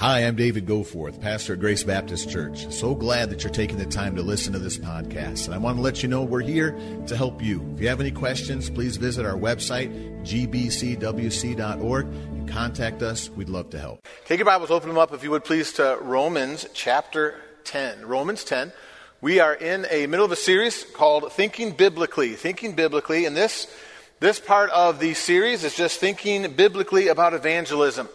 Hi, 0.00 0.20
I'm 0.20 0.34
David 0.34 0.64
Goforth, 0.64 1.20
pastor 1.20 1.52
at 1.52 1.60
Grace 1.60 1.84
Baptist 1.84 2.30
Church. 2.30 2.72
So 2.72 2.94
glad 2.94 3.28
that 3.28 3.44
you're 3.44 3.52
taking 3.52 3.76
the 3.76 3.84
time 3.84 4.16
to 4.16 4.22
listen 4.22 4.54
to 4.54 4.58
this 4.58 4.78
podcast. 4.78 5.44
And 5.44 5.54
I 5.54 5.58
want 5.58 5.76
to 5.76 5.82
let 5.82 6.02
you 6.02 6.08
know 6.08 6.22
we're 6.22 6.40
here 6.40 6.74
to 7.06 7.14
help 7.14 7.42
you. 7.42 7.60
If 7.74 7.82
you 7.82 7.88
have 7.88 8.00
any 8.00 8.10
questions, 8.10 8.70
please 8.70 8.96
visit 8.96 9.26
our 9.26 9.34
website, 9.34 9.92
gbcwc.org, 10.22 12.06
and 12.06 12.48
contact 12.48 13.02
us. 13.02 13.28
We'd 13.28 13.50
love 13.50 13.68
to 13.72 13.78
help. 13.78 14.08
Take 14.24 14.38
your 14.38 14.46
Bibles, 14.46 14.70
open 14.70 14.88
them 14.88 14.96
up, 14.96 15.12
if 15.12 15.22
you 15.22 15.32
would 15.32 15.44
please, 15.44 15.70
to 15.74 15.98
Romans 16.00 16.66
chapter 16.72 17.38
10. 17.64 18.06
Romans 18.06 18.42
10. 18.42 18.72
We 19.20 19.38
are 19.38 19.52
in 19.52 19.86
a 19.90 20.06
middle 20.06 20.24
of 20.24 20.32
a 20.32 20.36
series 20.36 20.82
called 20.82 21.30
Thinking 21.30 21.72
Biblically. 21.72 22.36
Thinking 22.36 22.72
Biblically. 22.72 23.26
And 23.26 23.36
this, 23.36 23.70
this 24.18 24.40
part 24.40 24.70
of 24.70 24.98
the 24.98 25.12
series 25.12 25.62
is 25.62 25.76
just 25.76 26.00
thinking 26.00 26.50
biblically 26.54 27.08
about 27.08 27.34
evangelism 27.34 28.08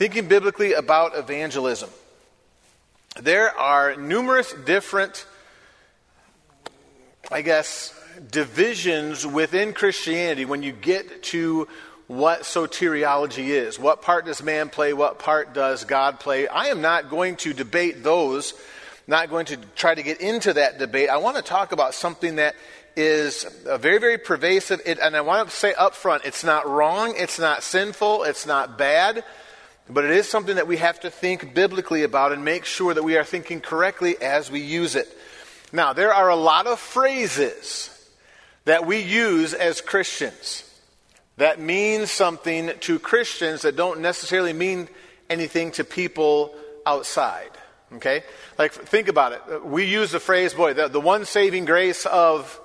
thinking 0.00 0.28
biblically 0.28 0.72
about 0.72 1.14
evangelism. 1.14 1.90
There 3.20 3.54
are 3.54 3.96
numerous 3.96 4.50
different, 4.64 5.26
I 7.30 7.42
guess, 7.42 7.92
divisions 8.30 9.26
within 9.26 9.74
Christianity 9.74 10.46
when 10.46 10.62
you 10.62 10.72
get 10.72 11.22
to 11.24 11.68
what 12.06 12.44
soteriology 12.44 13.48
is. 13.48 13.78
What 13.78 14.00
part 14.00 14.24
does 14.24 14.42
man 14.42 14.70
play? 14.70 14.94
What 14.94 15.18
part 15.18 15.52
does 15.52 15.84
God 15.84 16.18
play? 16.18 16.48
I 16.48 16.68
am 16.68 16.80
not 16.80 17.10
going 17.10 17.36
to 17.36 17.52
debate 17.52 18.02
those, 18.02 18.54
not 19.06 19.28
going 19.28 19.44
to 19.46 19.58
try 19.76 19.94
to 19.94 20.02
get 20.02 20.22
into 20.22 20.54
that 20.54 20.78
debate. 20.78 21.10
I 21.10 21.18
want 21.18 21.36
to 21.36 21.42
talk 21.42 21.72
about 21.72 21.92
something 21.92 22.36
that 22.36 22.56
is 22.96 23.44
very, 23.66 23.98
very 23.98 24.16
pervasive. 24.16 24.80
It, 24.86 24.98
and 24.98 25.14
I 25.14 25.20
want 25.20 25.50
to 25.50 25.54
say 25.54 25.74
up 25.74 25.94
front 25.94 26.24
it's 26.24 26.42
not 26.42 26.66
wrong, 26.66 27.12
it's 27.18 27.38
not 27.38 27.62
sinful, 27.62 28.22
it's 28.22 28.46
not 28.46 28.78
bad. 28.78 29.24
But 29.90 30.04
it 30.04 30.12
is 30.12 30.28
something 30.28 30.56
that 30.56 30.68
we 30.68 30.76
have 30.76 31.00
to 31.00 31.10
think 31.10 31.52
biblically 31.52 32.04
about 32.04 32.32
and 32.32 32.44
make 32.44 32.64
sure 32.64 32.94
that 32.94 33.02
we 33.02 33.16
are 33.16 33.24
thinking 33.24 33.60
correctly 33.60 34.20
as 34.20 34.50
we 34.50 34.60
use 34.60 34.94
it. 34.94 35.08
Now, 35.72 35.92
there 35.92 36.14
are 36.14 36.28
a 36.28 36.36
lot 36.36 36.66
of 36.66 36.78
phrases 36.78 37.90
that 38.64 38.86
we 38.86 39.00
use 39.00 39.52
as 39.52 39.80
Christians 39.80 40.64
that 41.36 41.58
mean 41.58 42.06
something 42.06 42.70
to 42.80 42.98
Christians 42.98 43.62
that 43.62 43.74
don't 43.74 44.00
necessarily 44.00 44.52
mean 44.52 44.88
anything 45.28 45.72
to 45.72 45.84
people 45.84 46.54
outside. 46.86 47.50
Okay? 47.94 48.22
Like, 48.58 48.72
think 48.72 49.08
about 49.08 49.32
it. 49.32 49.64
We 49.64 49.84
use 49.84 50.12
the 50.12 50.20
phrase, 50.20 50.54
boy, 50.54 50.74
the, 50.74 50.88
the 50.88 51.00
one 51.00 51.24
saving 51.24 51.64
grace 51.64 52.06
of 52.06 52.60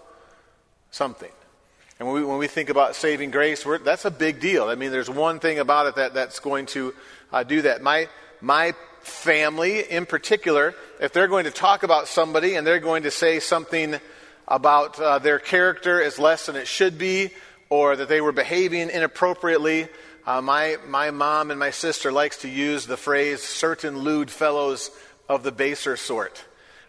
something. 0.91 1.31
And 1.97 2.07
when 2.07 2.21
we, 2.21 2.25
when 2.25 2.37
we 2.37 2.47
think 2.47 2.69
about 2.69 2.95
saving 2.95 3.31
grace, 3.31 3.65
that's 3.83 4.03
a 4.03 4.11
big 4.11 4.41
deal. 4.41 4.65
I 4.65 4.75
mean, 4.75 4.91
there's 4.91 5.09
one 5.09 5.39
thing 5.39 5.59
about 5.59 5.87
it 5.87 5.95
that, 5.95 6.13
that's 6.13 6.39
going 6.39 6.65
to 6.67 6.93
uh, 7.31 7.43
do 7.43 7.61
that. 7.61 7.81
My, 7.81 8.09
my 8.41 8.73
family, 8.99 9.79
in 9.89 10.05
particular, 10.05 10.75
if 10.99 11.13
they're 11.13 11.29
going 11.29 11.45
to 11.45 11.51
talk 11.51 11.83
about 11.83 12.07
somebody 12.09 12.55
and 12.55 12.67
they're 12.67 12.79
going 12.79 13.03
to 13.03 13.11
say 13.11 13.39
something 13.39 13.95
about 14.47 14.99
uh, 14.99 15.19
their 15.19 15.39
character 15.39 16.01
is 16.01 16.19
less 16.19 16.47
than 16.47 16.57
it 16.57 16.67
should 16.67 16.97
be, 16.97 17.31
or 17.69 17.95
that 17.95 18.09
they 18.09 18.21
were 18.21 18.33
behaving 18.33 18.89
inappropriately, 18.89 19.87
uh, 20.25 20.41
my, 20.41 20.77
my 20.87 21.11
mom 21.11 21.49
and 21.49 21.59
my 21.59 21.71
sister 21.71 22.11
likes 22.11 22.37
to 22.37 22.49
use 22.49 22.85
the 22.85 22.97
phrase 22.97 23.41
certain 23.41 23.99
lewd 23.99 24.29
fellows 24.29 24.91
of 25.29 25.43
the 25.43 25.51
baser 25.51 25.95
sort. 25.95 26.43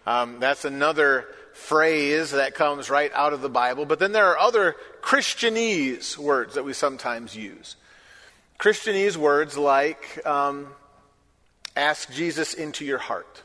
Um, 0.05 0.41
that's 0.41 0.65
another 0.65 1.27
phrase 1.53 2.33
that 2.33 2.55
comes 2.55 2.91
right 2.91 3.11
out 3.15 3.33
of 3.33 3.41
the 3.41 3.49
Bible. 3.49 3.87
But 3.87 3.99
then 3.99 4.13
there 4.13 4.27
are 4.27 4.39
other 4.39 4.77
Christianese 5.07 6.19
words 6.19 6.55
that 6.55 6.65
we 6.65 6.73
sometimes 6.73 7.37
use. 7.37 7.77
Christianese 8.59 9.17
words 9.17 9.57
like 9.57 10.27
um, 10.27 10.67
ask 11.77 12.13
Jesus 12.13 12.55
into 12.55 12.85
your 12.85 12.99
heart. 12.99 13.45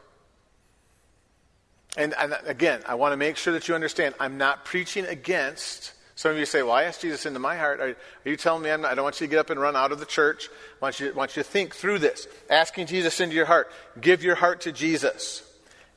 And, 1.96 2.16
and, 2.18 2.36
again, 2.48 2.82
I 2.88 2.96
want 2.96 3.12
to 3.14 3.18
make 3.18 3.38
sure 3.38 3.54
that 3.54 3.68
you 3.68 3.76
understand 3.76 4.16
I'm 4.20 4.40
not 4.40 4.66
preaching 4.66 5.06
against. 5.06 5.94
Some 6.16 6.32
of 6.32 6.38
you 6.40 6.48
say, 6.48 6.64
Well, 6.64 6.72
I 6.72 6.86
asked 6.86 7.02
Jesus 7.02 7.28
into 7.28 7.38
my 7.38 7.56
heart. 7.58 7.80
Are, 7.80 7.90
are 7.90 7.96
you 8.30 8.38
telling 8.38 8.64
me 8.64 8.70
not, 8.70 8.86
I 8.86 8.96
don't 8.96 9.04
want 9.04 9.22
you 9.22 9.28
to 9.28 9.32
get 9.32 9.38
up 9.38 9.52
and 9.52 9.60
run 9.60 9.76
out 9.76 9.92
of 9.92 10.00
the 10.00 10.06
church? 10.08 10.50
I 10.82 10.86
want, 10.86 11.00
you, 11.00 11.10
I 11.10 11.14
want 11.14 11.36
you 11.38 11.44
to 11.44 11.48
think 11.48 11.76
through 11.76 12.00
this. 12.00 12.28
Asking 12.50 12.88
Jesus 12.88 13.20
into 13.20 13.36
your 13.36 13.46
heart. 13.46 13.72
Give 14.00 14.24
your 14.24 14.36
heart 14.36 14.62
to 14.62 14.72
Jesus. 14.72 15.44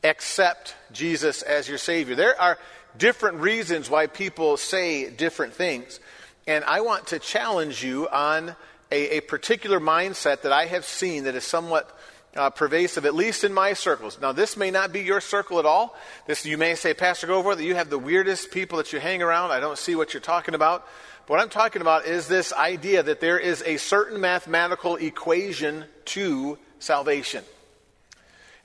Accept 0.02 0.74
Jesus 0.92 1.40
as 1.40 1.70
your 1.70 1.78
Savior. 1.78 2.16
There 2.16 2.38
are 2.38 2.58
different 2.96 3.38
reasons 3.38 3.90
why 3.90 4.06
people 4.06 4.56
say 4.56 5.10
different 5.10 5.54
things. 5.54 6.00
And 6.46 6.64
I 6.64 6.80
want 6.80 7.08
to 7.08 7.18
challenge 7.18 7.82
you 7.82 8.08
on 8.08 8.54
a, 8.90 9.18
a 9.18 9.20
particular 9.20 9.80
mindset 9.80 10.42
that 10.42 10.52
I 10.52 10.66
have 10.66 10.84
seen 10.84 11.24
that 11.24 11.34
is 11.34 11.44
somewhat 11.44 11.90
uh, 12.36 12.50
pervasive, 12.50 13.06
at 13.06 13.14
least 13.14 13.44
in 13.44 13.52
my 13.52 13.72
circles. 13.72 14.18
Now, 14.20 14.32
this 14.32 14.56
may 14.56 14.70
not 14.70 14.92
be 14.92 15.00
your 15.00 15.20
circle 15.20 15.58
at 15.58 15.66
all. 15.66 15.96
This, 16.26 16.44
you 16.44 16.58
may 16.58 16.74
say, 16.74 16.92
Pastor 16.92 17.26
Goforth, 17.26 17.56
that 17.56 17.64
you 17.64 17.76
have 17.76 17.90
the 17.90 17.98
weirdest 17.98 18.50
people 18.50 18.78
that 18.78 18.92
you 18.92 19.00
hang 19.00 19.22
around. 19.22 19.52
I 19.52 19.60
don't 19.60 19.78
see 19.78 19.94
what 19.94 20.12
you're 20.12 20.20
talking 20.20 20.54
about. 20.54 20.86
But 21.26 21.34
what 21.34 21.40
I'm 21.40 21.48
talking 21.48 21.80
about 21.80 22.06
is 22.06 22.28
this 22.28 22.52
idea 22.52 23.02
that 23.02 23.20
there 23.20 23.38
is 23.38 23.62
a 23.64 23.76
certain 23.78 24.20
mathematical 24.20 24.96
equation 24.96 25.84
to 26.06 26.58
salvation. 26.78 27.44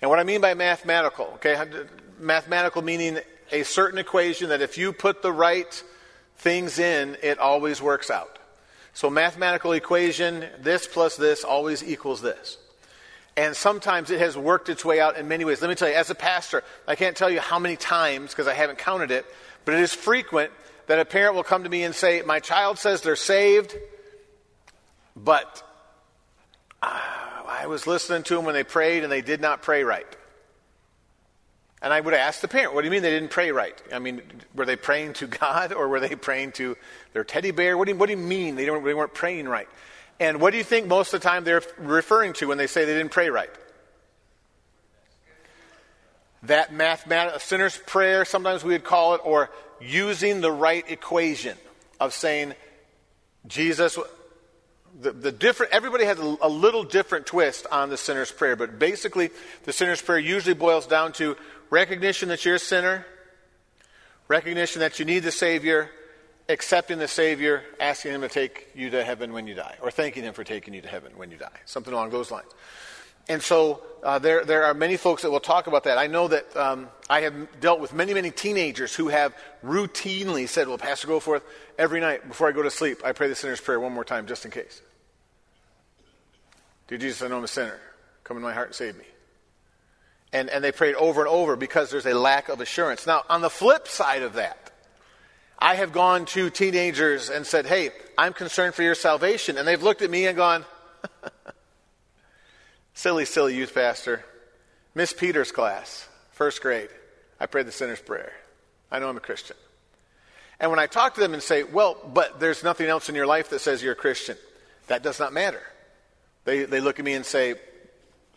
And 0.01 0.09
what 0.09 0.19
I 0.19 0.23
mean 0.23 0.41
by 0.41 0.53
mathematical, 0.53 1.25
okay, 1.35 1.57
mathematical 2.19 2.81
meaning 2.81 3.19
a 3.51 3.63
certain 3.63 3.99
equation 3.99 4.49
that 4.49 4.61
if 4.61 4.77
you 4.77 4.93
put 4.93 5.21
the 5.21 5.31
right 5.31 5.83
things 6.37 6.79
in, 6.79 7.17
it 7.21 7.39
always 7.39 7.81
works 7.81 8.09
out. 8.09 8.39
So, 8.93 9.09
mathematical 9.09 9.73
equation, 9.73 10.45
this 10.59 10.87
plus 10.87 11.15
this 11.15 11.43
always 11.43 11.83
equals 11.83 12.21
this. 12.21 12.57
And 13.37 13.55
sometimes 13.55 14.11
it 14.11 14.19
has 14.19 14.35
worked 14.35 14.67
its 14.67 14.83
way 14.83 14.99
out 14.99 15.17
in 15.17 15.27
many 15.27 15.45
ways. 15.45 15.61
Let 15.61 15.69
me 15.69 15.75
tell 15.75 15.87
you, 15.87 15.95
as 15.95 16.09
a 16.09 16.15
pastor, 16.15 16.63
I 16.87 16.95
can't 16.95 17.15
tell 17.15 17.29
you 17.29 17.39
how 17.39 17.59
many 17.59 17.77
times, 17.77 18.31
because 18.31 18.47
I 18.47 18.53
haven't 18.53 18.79
counted 18.79 19.11
it, 19.11 19.25
but 19.63 19.75
it 19.75 19.79
is 19.81 19.93
frequent 19.93 20.51
that 20.87 20.99
a 20.99 21.05
parent 21.05 21.35
will 21.35 21.43
come 21.43 21.63
to 21.63 21.69
me 21.69 21.83
and 21.83 21.95
say, 21.95 22.21
My 22.25 22.39
child 22.39 22.79
says 22.79 23.01
they're 23.01 23.15
saved, 23.15 23.75
but 25.15 25.63
uh, 26.81 26.99
I 27.47 27.67
was 27.67 27.87
listening 27.87 28.23
to 28.23 28.35
them 28.35 28.45
when 28.45 28.55
they 28.55 28.63
prayed 28.63 29.03
and 29.03 29.11
they 29.11 29.21
did 29.21 29.39
not 29.39 29.61
pray 29.61 29.83
right. 29.83 30.07
And 31.81 31.93
I 31.93 31.99
would 31.99 32.13
ask 32.13 32.41
the 32.41 32.47
parent, 32.47 32.73
what 32.73 32.81
do 32.81 32.87
you 32.87 32.91
mean 32.91 33.01
they 33.01 33.11
didn't 33.11 33.31
pray 33.31 33.51
right? 33.51 33.81
I 33.93 33.99
mean, 33.99 34.21
were 34.53 34.65
they 34.65 34.75
praying 34.75 35.13
to 35.13 35.27
God 35.27 35.71
or 35.71 35.87
were 35.87 36.01
they 36.01 36.15
praying 36.15 36.53
to 36.53 36.75
their 37.13 37.23
teddy 37.23 37.51
bear? 37.51 37.77
What 37.77 37.85
do 37.85 37.93
you, 37.93 37.97
what 37.97 38.07
do 38.07 38.11
you 38.11 38.17
mean 38.17 38.55
they, 38.55 38.65
they 38.65 38.71
weren't 38.93 39.13
praying 39.13 39.47
right? 39.47 39.69
And 40.19 40.41
what 40.41 40.51
do 40.51 40.57
you 40.57 40.63
think 40.63 40.87
most 40.87 41.13
of 41.13 41.21
the 41.21 41.27
time 41.27 41.45
they're 41.45 41.63
referring 41.77 42.33
to 42.33 42.47
when 42.47 42.57
they 42.57 42.67
say 42.67 42.83
they 42.83 42.97
didn't 42.97 43.11
pray 43.11 43.29
right? 43.29 43.49
That 46.43 46.73
mathematical 46.73 47.39
sinner's 47.39 47.77
prayer, 47.77 48.25
sometimes 48.25 48.63
we 48.63 48.73
would 48.73 48.83
call 48.83 49.15
it, 49.15 49.21
or 49.23 49.49
using 49.79 50.41
the 50.41 50.51
right 50.51 50.83
equation 50.89 51.57
of 51.99 52.13
saying, 52.13 52.53
Jesus, 53.47 53.97
the, 54.99 55.11
the 55.11 55.31
different, 55.31 55.71
everybody 55.73 56.05
has 56.05 56.19
a, 56.19 56.37
a 56.41 56.49
little 56.49 56.83
different 56.83 57.25
twist 57.25 57.65
on 57.71 57.89
the 57.89 57.97
sinner's 57.97 58.31
prayer, 58.31 58.55
but 58.55 58.79
basically, 58.79 59.29
the 59.63 59.73
sinner's 59.73 60.01
prayer 60.01 60.19
usually 60.19 60.53
boils 60.55 60.87
down 60.87 61.13
to 61.13 61.37
recognition 61.69 62.29
that 62.29 62.45
you're 62.45 62.55
a 62.55 62.59
sinner, 62.59 63.05
recognition 64.27 64.81
that 64.81 64.99
you 64.99 65.05
need 65.05 65.19
the 65.19 65.31
Savior, 65.31 65.89
accepting 66.47 66.99
the 66.99 67.07
Savior, 67.07 67.63
asking 67.79 68.13
Him 68.13 68.21
to 68.21 68.29
take 68.29 68.69
you 68.75 68.89
to 68.91 69.03
heaven 69.03 69.33
when 69.33 69.47
you 69.47 69.55
die, 69.55 69.77
or 69.81 69.91
thanking 69.91 70.23
Him 70.23 70.33
for 70.33 70.43
taking 70.43 70.73
you 70.73 70.81
to 70.81 70.87
heaven 70.87 71.13
when 71.15 71.31
you 71.31 71.37
die, 71.37 71.59
something 71.65 71.93
along 71.93 72.09
those 72.09 72.31
lines. 72.31 72.49
And 73.27 73.43
so 73.43 73.83
uh, 74.03 74.17
there, 74.17 74.43
there 74.43 74.65
are 74.65 74.73
many 74.73 74.97
folks 74.97 75.21
that 75.21 75.29
will 75.29 75.39
talk 75.39 75.67
about 75.67 75.83
that. 75.83 75.99
I 75.99 76.07
know 76.07 76.27
that 76.29 76.57
um, 76.57 76.89
I 77.09 77.21
have 77.21 77.59
dealt 77.59 77.79
with 77.79 77.93
many, 77.93 78.15
many 78.15 78.31
teenagers 78.31 78.95
who 78.95 79.09
have 79.09 79.35
routinely 79.63 80.49
said, 80.49 80.67
Well, 80.67 80.79
Pastor 80.79 81.07
Goforth, 81.07 81.43
every 81.77 81.99
night 81.99 82.27
before 82.27 82.49
I 82.49 82.51
go 82.51 82.63
to 82.63 82.71
sleep, 82.71 83.05
I 83.05 83.11
pray 83.11 83.27
the 83.27 83.35
sinner's 83.35 83.61
prayer 83.61 83.79
one 83.79 83.93
more 83.93 84.03
time 84.03 84.25
just 84.25 84.45
in 84.45 84.51
case. 84.51 84.81
Dear 86.87 86.97
Jesus, 86.97 87.21
I 87.21 87.27
know 87.27 87.37
I'm 87.37 87.43
a 87.43 87.47
sinner. 87.47 87.79
Come 88.23 88.37
in 88.37 88.41
my 88.41 88.53
heart 88.53 88.69
and 88.69 88.75
save 88.75 88.97
me. 88.97 89.05
And, 90.31 90.49
and 90.49 90.63
they 90.63 90.71
prayed 90.71 90.95
over 90.95 91.21
and 91.21 91.29
over 91.29 91.55
because 91.55 91.89
there's 91.89 92.05
a 92.05 92.13
lack 92.13 92.49
of 92.49 92.61
assurance. 92.61 93.07
Now, 93.07 93.23
on 93.29 93.41
the 93.41 93.49
flip 93.49 93.87
side 93.87 94.21
of 94.21 94.33
that, 94.33 94.71
I 95.57 95.75
have 95.75 95.91
gone 95.91 96.25
to 96.27 96.49
teenagers 96.49 97.29
and 97.29 97.45
said, 97.45 97.65
Hey, 97.65 97.91
I'm 98.17 98.33
concerned 98.33 98.75
for 98.75 98.83
your 98.83 98.95
salvation. 98.95 99.57
And 99.57 99.67
they've 99.67 99.81
looked 99.81 100.01
at 100.01 100.09
me 100.09 100.27
and 100.27 100.37
gone, 100.37 100.65
Silly, 102.93 103.23
silly 103.23 103.55
youth 103.55 103.73
pastor. 103.73 104.25
Miss 104.93 105.13
Peters' 105.13 105.53
class, 105.53 106.07
first 106.31 106.61
grade. 106.61 106.89
I 107.39 107.45
prayed 107.45 107.65
the 107.65 107.71
sinner's 107.71 108.01
prayer. 108.01 108.33
I 108.91 108.99
know 108.99 109.07
I'm 109.07 109.15
a 109.15 109.21
Christian. 109.21 109.55
And 110.59 110.69
when 110.69 110.79
I 110.79 110.87
talk 110.87 111.15
to 111.15 111.21
them 111.21 111.33
and 111.33 111.41
say, 111.41 111.63
Well, 111.63 111.97
but 112.13 112.39
there's 112.39 112.63
nothing 112.63 112.87
else 112.87 113.07
in 113.07 113.15
your 113.15 113.25
life 113.25 113.49
that 113.51 113.59
says 113.59 113.81
you're 113.81 113.93
a 113.93 113.95
Christian, 113.95 114.37
that 114.87 115.01
does 115.01 115.19
not 115.19 115.31
matter. 115.31 115.61
They, 116.43 116.65
they 116.65 116.81
look 116.81 116.99
at 116.99 117.05
me 117.05 117.13
and 117.13 117.25
say, 117.25 117.55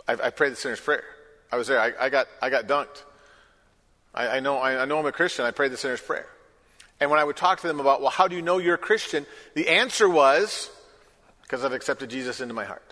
I, 0.06 0.12
I 0.12 0.30
prayed 0.30 0.52
the 0.52 0.56
sinner's 0.56 0.80
prayer. 0.80 1.04
I 1.52 1.56
was 1.56 1.68
there. 1.68 1.78
I, 1.78 1.92
I 2.00 2.08
got, 2.08 2.26
I 2.40 2.50
got 2.50 2.66
dunked. 2.66 3.02
I, 4.14 4.38
I 4.38 4.40
know, 4.40 4.56
I, 4.56 4.82
I 4.82 4.84
know 4.86 4.98
I'm 4.98 5.06
a 5.06 5.12
Christian. 5.12 5.44
I 5.44 5.50
prayed 5.52 5.70
the 5.70 5.76
sinner's 5.76 6.00
prayer. 6.00 6.26
And 6.98 7.10
when 7.10 7.20
I 7.20 7.24
would 7.24 7.36
talk 7.36 7.60
to 7.60 7.66
them 7.66 7.78
about, 7.78 8.00
well, 8.00 8.10
how 8.10 8.26
do 8.26 8.34
you 8.34 8.42
know 8.42 8.58
you're 8.58 8.76
a 8.76 8.78
Christian? 8.78 9.26
The 9.54 9.68
answer 9.68 10.08
was, 10.08 10.70
because 11.42 11.64
I've 11.64 11.72
accepted 11.72 12.10
Jesus 12.10 12.40
into 12.40 12.54
my 12.54 12.64
heart. 12.64 12.82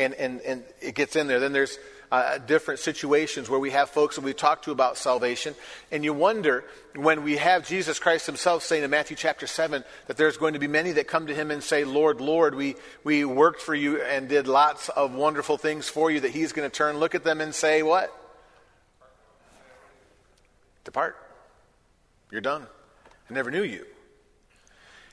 and, 0.00 0.14
and, 0.14 0.40
and 0.40 0.64
it 0.80 0.94
gets 0.94 1.14
in 1.14 1.26
there. 1.26 1.40
Then 1.40 1.52
there's 1.52 1.78
uh, 2.10 2.38
different 2.38 2.80
situations 2.80 3.48
where 3.48 3.60
we 3.60 3.70
have 3.70 3.90
folks 3.90 4.16
that 4.16 4.24
we 4.24 4.32
talk 4.32 4.62
to 4.62 4.72
about 4.72 4.96
salvation, 4.96 5.54
and 5.92 6.04
you 6.04 6.12
wonder 6.12 6.64
when 6.96 7.22
we 7.22 7.36
have 7.36 7.66
Jesus 7.66 7.98
Christ 7.98 8.26
himself 8.26 8.64
saying 8.64 8.82
in 8.82 8.90
Matthew 8.90 9.16
chapter 9.16 9.46
7 9.46 9.84
that 10.08 10.16
there's 10.16 10.36
going 10.36 10.54
to 10.54 10.58
be 10.58 10.66
many 10.66 10.92
that 10.92 11.06
come 11.06 11.28
to 11.28 11.34
him 11.34 11.50
and 11.50 11.62
say, 11.62 11.84
Lord, 11.84 12.20
Lord, 12.20 12.54
we, 12.54 12.74
we 13.04 13.24
worked 13.24 13.62
for 13.62 13.74
you 13.74 14.02
and 14.02 14.28
did 14.28 14.48
lots 14.48 14.88
of 14.88 15.14
wonderful 15.14 15.56
things 15.56 15.88
for 15.88 16.10
you, 16.10 16.20
that 16.20 16.32
he's 16.32 16.52
going 16.52 16.68
to 16.68 16.74
turn, 16.74 16.98
look 16.98 17.14
at 17.14 17.24
them 17.24 17.40
and 17.40 17.54
say, 17.54 17.82
What? 17.82 18.16
Depart. 20.84 21.16
You're 22.30 22.40
done. 22.40 22.66
I 23.28 23.34
never 23.34 23.50
knew 23.50 23.62
you. 23.62 23.84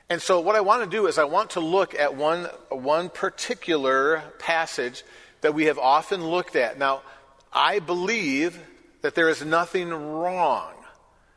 And 0.09 0.21
so, 0.21 0.39
what 0.39 0.55
I 0.55 0.61
want 0.61 0.83
to 0.83 0.89
do 0.89 1.07
is, 1.07 1.17
I 1.17 1.25
want 1.25 1.51
to 1.51 1.59
look 1.59 1.93
at 1.93 2.15
one, 2.15 2.45
one 2.69 3.09
particular 3.09 4.23
passage 4.39 5.03
that 5.41 5.53
we 5.53 5.65
have 5.65 5.77
often 5.77 6.25
looked 6.25 6.55
at. 6.55 6.77
Now, 6.79 7.01
I 7.51 7.79
believe 7.79 8.59
that 9.01 9.15
there 9.15 9.29
is 9.29 9.43
nothing 9.43 9.89
wrong. 9.89 10.73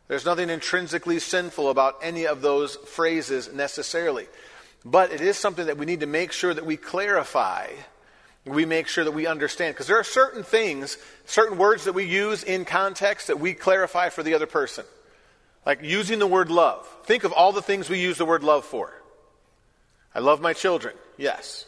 There's 0.08 0.24
nothing 0.24 0.50
intrinsically 0.50 1.20
sinful 1.20 1.70
about 1.70 1.98
any 2.02 2.26
of 2.26 2.42
those 2.42 2.76
phrases 2.76 3.52
necessarily. 3.52 4.26
But 4.84 5.12
it 5.12 5.20
is 5.20 5.36
something 5.36 5.66
that 5.66 5.76
we 5.76 5.86
need 5.86 6.00
to 6.00 6.06
make 6.06 6.32
sure 6.32 6.52
that 6.52 6.66
we 6.66 6.76
clarify. 6.76 7.68
We 8.44 8.64
make 8.64 8.88
sure 8.88 9.04
that 9.04 9.12
we 9.12 9.26
understand. 9.26 9.74
Because 9.74 9.86
there 9.86 10.00
are 10.00 10.04
certain 10.04 10.42
things, 10.42 10.98
certain 11.26 11.58
words 11.58 11.84
that 11.84 11.92
we 11.92 12.04
use 12.04 12.42
in 12.42 12.64
context 12.64 13.28
that 13.28 13.38
we 13.38 13.54
clarify 13.54 14.08
for 14.08 14.22
the 14.22 14.34
other 14.34 14.46
person. 14.46 14.84
Like 15.64 15.82
using 15.82 16.18
the 16.18 16.26
word 16.26 16.50
love. 16.50 16.88
Think 17.04 17.24
of 17.24 17.32
all 17.32 17.52
the 17.52 17.62
things 17.62 17.88
we 17.88 18.00
use 18.00 18.18
the 18.18 18.24
word 18.24 18.42
love 18.42 18.64
for. 18.64 18.92
I 20.14 20.18
love 20.18 20.40
my 20.40 20.54
children. 20.54 20.96
Yes. 21.18 21.66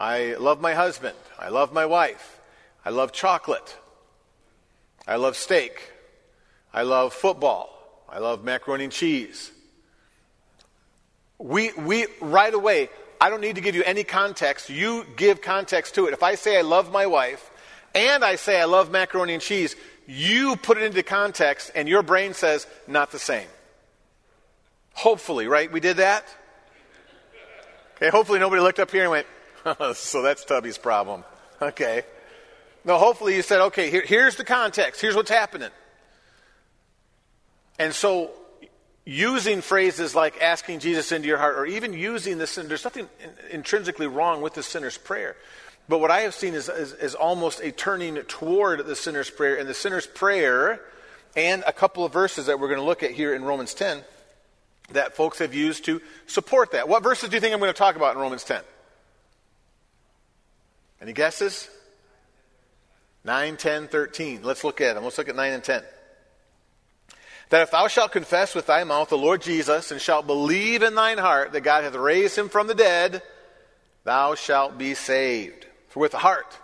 I 0.00 0.34
love 0.36 0.62
my 0.62 0.72
husband. 0.72 1.16
I 1.38 1.50
love 1.50 1.74
my 1.74 1.84
wife. 1.84 2.40
I 2.86 2.88
love 2.88 3.12
chocolate. 3.12 3.76
I 5.06 5.16
love 5.16 5.36
steak. 5.36 5.92
I 6.72 6.82
love 6.82 7.12
football. 7.12 7.68
I 8.08 8.18
love 8.18 8.42
macaroni 8.42 8.84
and 8.84 8.92
cheese. 8.92 9.52
We, 11.38 11.72
we, 11.72 12.06
right 12.20 12.52
away, 12.52 12.88
I 13.20 13.28
don't 13.28 13.42
need 13.42 13.56
to 13.56 13.60
give 13.60 13.74
you 13.74 13.82
any 13.84 14.02
context. 14.02 14.70
You 14.70 15.04
give 15.16 15.42
context 15.42 15.94
to 15.96 16.06
it. 16.06 16.14
If 16.14 16.22
I 16.22 16.34
say 16.34 16.58
I 16.58 16.62
love 16.62 16.90
my 16.90 17.06
wife 17.06 17.50
and 17.94 18.24
I 18.24 18.36
say 18.36 18.58
I 18.58 18.64
love 18.64 18.90
macaroni 18.90 19.34
and 19.34 19.42
cheese, 19.42 19.76
you 20.06 20.56
put 20.56 20.78
it 20.78 20.84
into 20.84 21.02
context 21.02 21.72
and 21.74 21.86
your 21.86 22.02
brain 22.02 22.32
says, 22.32 22.66
not 22.88 23.12
the 23.12 23.18
same. 23.18 23.48
Hopefully, 24.94 25.46
right? 25.46 25.70
We 25.70 25.80
did 25.80 25.98
that? 25.98 26.24
Okay, 27.96 28.08
hopefully 28.08 28.38
nobody 28.38 28.62
looked 28.62 28.80
up 28.80 28.90
here 28.90 29.02
and 29.02 29.10
went, 29.10 29.26
so 29.94 30.22
that's 30.22 30.44
Tubby's 30.44 30.78
problem. 30.78 31.24
Okay. 31.60 32.02
No, 32.84 32.98
hopefully 32.98 33.36
you 33.36 33.42
said, 33.42 33.60
okay, 33.60 33.90
here, 33.90 34.02
here's 34.04 34.36
the 34.36 34.44
context. 34.44 35.00
Here's 35.00 35.14
what's 35.14 35.30
happening. 35.30 35.70
And 37.78 37.94
so 37.94 38.30
using 39.04 39.60
phrases 39.60 40.14
like 40.14 40.40
asking 40.40 40.80
Jesus 40.80 41.12
into 41.12 41.28
your 41.28 41.38
heart 41.38 41.56
or 41.56 41.66
even 41.66 41.92
using 41.92 42.38
the 42.38 42.46
sin, 42.46 42.68
there's 42.68 42.84
nothing 42.84 43.08
intrinsically 43.50 44.06
wrong 44.06 44.40
with 44.40 44.54
the 44.54 44.62
sinner's 44.62 44.96
prayer. 44.96 45.36
But 45.88 45.98
what 45.98 46.10
I 46.10 46.20
have 46.20 46.34
seen 46.34 46.54
is, 46.54 46.68
is, 46.68 46.92
is, 46.92 47.14
almost 47.14 47.60
a 47.60 47.72
turning 47.72 48.14
toward 48.16 48.86
the 48.86 48.94
sinner's 48.94 49.28
prayer. 49.28 49.56
And 49.56 49.68
the 49.68 49.74
sinner's 49.74 50.06
prayer, 50.06 50.80
and 51.34 51.64
a 51.66 51.72
couple 51.72 52.04
of 52.04 52.12
verses 52.12 52.46
that 52.46 52.60
we're 52.60 52.68
going 52.68 52.78
to 52.78 52.84
look 52.84 53.02
at 53.02 53.10
here 53.10 53.34
in 53.34 53.42
Romans 53.42 53.74
10, 53.74 54.04
that 54.92 55.16
folks 55.16 55.40
have 55.40 55.52
used 55.52 55.84
to 55.86 56.00
support 56.26 56.72
that. 56.72 56.88
What 56.88 57.02
verses 57.02 57.28
do 57.28 57.34
you 57.34 57.40
think 57.40 57.52
I'm 57.52 57.60
going 57.60 57.72
to 57.72 57.78
talk 57.78 57.96
about 57.96 58.14
in 58.14 58.20
Romans 58.20 58.44
10? 58.44 58.60
Any 61.00 61.12
guesses? 61.12 61.68
9, 63.24 63.56
10, 63.56 63.88
13. 63.88 64.42
Let's 64.42 64.64
look 64.64 64.80
at 64.80 64.94
them. 64.94 65.04
Let's 65.04 65.18
look 65.18 65.28
at 65.28 65.36
9 65.36 65.52
and 65.52 65.64
10. 65.64 65.82
That 67.50 67.62
if 67.62 67.70
thou 67.72 67.88
shalt 67.88 68.12
confess 68.12 68.54
with 68.54 68.66
thy 68.66 68.84
mouth 68.84 69.08
the 69.08 69.18
Lord 69.18 69.42
Jesus, 69.42 69.90
and 69.90 70.00
shalt 70.00 70.26
believe 70.26 70.82
in 70.82 70.94
thine 70.94 71.18
heart 71.18 71.52
that 71.52 71.62
God 71.62 71.84
hath 71.84 71.94
raised 71.94 72.38
him 72.38 72.48
from 72.48 72.68
the 72.68 72.74
dead, 72.74 73.22
thou 74.04 74.34
shalt 74.34 74.78
be 74.78 74.94
saved. 74.94 75.66
For 75.88 76.00
with 76.00 76.12
the 76.12 76.18
heart 76.18 76.56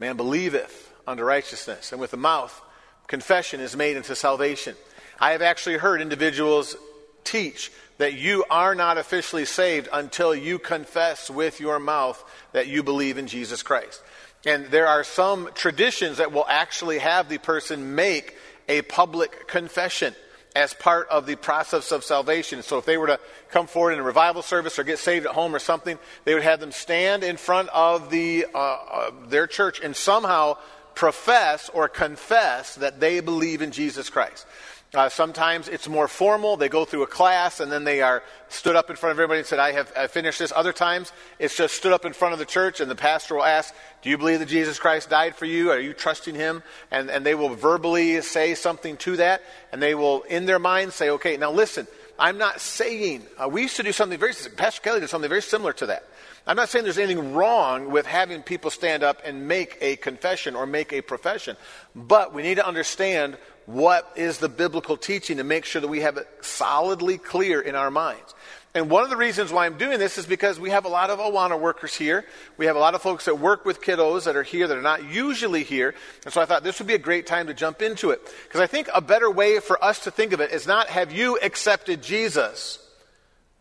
man 0.00 0.16
believeth 0.16 0.92
unto 1.06 1.22
righteousness, 1.22 1.92
and 1.92 2.00
with 2.00 2.10
the 2.10 2.16
mouth 2.16 2.60
confession 3.06 3.60
is 3.60 3.76
made 3.76 3.96
unto 3.96 4.14
salvation. 4.14 4.74
I 5.20 5.32
have 5.32 5.42
actually 5.42 5.76
heard 5.76 6.00
individuals 6.00 6.74
teach 7.22 7.70
that 7.98 8.14
you 8.14 8.44
are 8.50 8.74
not 8.74 8.98
officially 8.98 9.44
saved 9.44 9.88
until 9.92 10.34
you 10.34 10.58
confess 10.58 11.30
with 11.30 11.60
your 11.60 11.78
mouth 11.78 12.22
that 12.52 12.66
you 12.66 12.82
believe 12.82 13.18
in 13.18 13.26
Jesus 13.26 13.62
Christ. 13.62 14.02
And 14.46 14.66
there 14.66 14.86
are 14.86 15.04
some 15.04 15.50
traditions 15.54 16.18
that 16.18 16.32
will 16.32 16.46
actually 16.48 16.98
have 16.98 17.28
the 17.28 17.38
person 17.38 17.94
make 17.94 18.36
a 18.68 18.82
public 18.82 19.46
confession 19.46 20.14
as 20.54 20.72
part 20.72 21.08
of 21.08 21.26
the 21.26 21.36
process 21.36 21.90
of 21.90 22.04
salvation. 22.04 22.62
So 22.62 22.78
if 22.78 22.84
they 22.84 22.96
were 22.96 23.08
to 23.08 23.20
come 23.50 23.66
forward 23.66 23.92
in 23.92 23.98
a 23.98 24.04
revival 24.04 24.42
service 24.42 24.78
or 24.78 24.84
get 24.84 24.98
saved 24.98 25.26
at 25.26 25.32
home 25.32 25.54
or 25.54 25.58
something, 25.58 25.98
they 26.24 26.34
would 26.34 26.44
have 26.44 26.60
them 26.60 26.72
stand 26.72 27.24
in 27.24 27.36
front 27.36 27.68
of 27.70 28.10
the, 28.10 28.46
uh, 28.54 28.58
uh, 28.58 29.10
their 29.28 29.46
church 29.46 29.80
and 29.82 29.96
somehow 29.96 30.56
profess 30.94 31.70
or 31.70 31.88
confess 31.88 32.76
that 32.76 33.00
they 33.00 33.18
believe 33.18 33.62
in 33.62 33.72
Jesus 33.72 34.10
Christ. 34.10 34.46
Uh, 34.94 35.08
sometimes 35.08 35.68
it's 35.68 35.88
more 35.88 36.06
formal. 36.06 36.56
They 36.56 36.68
go 36.68 36.84
through 36.84 37.02
a 37.02 37.06
class 37.08 37.58
and 37.58 37.70
then 37.70 37.84
they 37.84 38.00
are 38.00 38.22
stood 38.48 38.76
up 38.76 38.90
in 38.90 38.96
front 38.96 39.10
of 39.10 39.18
everybody 39.18 39.40
and 39.40 39.46
said, 39.46 39.58
I 39.58 39.72
have 39.72 39.92
I 39.96 40.06
finished 40.06 40.38
this. 40.38 40.52
Other 40.54 40.72
times 40.72 41.12
it's 41.38 41.56
just 41.56 41.74
stood 41.74 41.92
up 41.92 42.04
in 42.04 42.12
front 42.12 42.32
of 42.32 42.38
the 42.38 42.44
church 42.44 42.80
and 42.80 42.90
the 42.90 42.94
pastor 42.94 43.34
will 43.34 43.44
ask, 43.44 43.74
Do 44.02 44.10
you 44.10 44.16
believe 44.16 44.38
that 44.38 44.48
Jesus 44.48 44.78
Christ 44.78 45.10
died 45.10 45.34
for 45.34 45.46
you? 45.46 45.70
Are 45.70 45.80
you 45.80 45.94
trusting 45.94 46.36
him? 46.36 46.62
And, 46.90 47.10
and 47.10 47.26
they 47.26 47.34
will 47.34 47.54
verbally 47.54 48.20
say 48.22 48.54
something 48.54 48.96
to 48.98 49.16
that 49.16 49.42
and 49.72 49.82
they 49.82 49.94
will, 49.94 50.22
in 50.22 50.46
their 50.46 50.60
mind, 50.60 50.92
say, 50.92 51.10
Okay, 51.10 51.36
now 51.36 51.50
listen, 51.50 51.88
I'm 52.18 52.38
not 52.38 52.60
saying, 52.60 53.22
uh, 53.38 53.48
we 53.48 53.62
used 53.62 53.76
to 53.76 53.82
do 53.82 53.92
something 53.92 54.18
very, 54.18 54.32
Pastor 54.56 54.80
Kelly 54.80 55.00
did 55.00 55.10
something 55.10 55.28
very 55.28 55.42
similar 55.42 55.72
to 55.74 55.86
that. 55.86 56.04
I'm 56.46 56.56
not 56.56 56.68
saying 56.68 56.84
there's 56.84 56.98
anything 56.98 57.32
wrong 57.32 57.90
with 57.90 58.04
having 58.04 58.42
people 58.42 58.70
stand 58.70 59.02
up 59.02 59.22
and 59.24 59.48
make 59.48 59.78
a 59.80 59.96
confession 59.96 60.54
or 60.54 60.66
make 60.66 60.92
a 60.92 61.00
profession, 61.00 61.56
but 61.94 62.34
we 62.34 62.42
need 62.42 62.56
to 62.56 62.66
understand 62.66 63.38
what 63.66 64.10
is 64.14 64.38
the 64.38 64.48
biblical 64.48 64.98
teaching 64.98 65.38
to 65.38 65.44
make 65.44 65.64
sure 65.64 65.80
that 65.80 65.88
we 65.88 66.00
have 66.00 66.18
it 66.18 66.28
solidly 66.42 67.16
clear 67.16 67.62
in 67.62 67.74
our 67.74 67.90
minds. 67.90 68.34
And 68.74 68.90
one 68.90 69.04
of 69.04 69.10
the 69.10 69.16
reasons 69.16 69.52
why 69.52 69.66
I'm 69.66 69.78
doing 69.78 70.00
this 70.00 70.18
is 70.18 70.26
because 70.26 70.58
we 70.58 70.70
have 70.70 70.84
a 70.84 70.88
lot 70.88 71.08
of 71.08 71.20
Awana 71.20 71.58
workers 71.58 71.94
here. 71.94 72.26
We 72.56 72.66
have 72.66 72.74
a 72.74 72.80
lot 72.80 72.96
of 72.96 73.02
folks 73.02 73.26
that 73.26 73.38
work 73.38 73.64
with 73.64 73.80
kiddos 73.80 74.24
that 74.24 74.34
are 74.34 74.42
here 74.42 74.66
that 74.66 74.76
are 74.76 74.82
not 74.82 75.04
usually 75.04 75.62
here. 75.62 75.94
And 76.24 76.34
so 76.34 76.40
I 76.42 76.44
thought 76.44 76.64
this 76.64 76.80
would 76.80 76.88
be 76.88 76.94
a 76.94 76.98
great 76.98 77.26
time 77.26 77.46
to 77.46 77.54
jump 77.54 77.82
into 77.82 78.10
it. 78.10 78.20
Because 78.42 78.60
I 78.60 78.66
think 78.66 78.88
a 78.92 79.00
better 79.00 79.30
way 79.30 79.60
for 79.60 79.82
us 79.82 80.00
to 80.00 80.10
think 80.10 80.32
of 80.32 80.40
it 80.40 80.50
is 80.50 80.66
not 80.66 80.88
have 80.88 81.12
you 81.12 81.38
accepted 81.40 82.02
Jesus, 82.02 82.84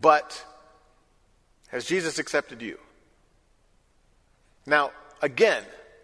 but 0.02 0.44
has 1.74 1.84
Jesus 1.84 2.20
accepted 2.20 2.62
you? 2.62 2.80
Now, 4.66 4.92
again, 5.22 5.64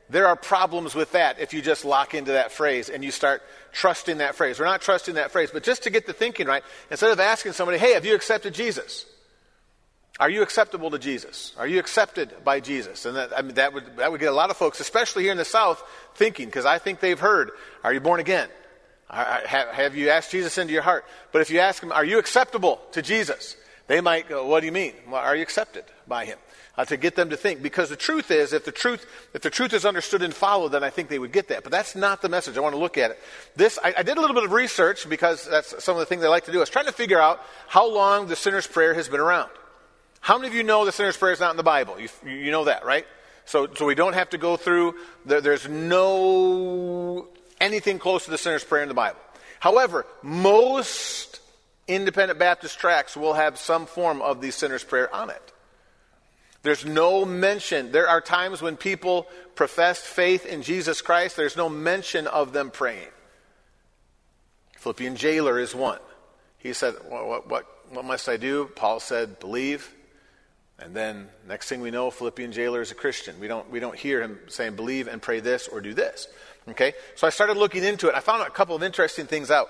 there 0.10 0.28
are 0.28 0.36
problems 0.36 0.96
with 0.96 1.12
that 1.12 1.40
if 1.40 1.54
you 1.54 1.62
just 1.62 1.86
lock 1.86 2.16
into 2.16 2.32
that 2.32 2.52
phrase 2.52 2.90
and 2.90 3.04
you 3.04 3.12
start 3.12 3.44
trusting 3.72 4.18
that 4.18 4.34
phrase. 4.34 4.60
We're 4.60 4.66
not 4.66 4.82
trusting 4.82 5.16
that 5.16 5.30
phrase, 5.32 5.52
but 5.54 5.64
just 5.64 5.84
to 5.84 5.92
get 5.92 6.08
the 6.08 6.14
thinking 6.14 6.48
right, 6.48 6.64
instead 6.90 7.12
of 7.12 7.20
asking 7.20 7.54
somebody, 7.54 7.78
hey, 7.78 7.94
have 7.94 8.04
you 8.04 8.16
accepted 8.16 8.56
Jesus? 8.56 9.06
Are 10.20 10.30
you 10.30 10.42
acceptable 10.42 10.90
to 10.90 11.00
Jesus? 11.00 11.54
Are 11.58 11.68
you 11.68 11.80
accepted 11.80 12.44
by 12.44 12.60
Jesus? 12.60 13.06
And 13.06 13.16
that, 13.16 13.38
I 13.38 13.44
mean, 13.44 13.54
that, 13.54 13.72
would, 13.72 13.98
that 13.98 14.12
would 14.12 14.20
get 14.20 14.30
a 14.30 14.36
lot 14.36 14.50
of 14.50 14.58
folks, 14.58 14.80
especially 14.80 15.24
here 15.24 15.32
in 15.32 15.38
the 15.38 15.46
South, 15.46 15.82
thinking, 16.16 16.48
because 16.48 16.66
I 16.66 16.80
think 16.80 17.00
they've 17.00 17.20
heard, 17.20 17.52
are 17.84 17.94
you 17.94 18.00
born 18.00 18.20
again? 18.20 18.50
Have 19.08 19.96
you 19.96 20.10
asked 20.10 20.32
Jesus 20.32 20.58
into 20.58 20.74
your 20.74 20.82
heart? 20.82 21.06
But 21.32 21.42
if 21.42 21.52
you 21.52 21.60
ask 21.60 21.80
them, 21.80 21.92
are 21.92 22.04
you 22.04 22.18
acceptable 22.18 22.82
to 22.94 23.02
Jesus? 23.02 23.56
They 23.90 24.00
might 24.00 24.30
go, 24.30 24.48
what 24.48 24.62
do 24.62 24.68
you 24.68 24.72
mean? 24.72 24.94
Well, 25.10 25.20
are 25.20 25.36
you 25.36 25.42
accepted 25.42 25.84
by 26.08 26.24
him? 26.24 26.38
uh, 26.80 26.86
to 26.86 26.96
get 26.96 27.16
them 27.16 27.30
to 27.30 27.36
think. 27.36 27.62
Because 27.62 27.90
the 27.90 27.98
truth 27.98 28.32
is, 28.32 28.54
if 28.54 28.64
the 28.64 28.72
truth, 28.72 29.06
if 29.34 29.42
the 29.42 29.50
truth 29.50 29.74
is 29.74 29.86
understood 29.86 30.22
and 30.22 30.34
followed, 30.34 30.70
then 30.70 30.82
I 30.82 30.90
think 30.90 31.10
they 31.10 31.20
would 31.20 31.34
get 31.34 31.50
that. 31.50 31.64
But 31.64 31.74
that's 31.74 31.94
not 31.94 32.22
the 32.22 32.30
message. 32.30 32.58
I 32.58 32.62
want 32.62 32.74
to 32.74 32.80
look 32.80 32.98
at 32.98 33.12
it. 33.12 33.20
This, 33.58 33.78
I, 33.84 33.94
I 33.98 34.04
did 34.04 34.18
a 34.18 34.22
little 34.22 34.34
bit 34.34 34.46
of 34.46 34.54
research 34.54 35.08
because 35.10 35.46
that's 35.46 35.84
some 35.84 35.98
of 35.98 36.00
the 36.00 36.06
things 36.06 36.24
I 36.24 36.30
like 36.30 36.46
to 36.46 36.54
do. 36.54 36.60
I 36.60 36.62
was 36.62 36.70
trying 36.70 36.86
to 36.86 36.94
figure 36.94 37.20
out 37.20 37.44
how 37.68 37.86
long 37.94 38.28
the 38.28 38.38
sinner's 38.38 38.66
prayer 38.66 38.94
has 38.94 39.10
been 39.10 39.20
around. 39.20 39.50
How 40.22 40.38
many 40.38 40.48
of 40.48 40.54
you 40.54 40.64
know 40.64 40.86
the 40.86 40.94
sinner's 40.94 41.18
prayer 41.18 41.34
is 41.34 41.42
not 41.42 41.52
in 41.52 41.58
the 41.58 41.64
Bible? 41.64 42.00
You, 42.00 42.08
you 42.26 42.52
know 42.52 42.64
that, 42.64 42.86
right? 42.86 43.06
So, 43.44 43.68
so 43.76 43.86
we 43.86 43.96
don't 43.96 44.14
have 44.14 44.30
to 44.30 44.38
go 44.38 44.56
through, 44.56 44.96
there, 45.26 45.42
there's 45.42 45.68
no 45.68 47.28
anything 47.60 48.00
close 48.00 48.24
to 48.24 48.32
the 48.32 48.38
sinner's 48.38 48.64
prayer 48.64 48.84
in 48.84 48.88
the 48.88 48.96
Bible. 48.96 49.20
However, 49.60 50.06
most 50.22 51.42
independent 51.90 52.40
Baptist 52.40 52.80
tracts 52.80 53.18
will 53.18 53.34
have 53.34 53.58
some 53.58 53.86
form 53.86 54.22
of 54.22 54.42
the 54.42 54.52
sinner's 54.52 54.84
prayer 54.84 55.14
on 55.14 55.30
it. 55.30 55.54
There's 56.62 56.86
no 56.86 57.26
mention. 57.26 57.92
There 57.92 58.08
are 58.08 58.22
times 58.22 58.62
when 58.62 58.76
people 58.78 59.28
profess 59.56 60.02
faith 60.02 60.46
in 60.46 60.62
Jesus 60.62 61.02
Christ, 61.02 61.36
there's 61.38 61.56
no 61.56 61.70
mention 61.70 62.28
of 62.28 62.54
them 62.54 62.70
praying. 62.70 63.08
Philippian 64.78 65.16
jailer 65.16 65.60
is 65.60 65.74
one. 65.74 66.00
He 66.58 66.74
said, 66.74 66.96
what, 67.08 67.28
what, 67.28 67.50
what, 67.50 67.66
what 67.92 68.06
must 68.06 68.28
I 68.30 68.38
do? 68.38 68.70
Paul 68.76 69.00
said, 69.00 69.40
believe. 69.40 69.94
And 70.80 70.94
then 70.96 71.30
next 71.48 71.68
thing 71.68 71.82
we 71.82 71.92
know, 71.92 72.12
Philippian 72.12 72.52
jailer 72.52 72.82
is 72.82 72.92
a 72.92 72.96
Christian. 72.96 73.40
We 73.40 73.48
don't, 73.48 73.70
we 73.70 73.80
don't 73.80 73.98
hear 73.98 74.22
him 74.22 74.40
saying, 74.48 74.76
believe 74.76 75.08
and 75.08 75.22
pray 75.22 75.40
this 75.40 75.68
or 75.68 75.82
do 75.82 75.94
this. 75.94 76.28
Okay? 76.70 76.94
So 77.16 77.28
I 77.28 77.30
started 77.30 77.58
looking 77.58 77.84
into 77.84 78.08
it. 78.08 78.16
I 78.16 78.20
found 78.20 78.44
a 78.44 78.50
couple 78.50 78.76
of 78.76 78.84
interesting 78.84 79.26
things 79.26 79.52
out. 79.52 79.70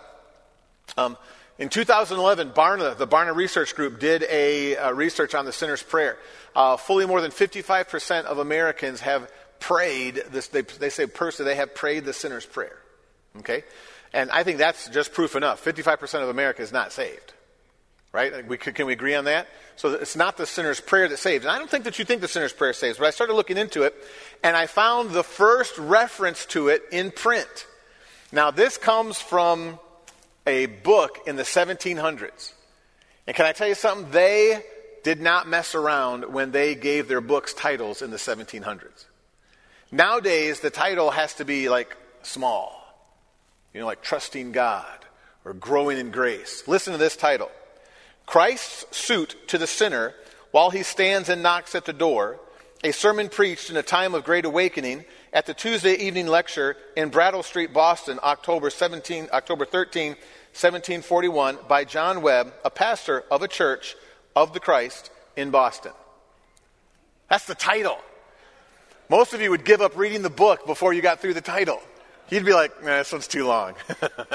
Um, 0.97 1.17
in 1.59 1.67
2011, 1.67 2.51
Barna, 2.51 2.97
the 2.97 3.05
Barna 3.05 3.35
Research 3.35 3.75
Group, 3.75 3.99
did 3.99 4.23
a, 4.23 4.75
a 4.75 4.93
research 4.93 5.35
on 5.35 5.43
the 5.43 5.51
sinner's 5.51 5.83
prayer. 5.83 6.17
Uh, 6.55 6.77
fully 6.77 7.05
more 7.05 7.19
than 7.19 7.31
55% 7.31 8.23
of 8.23 8.39
Americans 8.39 9.01
have 9.01 9.29
prayed 9.59 10.23
this. 10.31 10.47
They, 10.47 10.61
they 10.61 10.89
say 10.89 11.05
personally 11.05 11.51
they 11.51 11.57
have 11.57 11.75
prayed 11.75 12.05
the 12.05 12.13
sinner's 12.13 12.45
prayer. 12.45 12.77
Okay, 13.39 13.63
and 14.13 14.31
I 14.31 14.43
think 14.43 14.57
that's 14.57 14.87
just 14.89 15.13
proof 15.13 15.35
enough. 15.35 15.63
55% 15.63 16.23
of 16.23 16.29
America 16.29 16.61
is 16.61 16.71
not 16.71 16.93
saved. 16.93 17.33
Right? 18.11 18.47
We, 18.47 18.57
can 18.57 18.87
we 18.87 18.93
agree 18.93 19.13
on 19.13 19.25
that? 19.25 19.47
So 19.75 19.91
it's 19.93 20.15
not 20.15 20.35
the 20.35 20.47
sinner's 20.47 20.81
prayer 20.81 21.07
that 21.07 21.17
saves. 21.17 21.45
And 21.45 21.51
I 21.51 21.59
don't 21.59 21.69
think 21.69 21.83
that 21.83 21.99
you 21.99 22.05
think 22.05 22.21
the 22.21 22.27
sinner's 22.27 22.53
prayer 22.53 22.73
saves, 22.73 22.97
but 22.97 23.05
I 23.05 23.11
started 23.11 23.33
looking 23.33 23.57
into 23.57 23.83
it, 23.83 23.93
and 24.43 24.57
I 24.57 24.65
found 24.65 25.11
the 25.11 25.23
first 25.23 25.77
reference 25.77 26.47
to 26.47 26.69
it 26.69 26.81
in 26.91 27.11
print. 27.11 27.67
Now, 28.31 28.49
this 28.49 28.77
comes 28.77 29.19
from 29.19 29.77
a 30.49 30.65
book 30.65 31.19
in 31.27 31.35
the 31.35 31.43
1700s. 31.43 32.53
And 33.27 33.35
can 33.35 33.45
I 33.45 33.51
tell 33.51 33.67
you 33.67 33.75
something? 33.75 34.11
They 34.11 34.61
did 35.03 35.21
not 35.21 35.47
mess 35.47 35.75
around 35.75 36.33
when 36.33 36.51
they 36.51 36.75
gave 36.75 37.07
their 37.07 37.21
books 37.21 37.53
titles 37.53 38.01
in 38.01 38.11
the 38.11 38.17
1700s. 38.17 39.05
Nowadays, 39.91 40.59
the 40.59 40.69
title 40.69 41.11
has 41.11 41.35
to 41.35 41.45
be 41.45 41.69
like 41.69 41.95
small, 42.21 42.75
you 43.73 43.79
know, 43.79 43.85
like 43.85 44.01
trusting 44.01 44.51
God 44.51 45.05
or 45.45 45.53
growing 45.53 45.97
in 45.97 46.11
grace. 46.11 46.67
Listen 46.67 46.93
to 46.93 46.99
this 46.99 47.15
title 47.15 47.49
Christ's 48.25 48.85
suit 48.95 49.35
to 49.47 49.57
the 49.57 49.67
sinner 49.67 50.13
while 50.51 50.69
he 50.69 50.83
stands 50.83 51.29
and 51.29 51.43
knocks 51.43 51.75
at 51.75 51.85
the 51.85 51.93
door, 51.93 52.39
a 52.83 52.91
sermon 52.91 53.29
preached 53.29 53.69
in 53.69 53.77
a 53.77 53.83
time 53.83 54.15
of 54.15 54.23
great 54.23 54.45
awakening 54.45 55.05
at 55.33 55.45
the 55.45 55.53
Tuesday 55.53 55.93
evening 55.93 56.27
lecture 56.27 56.75
in 56.95 57.09
Brattle 57.09 57.43
Street, 57.43 57.73
Boston, 57.73 58.19
October 58.23 58.69
17, 58.69 59.29
October 59.31 59.65
13, 59.65 60.15
1741, 60.53 61.57
by 61.67 61.83
John 61.83 62.21
Webb, 62.21 62.53
a 62.65 62.69
pastor 62.69 63.23
of 63.31 63.41
a 63.41 63.47
church 63.47 63.95
of 64.35 64.53
the 64.53 64.59
Christ 64.59 65.11
in 65.35 65.51
Boston. 65.51 65.91
That's 67.29 67.45
the 67.45 67.55
title. 67.55 67.97
Most 69.09 69.33
of 69.33 69.41
you 69.41 69.51
would 69.51 69.65
give 69.65 69.81
up 69.81 69.97
reading 69.97 70.21
the 70.21 70.29
book 70.29 70.65
before 70.65 70.93
you 70.93 71.01
got 71.01 71.19
through 71.19 71.33
the 71.33 71.41
title. 71.41 71.81
You'd 72.29 72.45
be 72.45 72.53
like, 72.53 72.83
nah, 72.83 72.97
this 72.97 73.11
one's 73.11 73.27
too 73.27 73.45
long. 73.45 73.73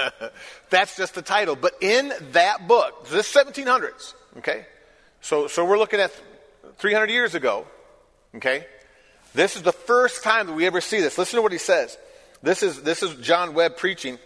That's 0.71 0.97
just 0.97 1.15
the 1.15 1.23
title. 1.23 1.55
But 1.55 1.75
in 1.81 2.13
that 2.33 2.67
book, 2.67 3.07
this 3.09 3.33
1700s, 3.33 4.15
okay? 4.39 4.67
So, 5.21 5.47
so 5.47 5.65
we're 5.65 5.79
looking 5.79 6.01
at 6.01 6.13
300 6.79 7.11
years 7.11 7.35
ago, 7.35 7.67
okay? 8.37 8.67
This 9.33 9.55
is 9.55 9.63
the 9.63 9.73
first 9.73 10.25
time 10.25 10.49
that 10.49 10.55
we 10.55 10.67
ever 10.67 10.81
see 10.81 11.01
this. 11.01 11.19
Listen 11.19 11.37
to 11.37 11.43
what 11.43 11.53
he 11.53 11.59
says. 11.59 11.97
This 12.43 12.63
is, 12.63 12.83
this 12.83 13.03
is 13.03 13.15
John 13.17 13.55
Webb 13.55 13.77
preaching. 13.77 14.19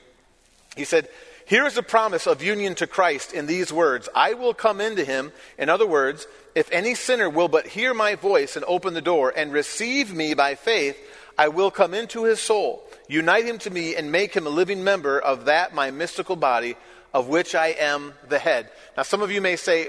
He 0.76 0.84
said, 0.84 1.08
here 1.48 1.66
is 1.66 1.78
a 1.78 1.82
promise 1.82 2.26
of 2.26 2.42
union 2.42 2.74
to 2.74 2.86
Christ 2.86 3.32
in 3.32 3.46
these 3.46 3.72
words 3.72 4.08
I 4.14 4.34
will 4.34 4.52
come 4.52 4.82
into 4.82 5.02
him. 5.02 5.32
In 5.56 5.70
other 5.70 5.86
words, 5.86 6.26
if 6.54 6.70
any 6.70 6.94
sinner 6.94 7.30
will 7.30 7.48
but 7.48 7.66
hear 7.66 7.94
my 7.94 8.16
voice 8.16 8.54
and 8.54 8.66
open 8.68 8.92
the 8.92 9.00
door 9.00 9.32
and 9.34 9.50
receive 9.50 10.12
me 10.12 10.34
by 10.34 10.56
faith, 10.56 10.98
I 11.38 11.48
will 11.48 11.70
come 11.70 11.94
into 11.94 12.24
his 12.24 12.38
soul, 12.38 12.82
unite 13.08 13.46
him 13.46 13.56
to 13.60 13.70
me, 13.70 13.96
and 13.96 14.12
make 14.12 14.34
him 14.34 14.46
a 14.46 14.50
living 14.50 14.84
member 14.84 15.18
of 15.18 15.46
that 15.46 15.74
my 15.74 15.90
mystical 15.90 16.36
body, 16.36 16.76
of 17.14 17.28
which 17.28 17.54
I 17.54 17.68
am 17.68 18.12
the 18.28 18.38
head. 18.38 18.68
Now, 18.94 19.04
some 19.04 19.22
of 19.22 19.30
you 19.30 19.40
may 19.40 19.56
say, 19.56 19.88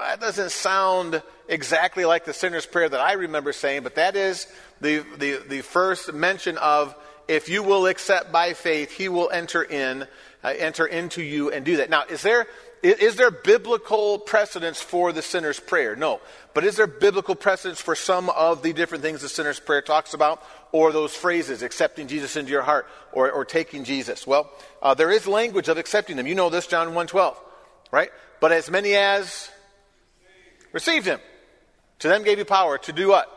that 0.00 0.20
doesn't 0.20 0.50
sound 0.50 1.22
exactly 1.46 2.06
like 2.06 2.24
the 2.24 2.32
sinner's 2.32 2.64
prayer 2.64 2.88
that 2.88 3.00
I 3.00 3.14
remember 3.14 3.52
saying, 3.52 3.82
but 3.82 3.96
that 3.96 4.16
is 4.16 4.46
the, 4.80 5.04
the, 5.18 5.42
the 5.46 5.60
first 5.60 6.14
mention 6.14 6.56
of 6.56 6.94
if 7.28 7.48
you 7.48 7.62
will 7.62 7.86
accept 7.86 8.30
by 8.30 8.52
faith, 8.52 8.92
he 8.92 9.08
will 9.08 9.30
enter 9.30 9.62
in 9.62 10.06
uh, 10.42 10.54
enter 10.56 10.86
into 10.86 11.22
you 11.22 11.50
and 11.50 11.64
do 11.64 11.78
that. 11.78 11.90
Now, 11.90 12.04
is 12.08 12.22
there, 12.22 12.46
is 12.82 13.16
there 13.16 13.30
biblical 13.30 14.18
precedence 14.18 14.80
for 14.80 15.12
the 15.12 15.22
sinner's 15.22 15.58
prayer? 15.58 15.96
No. 15.96 16.20
But 16.54 16.64
is 16.64 16.76
there 16.76 16.86
biblical 16.86 17.34
precedence 17.34 17.80
for 17.80 17.94
some 17.94 18.30
of 18.30 18.62
the 18.62 18.72
different 18.72 19.02
things 19.02 19.22
the 19.22 19.28
sinner's 19.28 19.60
prayer 19.60 19.82
talks 19.82 20.14
about, 20.14 20.42
or 20.72 20.92
those 20.92 21.14
phrases, 21.14 21.62
accepting 21.62 22.08
Jesus 22.08 22.36
into 22.36 22.50
your 22.50 22.62
heart, 22.62 22.86
or, 23.12 23.30
or 23.30 23.44
taking 23.44 23.84
Jesus? 23.84 24.26
Well, 24.26 24.50
uh, 24.82 24.94
there 24.94 25.10
is 25.10 25.26
language 25.26 25.68
of 25.68 25.78
accepting 25.78 26.16
them. 26.16 26.26
You 26.26 26.34
know 26.34 26.50
this, 26.50 26.66
John 26.66 26.88
1.12, 26.88 27.36
right? 27.90 28.10
But 28.40 28.52
as 28.52 28.70
many 28.70 28.94
as 28.94 29.50
received 30.72 31.06
him, 31.06 31.20
to 32.00 32.08
them 32.08 32.22
gave 32.22 32.38
you 32.38 32.44
power 32.44 32.78
to 32.78 32.92
do 32.92 33.08
what? 33.08 33.32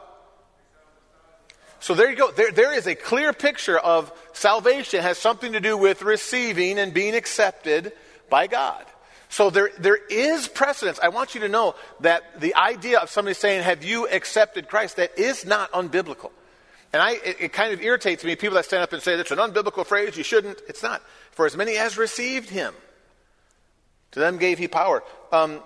So 1.80 1.94
there 1.94 2.10
you 2.10 2.16
go. 2.16 2.32
There, 2.32 2.52
there 2.52 2.74
is 2.74 2.88
a 2.88 2.96
clear 2.96 3.34
picture 3.34 3.78
of 3.78 4.12
salvation 4.34 5.02
has 5.02 5.18
something 5.18 5.54
to 5.54 5.60
do 5.60 5.78
with 5.78 6.02
receiving 6.02 6.78
and 6.78 6.94
being 6.94 7.16
accepted 7.16 7.94
by 8.30 8.48
God. 8.48 8.86
So 9.30 9.50
there, 9.50 9.70
there 9.78 9.96
is 10.10 10.48
precedence. 10.48 11.00
I 11.02 11.10
want 11.10 11.36
you 11.36 11.42
to 11.42 11.50
know 11.50 11.76
that 12.02 12.42
the 12.42 12.56
idea 12.56 13.00
of 13.00 13.10
somebody 13.10 13.36
saying, 13.36 13.64
Have 13.64 13.84
you 13.84 14.08
accepted 14.08 14.68
Christ? 14.68 14.98
that 14.98 15.18
is 15.18 15.46
not 15.46 15.72
unbiblical. 15.72 16.32
And 16.92 17.02
I, 17.02 17.12
it, 17.12 17.38
it 17.40 17.54
kind 17.54 17.72
of 17.72 17.82
irritates 17.82 18.24
me, 18.24 18.36
people 18.36 18.56
that 18.56 18.66
stand 18.66 18.82
up 18.82 18.92
and 18.92 19.02
say, 19.02 19.16
That's 19.16 19.32
an 19.32 19.38
unbiblical 19.38 19.86
phrase, 19.86 20.18
you 20.18 20.24
shouldn't. 20.24 20.60
It's 20.68 20.84
not. 20.84 21.02
For 21.32 21.46
as 21.46 21.56
many 21.56 21.78
as 21.78 21.98
received 21.98 22.50
him, 22.50 22.74
to 24.12 24.20
them 24.20 24.38
gave 24.38 24.58
he 24.58 24.68
power. 24.68 25.04
Um, 25.32 25.62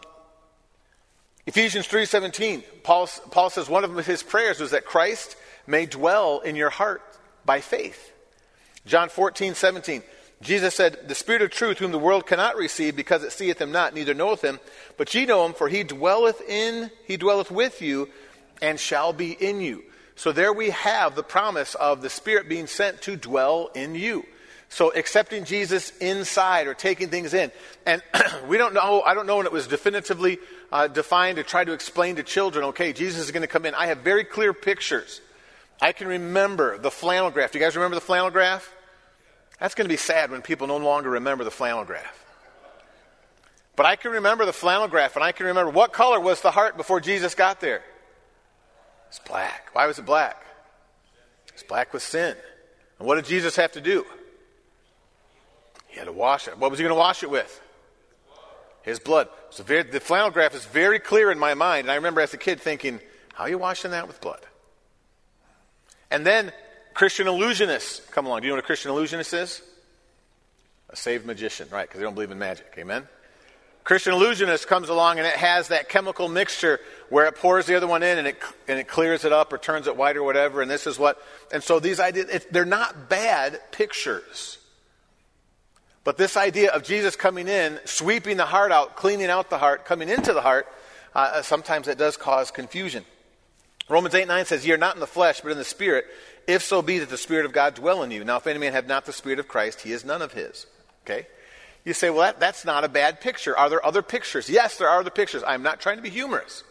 Ephesians 1.45 1.87
3.17, 1.87 2.63
Paul, 2.83 3.07
Paul 3.31 3.49
says 3.49 3.69
one 3.69 3.83
of 3.83 4.05
his 4.05 4.23
prayers 4.23 4.59
was 4.59 4.71
that 4.71 4.85
Christ 4.85 5.35
may 5.67 5.85
dwell 5.85 6.39
in 6.39 6.55
your 6.55 6.69
heart 6.69 7.01
by 7.45 7.61
faith. 7.61 8.11
John 8.85 9.09
14, 9.09 9.55
17. 9.55 10.03
Jesus 10.41 10.75
said, 10.75 11.07
The 11.07 11.15
Spirit 11.15 11.41
of 11.41 11.51
truth, 11.51 11.77
whom 11.77 11.91
the 11.91 11.99
world 11.99 12.27
cannot 12.27 12.57
receive, 12.57 12.95
because 12.95 13.23
it 13.23 13.31
seeth 13.31 13.61
him 13.61 13.71
not, 13.71 13.93
neither 13.93 14.13
knoweth 14.13 14.43
him, 14.43 14.59
but 14.97 15.13
ye 15.13 15.25
know 15.25 15.45
him, 15.45 15.53
for 15.53 15.69
he 15.69 15.83
dwelleth 15.83 16.41
in, 16.47 16.91
he 17.05 17.17
dwelleth 17.17 17.49
with 17.49 17.81
you, 17.81 18.09
and 18.61 18.79
shall 18.79 19.13
be 19.13 19.31
in 19.31 19.61
you. 19.61 19.83
So 20.15 20.31
there 20.31 20.53
we 20.53 20.69
have 20.71 21.15
the 21.15 21.23
promise 21.23 21.75
of 21.75 22.01
the 22.01 22.09
Spirit 22.09 22.49
being 22.49 22.67
sent 22.67 23.01
to 23.03 23.15
dwell 23.15 23.71
in 23.73 23.95
you. 23.95 24.25
So 24.69 24.91
accepting 24.91 25.45
Jesus 25.45 25.95
inside 25.97 26.67
or 26.67 26.73
taking 26.73 27.09
things 27.09 27.33
in. 27.33 27.51
And 27.85 28.01
we 28.47 28.57
don't 28.57 28.73
know, 28.73 29.01
I 29.01 29.13
don't 29.13 29.27
know 29.27 29.37
when 29.37 29.45
it 29.45 29.51
was 29.51 29.67
definitively 29.67 30.39
uh, 30.71 30.87
defined 30.87 31.37
to 31.37 31.43
try 31.43 31.63
to 31.63 31.73
explain 31.73 32.15
to 32.17 32.23
children, 32.23 32.65
okay, 32.65 32.91
Jesus 32.91 33.23
is 33.23 33.31
going 33.31 33.41
to 33.41 33.47
come 33.47 33.65
in. 33.65 33.75
I 33.75 33.87
have 33.87 33.99
very 33.99 34.23
clear 34.23 34.51
pictures 34.51 35.21
I 35.83 35.91
can 35.91 36.07
remember 36.07 36.77
the 36.77 36.89
flannel 36.89 37.29
graph. 37.29 37.51
Do 37.51 37.59
you 37.59 37.65
guys 37.65 37.75
remember 37.75 37.95
the 37.95 38.01
flannel 38.01 38.31
graph? 38.31 38.73
That's 39.59 39.75
going 39.75 39.83
to 39.83 39.93
be 39.93 39.97
sad 39.97 40.31
when 40.31 40.41
people 40.41 40.65
no 40.65 40.77
longer 40.77 41.09
remember 41.09 41.43
the 41.43 41.51
flannel 41.51 41.83
graph. 41.83 42.23
But 43.75 43.85
I 43.85 43.97
can 43.97 44.11
remember 44.11 44.45
the 44.45 44.53
flannel 44.53 44.87
graph, 44.87 45.17
and 45.17 45.25
I 45.25 45.33
can 45.33 45.45
remember 45.45 45.73
what 45.73 45.91
color 45.91 46.21
was 46.21 46.39
the 46.39 46.51
heart 46.51 46.77
before 46.77 47.01
Jesus 47.01 47.35
got 47.35 47.59
there? 47.59 47.83
It's 49.09 49.19
black. 49.19 49.71
Why 49.73 49.85
was 49.85 49.99
it 49.99 50.05
black? 50.05 50.45
It's 51.51 51.63
black 51.63 51.91
with 51.91 52.01
sin. 52.01 52.37
And 52.97 53.05
what 53.05 53.15
did 53.15 53.25
Jesus 53.25 53.57
have 53.57 53.73
to 53.73 53.81
do? 53.81 54.05
He 55.89 55.99
had 55.99 56.05
to 56.05 56.13
wash 56.13 56.47
it. 56.47 56.57
What 56.57 56.71
was 56.71 56.79
he 56.79 56.83
going 56.83 56.95
to 56.95 56.99
wash 56.99 57.23
it 57.23 57.29
with? 57.29 57.61
His 58.83 59.01
blood. 59.01 59.27
So 59.49 59.63
very, 59.63 59.83
the 59.83 59.99
flannel 59.99 60.31
graph 60.31 60.55
is 60.55 60.63
very 60.63 60.99
clear 60.99 61.29
in 61.29 61.37
my 61.37 61.55
mind. 61.55 61.81
And 61.81 61.91
I 61.91 61.95
remember 61.95 62.21
as 62.21 62.33
a 62.33 62.37
kid 62.37 62.61
thinking, 62.61 63.01
how 63.33 63.43
are 63.43 63.49
you 63.49 63.57
washing 63.57 63.91
that 63.91 64.07
with 64.07 64.21
blood? 64.21 64.39
And 66.13 66.25
then 66.25 66.53
Christian 66.93 67.25
illusionists 67.25 68.09
come 68.11 68.27
along. 68.27 68.41
Do 68.41 68.45
you 68.45 68.51
know 68.51 68.57
what 68.57 68.63
a 68.63 68.67
Christian 68.67 68.91
illusionist 68.91 69.33
is? 69.33 69.61
A 70.91 70.95
saved 70.95 71.25
magician, 71.25 71.67
right? 71.71 71.87
Because 71.87 71.99
they 71.99 72.03
don't 72.03 72.13
believe 72.13 72.29
in 72.29 72.37
magic. 72.37 72.71
Amen? 72.77 73.07
Christian 73.83 74.13
illusionist 74.13 74.67
comes 74.67 74.89
along 74.89 75.17
and 75.17 75.25
it 75.27 75.33
has 75.33 75.69
that 75.69 75.89
chemical 75.89 76.29
mixture 76.29 76.79
where 77.09 77.25
it 77.25 77.35
pours 77.35 77.65
the 77.65 77.75
other 77.75 77.87
one 77.87 78.03
in 78.03 78.19
and 78.19 78.27
it, 78.27 78.37
and 78.67 78.79
it 78.79 78.87
clears 78.87 79.25
it 79.25 79.33
up 79.33 79.51
or 79.51 79.57
turns 79.57 79.87
it 79.87 79.97
white 79.97 80.15
or 80.15 80.23
whatever. 80.23 80.61
And 80.61 80.69
this 80.69 80.85
is 80.85 80.99
what, 80.99 81.19
and 81.51 81.63
so 81.63 81.79
these 81.79 81.99
ideas, 81.99 82.29
it, 82.29 82.53
they're 82.53 82.63
not 82.63 83.09
bad 83.09 83.59
pictures. 83.71 84.59
But 86.03 86.17
this 86.17 86.37
idea 86.37 86.71
of 86.71 86.83
Jesus 86.83 87.15
coming 87.15 87.47
in, 87.47 87.79
sweeping 87.85 88.37
the 88.37 88.45
heart 88.45 88.71
out, 88.71 88.95
cleaning 88.95 89.31
out 89.31 89.49
the 89.49 89.57
heart, 89.57 89.85
coming 89.85 90.09
into 90.09 90.31
the 90.31 90.41
heart, 90.41 90.67
uh, 91.15 91.41
sometimes 91.41 91.87
it 91.87 91.97
does 91.97 92.17
cause 92.17 92.51
confusion. 92.51 93.03
Romans 93.89 94.15
8 94.15 94.27
9 94.27 94.45
says, 94.45 94.65
Ye 94.65 94.73
are 94.73 94.77
not 94.77 94.95
in 94.95 94.99
the 94.99 95.07
flesh, 95.07 95.41
but 95.41 95.51
in 95.51 95.57
the 95.57 95.63
Spirit, 95.63 96.05
if 96.47 96.63
so 96.63 96.81
be 96.81 96.99
that 96.99 97.09
the 97.09 97.17
Spirit 97.17 97.45
of 97.45 97.53
God 97.53 97.75
dwell 97.75 98.03
in 98.03 98.11
you. 98.11 98.23
Now, 98.23 98.37
if 98.37 98.47
any 98.47 98.59
man 98.59 98.73
have 98.73 98.87
not 98.87 99.05
the 99.05 99.13
Spirit 99.13 99.39
of 99.39 99.47
Christ, 99.47 99.81
he 99.81 99.91
is 99.91 100.05
none 100.05 100.21
of 100.21 100.33
his. 100.33 100.65
Okay? 101.05 101.27
You 101.85 101.93
say, 101.93 102.09
well, 102.09 102.21
that, 102.21 102.39
that's 102.39 102.63
not 102.63 102.83
a 102.83 102.89
bad 102.89 103.19
picture. 103.19 103.57
Are 103.57 103.69
there 103.69 103.85
other 103.85 104.01
pictures? 104.01 104.49
Yes, 104.49 104.77
there 104.77 104.87
are 104.87 104.99
other 104.99 105.09
pictures. 105.09 105.43
I'm 105.45 105.63
not 105.63 105.81
trying 105.81 105.97
to 105.97 106.01
be 106.01 106.09
humorous. 106.09 106.63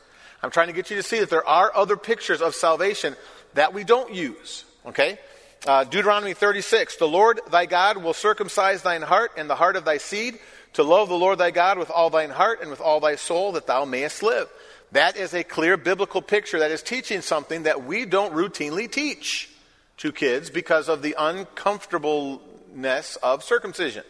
I'm 0.43 0.51
trying 0.51 0.69
to 0.69 0.73
get 0.73 0.91
you 0.91 0.97
to 0.97 1.03
see 1.03 1.21
that 1.21 1.31
there 1.31 1.47
are 1.47 1.71
other 1.75 1.97
pictures 1.97 2.41
of 2.41 2.55
salvation 2.55 3.15
that 3.55 3.75
we 3.75 3.85
don't 3.85 4.15
use. 4.15 4.65
Okay? 4.87 5.19
Uh, 5.67 5.85
Deuteronomy 5.85 6.35
36 6.35 6.97
The 6.97 7.07
Lord 7.07 7.41
thy 7.51 7.67
God 7.67 7.99
will 7.99 8.15
circumcise 8.15 8.83
thine 8.83 9.03
heart 9.03 9.33
and 9.37 9.49
the 9.49 9.55
heart 9.55 9.77
of 9.77 9.85
thy 9.85 9.99
seed, 9.99 10.39
to 10.73 10.83
love 10.83 11.09
the 11.09 11.15
Lord 11.15 11.39
thy 11.39 11.51
God 11.51 11.79
with 11.79 11.91
all 11.91 12.09
thine 12.09 12.31
heart 12.31 12.63
and 12.63 12.71
with 12.71 12.81
all 12.81 12.99
thy 12.99 13.17
soul, 13.17 13.53
that 13.53 13.67
thou 13.67 13.85
mayest 13.85 14.23
live. 14.23 14.49
That 14.93 15.17
is 15.17 15.33
a 15.33 15.43
clear 15.43 15.77
biblical 15.77 16.21
picture 16.23 16.59
that 16.61 16.71
is 16.71 16.83
teaching 16.83 17.23
something 17.23 17.63
that 17.65 17.85
we 17.85 18.05
don't 18.05 18.35
routinely 18.35 18.91
teach 18.91 19.51
to 19.99 20.13
kids 20.13 20.51
because 20.51 20.89
of 20.89 21.01
the 21.01 21.15
uncomfortableness 21.19 23.17
of 23.17 23.43
circumcision. 23.43 24.05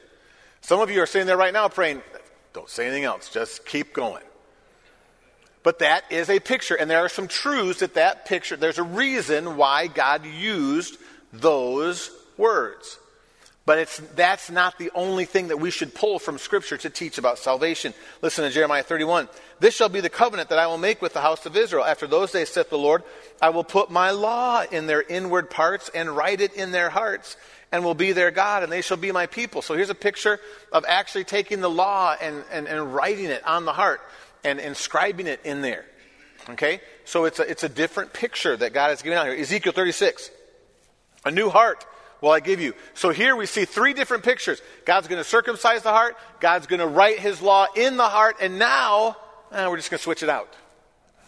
Some 0.61 0.81
of 0.81 0.91
you 0.91 1.01
are 1.01 1.07
sitting 1.07 1.27
there 1.27 1.37
right 1.37 1.53
now 1.53 1.69
praying, 1.69 2.03
don't 2.53 2.69
say 2.69 2.87
anything 2.87 3.05
else, 3.05 3.29
just 3.29 3.65
keep 3.65 3.93
going. 3.93 4.25
But 5.63 5.79
that 5.79 6.05
is 6.11 6.29
a 6.29 6.41
picture, 6.41 6.75
and 6.75 6.91
there 6.91 7.05
are 7.05 7.09
some 7.09 7.29
truths 7.29 7.81
that 7.81 7.95
that 7.95 8.27
picture, 8.27 8.57
there's 8.57 8.79
a 8.79 8.83
reason 8.83 9.57
why 9.57 9.87
God 9.87 10.27
used 10.27 10.99
those 11.33 12.11
words. 12.37 12.99
But 13.65 13.79
it's, 13.79 13.99
that's 14.17 14.51
not 14.51 14.77
the 14.79 14.91
only 14.95 15.25
thing 15.25 15.49
that 15.49 15.59
we 15.59 15.71
should 15.71 15.95
pull 15.95 16.19
from 16.19 16.39
Scripture 16.39 16.77
to 16.79 16.91
teach 16.91 17.17
about 17.19 17.39
salvation. 17.39 17.95
Listen 18.21 18.45
to 18.45 18.51
Jeremiah 18.51 18.83
31. 18.83 19.29
This 19.61 19.75
shall 19.75 19.89
be 19.89 20.01
the 20.01 20.11
covenant 20.11 20.49
that 20.49 20.59
I 20.59 20.67
will 20.67 20.79
make 20.79 21.01
with 21.01 21.13
the 21.13 21.21
house 21.21 21.47
of 21.47 21.57
Israel. 21.57 21.85
After 21.85 22.09
those 22.09 22.33
days, 22.33 22.49
saith 22.49 22.71
the 22.71 22.79
Lord, 22.79 23.05
I 23.41 23.51
will 23.51 23.63
put 23.63 23.89
my 23.89 24.11
law 24.11 24.65
in 24.69 24.89
their 24.89 25.03
inward 25.03 25.49
parts 25.49 25.91
and 25.95 26.11
write 26.11 26.41
it 26.41 26.55
in 26.55 26.73
their 26.73 26.91
hearts, 26.91 27.37
and 27.71 27.85
will 27.85 27.95
be 27.95 28.11
their 28.11 28.33
God, 28.33 28.65
and 28.65 28.73
they 28.73 28.83
shall 28.83 28.97
be 28.97 29.13
my 29.13 29.27
people. 29.27 29.63
So 29.63 29.75
here's 29.75 29.91
a 29.91 29.95
picture 29.95 30.41
of 30.73 30.85
actually 30.89 31.25
taking 31.25 31.61
the 31.61 31.71
law 31.71 32.17
and, 32.21 32.45
and, 32.51 32.67
and 32.67 32.93
writing 32.93 33.27
it 33.27 33.47
on 33.47 33.65
the 33.65 33.73
heart 33.73 34.01
and 34.43 34.59
inscribing 34.59 35.29
it 35.29 35.41
in 35.45 35.63
there. 35.63 35.85
Okay? 36.51 36.81
So 37.05 37.27
it's 37.27 37.39
a, 37.39 37.49
it's 37.49 37.63
a 37.63 37.69
different 37.69 38.13
picture 38.13 38.57
that 38.57 38.73
God 38.75 38.89
has 38.89 39.03
given 39.03 39.17
out 39.17 39.27
here. 39.27 39.37
Ezekiel 39.37 39.73
36. 39.73 40.31
A 41.25 41.31
new 41.31 41.49
heart 41.49 41.87
will 42.23 42.31
I 42.31 42.41
give 42.41 42.61
you. 42.61 42.73
So 42.95 43.11
here 43.11 43.37
we 43.37 43.45
see 43.45 43.67
three 43.67 43.93
different 43.93 44.25
pictures. 44.25 44.63
God's 44.87 45.09
going 45.09 45.23
to 45.23 45.29
circumcise 45.29 45.83
the 45.83 45.91
heart, 45.91 46.17
God's 46.41 46.67
going 46.67 46.81
to 46.81 46.87
write 46.87 47.19
his 47.19 47.43
law 47.43 47.67
in 47.77 47.99
the 47.99 48.09
heart, 48.09 48.37
and 48.41 48.59
now 48.59 49.17
eh, 49.51 49.67
we're 49.69 49.77
just 49.77 49.91
going 49.91 49.99
to 49.99 50.05
switch 50.05 50.23
it 50.23 50.31
out. 50.31 50.49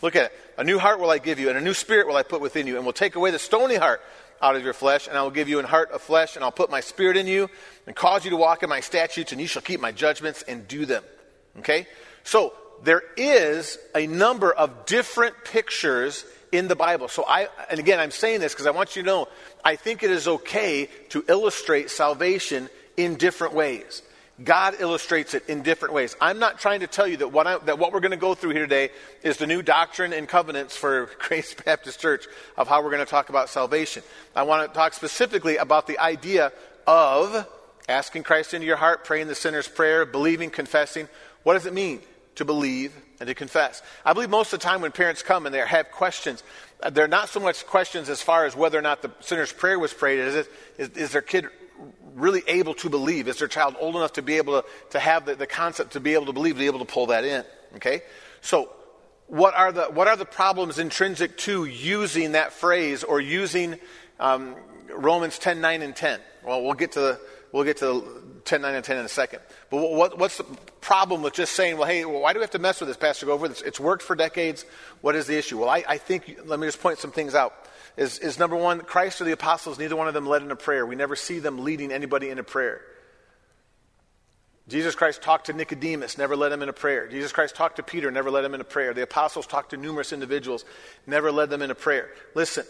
Look 0.01 0.17
at 0.17 0.27
it. 0.27 0.33
A 0.57 0.65
new 0.65 0.79
heart 0.79 1.01
will 1.01 1.11
I 1.11 1.19
give 1.19 1.39
you, 1.39 1.51
and 1.51 1.59
a 1.59 1.61
new 1.61 1.75
spirit 1.75 2.07
will 2.07 2.17
I 2.17 2.23
put 2.23 2.41
within 2.41 2.67
you, 2.67 2.77
and 2.77 2.87
will 2.87 2.93
take 2.93 3.17
away 3.17 3.31
the 3.31 3.39
stony 3.39 3.75
heart 3.75 4.01
out 4.41 4.57
of 4.57 4.63
your 4.63 4.73
flesh, 4.73 5.09
and 5.09 5.17
I 5.17 5.23
will 5.23 5.31
give 5.31 5.49
you 5.49 5.59
an 5.59 5.65
heart 5.65 5.91
of 5.91 6.01
flesh, 6.01 6.37
and 6.37 6.45
I'll 6.45 6.53
put 6.53 6.71
my 6.71 6.81
spirit 6.81 7.17
in 7.17 7.27
you, 7.27 7.51
and 7.87 7.95
cause 7.95 8.25
you 8.25 8.31
to 8.31 8.37
walk 8.37 8.63
in 8.63 8.69
my 8.69 8.81
statutes, 8.81 9.33
and 9.33 9.41
you 9.41 9.47
shall 9.47 9.63
keep 9.63 9.81
my 9.81 9.93
judgments 9.93 10.43
and 10.43 10.69
do 10.69 10.87
them. 10.87 11.03
Okay? 11.59 11.87
So 12.23 12.53
there 12.83 13.03
is 13.17 13.79
a 13.95 14.07
number 14.07 14.53
of 14.53 14.87
different 14.87 15.35
pictures 15.45 16.25
in 16.55 16.69
the 16.69 16.77
Bible. 16.77 17.09
So 17.09 17.25
I, 17.27 17.49
and 17.69 17.81
again, 17.81 17.99
I'm 17.99 18.11
saying 18.11 18.41
this 18.41 18.53
because 18.53 18.67
I 18.67 18.71
want 18.71 18.95
you 18.95 19.03
to 19.03 19.07
know, 19.07 19.29
I 19.65 19.77
think 19.77 20.03
it 20.03 20.11
is 20.11 20.29
okay 20.29 20.89
to 21.11 21.25
illustrate 21.27 21.91
salvation 21.91 22.69
in 22.97 23.17
different 23.17 23.55
ways. 23.55 24.03
God 24.43 24.77
illustrates 24.81 25.35
it 25.35 25.49
in 25.49 25.63
different 25.63 25.95
ways. 25.95 26.17
I'm 26.21 26.39
not 26.39 26.59
trying 26.59 26.81
to 26.81 26.89
tell 26.89 27.07
you 27.07 27.19
that 27.19 27.29
what, 27.29 27.47
I, 27.47 27.59
that 27.59 27.79
what 27.79 27.93
we're 27.93 28.01
going 28.01 28.11
to 28.11 28.17
go 28.17 28.35
through 28.35 28.51
here 28.51 28.67
today 28.67 28.91
is 29.23 29.37
the 29.37 29.47
new 29.47 29.63
doctrine 29.63 30.13
and 30.13 30.29
covenants 30.29 30.77
for 30.77 31.09
Grace 31.19 31.55
Baptist 31.55 32.01
Church 32.01 32.27
of 32.57 32.69
how 32.69 32.83
we're 32.83 32.91
going 32.91 33.05
to 33.05 33.11
talk 33.11 33.29
about 33.29 33.49
salvation. 33.49 34.03
I 34.35 34.43
want 34.43 34.69
to 34.69 34.75
talk 34.77 34.95
specifically 34.95 35.57
about 35.57 35.87
the 35.87 35.99
idea 35.99 36.53
of 36.87 37.49
asking 37.89 38.25
Christ 38.25 38.55
into 38.55 38.67
your 38.67 38.77
heart, 38.77 39.05
praying 39.05 39.29
the 39.29 39.35
sinner's 39.35 39.69
prayer, 39.69 40.05
believing, 40.05 40.51
confessing. 40.51 41.09
What 41.43 41.55
does 41.55 41.67
it 41.67 41.75
mean 41.75 42.01
to 42.35 42.45
believe 42.45 42.93
and 43.21 43.29
to 43.29 43.35
confess. 43.35 43.83
I 44.05 44.13
believe 44.13 44.31
most 44.31 44.53
of 44.53 44.61
the 44.61 44.65
time 44.65 44.81
when 44.81 44.93
parents 44.93 45.23
come 45.23 45.47
and 45.47 45.55
they 45.55 45.59
have 45.59 45.91
questions, 45.91 46.43
uh, 46.83 46.91
they're 46.91 47.09
not 47.09 47.29
so 47.29 47.41
much 47.41 47.67
questions 47.67 48.09
as 48.09 48.23
far 48.23 48.45
as 48.47 48.57
whether 48.57 48.79
or 48.79 48.83
not 48.83 49.03
the 49.03 49.11
sinner's 49.21 49.53
prayer 49.53 49.79
was 49.79 49.93
prayed. 49.93 50.19
Is, 50.19 50.35
it, 50.35 50.53
is, 50.79 50.89
is 50.91 51.11
their 51.13 51.23
kid 51.23 51.47
really 52.15 52.43
able 52.47 52.75
to 52.75 52.89
believe? 52.89 53.29
Is 53.29 53.39
their 53.39 53.49
child 53.49 53.77
old 53.79 53.97
enough 53.97 54.15
to 54.15 54.23
be 54.23 54.37
able 54.37 54.63
to, 54.63 54.69
to 54.91 54.99
have 54.99 55.27
the, 55.27 55.35
the 55.35 55.47
concept 55.47 55.93
to 55.93 56.01
be 56.01 56.15
able 56.15 56.27
to 56.27 56.33
believe, 56.33 56.55
to 56.55 56.61
be 56.61 56.67
able 56.67 56.81
to 56.81 56.85
pull 56.85 57.07
that 57.07 57.25
in? 57.25 57.45
Okay? 57.77 58.03
So, 58.41 58.71
what 59.27 59.55
are 59.55 59.73
the, 59.73 59.85
what 59.85 60.07
are 60.07 60.17
the 60.17 60.27
problems 60.27 60.79
intrinsic 60.79 61.37
to 61.39 61.65
using 61.65 62.33
that 62.33 62.53
phrase 62.53 63.03
or 63.03 63.21
using 63.21 63.79
um, 64.21 64.55
Romans 64.95 65.39
10, 65.39 65.61
9, 65.61 65.83
and 65.83 65.97
10? 65.97 66.21
Well, 66.45 66.63
we'll 66.63 66.75
get 66.75 66.93
to 66.93 67.01
the, 67.01 67.21
we'll 67.55 67.63
get 67.63 67.77
to 67.77 68.05
10, 68.47 68.63
9, 68.63 68.75
and 68.75 68.85
10 68.85 68.99
in 68.99 69.05
a 69.05 69.09
second. 69.09 69.39
But 69.71 69.77
what, 69.77 70.19
what's 70.19 70.39
the 70.39 70.45
problem 70.81 71.23
with 71.23 71.35
just 71.35 71.53
saying, 71.53 71.79
well, 71.79 71.87
hey, 71.87 72.05
well, 72.05 72.21
why 72.21 72.33
do 72.33 72.41
we 72.41 72.43
have 72.43 72.51
to 72.51 72.59
mess 72.59 72.81
with 72.81 72.89
this, 72.89 72.97
Pastor? 72.97 73.27
Goforth. 73.27 73.65
It's 73.65 73.79
worked 73.79 74.03
for 74.03 74.17
decades. 74.17 74.67
What 75.03 75.15
is 75.15 75.29
the 75.29 75.39
issue? 75.39 75.59
Well, 75.59 75.69
I, 75.69 75.85
I 75.89 75.99
think, 75.99 76.41
let 76.47 76.59
me 76.59 76.67
just 76.67 76.83
point 76.83 76.99
some 76.99 77.13
things 77.13 77.33
out. 77.37 77.55
Is, 77.97 78.19
is 78.19 78.41
number 78.41 78.57
one, 78.57 78.81
Christ 78.81 79.21
or 79.21 79.25
the 79.25 79.33
apostles, 79.33 79.79
neither 79.79 79.95
one 79.95 80.09
of 80.09 80.15
them 80.15 80.27
led 80.27 80.43
in 80.43 80.51
a 80.51 80.57
prayer. 80.57 80.85
We 80.85 80.97
never 80.97 81.15
see 81.15 81.39
them 81.39 81.63
leading 81.63 81.93
anybody 81.93 82.29
in 82.29 82.41
a 82.41 82.43
prayer. 82.43 82.81
Jesus 84.67 84.97
Christ 84.97 85.23
talked 85.23 85.47
to 85.47 85.53
Nicodemus, 85.53 86.19
never 86.19 86.35
led 86.35 86.51
him 86.51 86.63
in 86.63 86.69
a 86.69 86.73
prayer. 86.73 87.07
Jesus 87.07 87.31
Christ 87.31 87.55
talked 87.55 87.77
to 87.77 87.85
Peter, 87.85 88.11
never 88.11 88.33
led 88.33 88.45
him 88.45 88.55
in 88.55 88.61
a 88.61 88.65
prayer. 88.65 88.95
The 88.95 89.03
apostles 89.03 89.47
talked 89.47 89.71
to 89.71 89.77
numerous 89.77 90.13
individuals, 90.13 90.65
never 91.07 91.31
led 91.31 91.51
them 91.51 91.63
in 91.63 91.71
a 91.71 91.75
prayer. 91.75 92.11
Listen, 92.35 92.65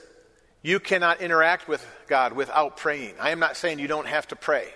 you 0.64 0.80
cannot 0.80 1.20
interact 1.20 1.68
with 1.68 1.86
God 2.08 2.32
without 2.32 2.78
praying. 2.78 3.14
I 3.20 3.30
am 3.30 3.38
not 3.38 3.58
saying 3.58 3.78
you 3.78 3.86
don't 3.86 4.06
have 4.08 4.26
to 4.28 4.36
pray. 4.36 4.66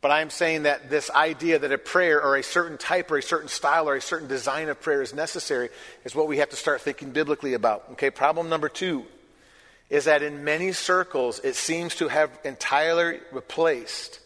But 0.00 0.10
I'm 0.10 0.28
saying 0.28 0.64
that 0.64 0.90
this 0.90 1.08
idea 1.08 1.60
that 1.60 1.70
a 1.70 1.78
prayer 1.78 2.20
or 2.20 2.36
a 2.36 2.42
certain 2.42 2.76
type 2.76 3.12
or 3.12 3.16
a 3.16 3.22
certain 3.22 3.48
style 3.48 3.88
or 3.88 3.94
a 3.94 4.00
certain 4.00 4.26
design 4.26 4.68
of 4.68 4.80
prayer 4.80 5.02
is 5.02 5.14
necessary 5.14 5.70
is 6.04 6.16
what 6.16 6.26
we 6.26 6.38
have 6.38 6.50
to 6.50 6.56
start 6.56 6.80
thinking 6.80 7.12
biblically 7.12 7.54
about. 7.54 7.84
Okay, 7.92 8.10
problem 8.10 8.48
number 8.48 8.68
two 8.68 9.06
is 9.88 10.06
that 10.06 10.22
in 10.22 10.42
many 10.42 10.72
circles 10.72 11.38
it 11.44 11.54
seems 11.54 11.94
to 11.94 12.08
have 12.08 12.36
entirely 12.44 13.20
replaced 13.30 14.18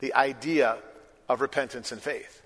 the 0.00 0.12
idea 0.12 0.76
of 1.26 1.40
repentance 1.40 1.90
and 1.90 2.02
faith. 2.02 2.42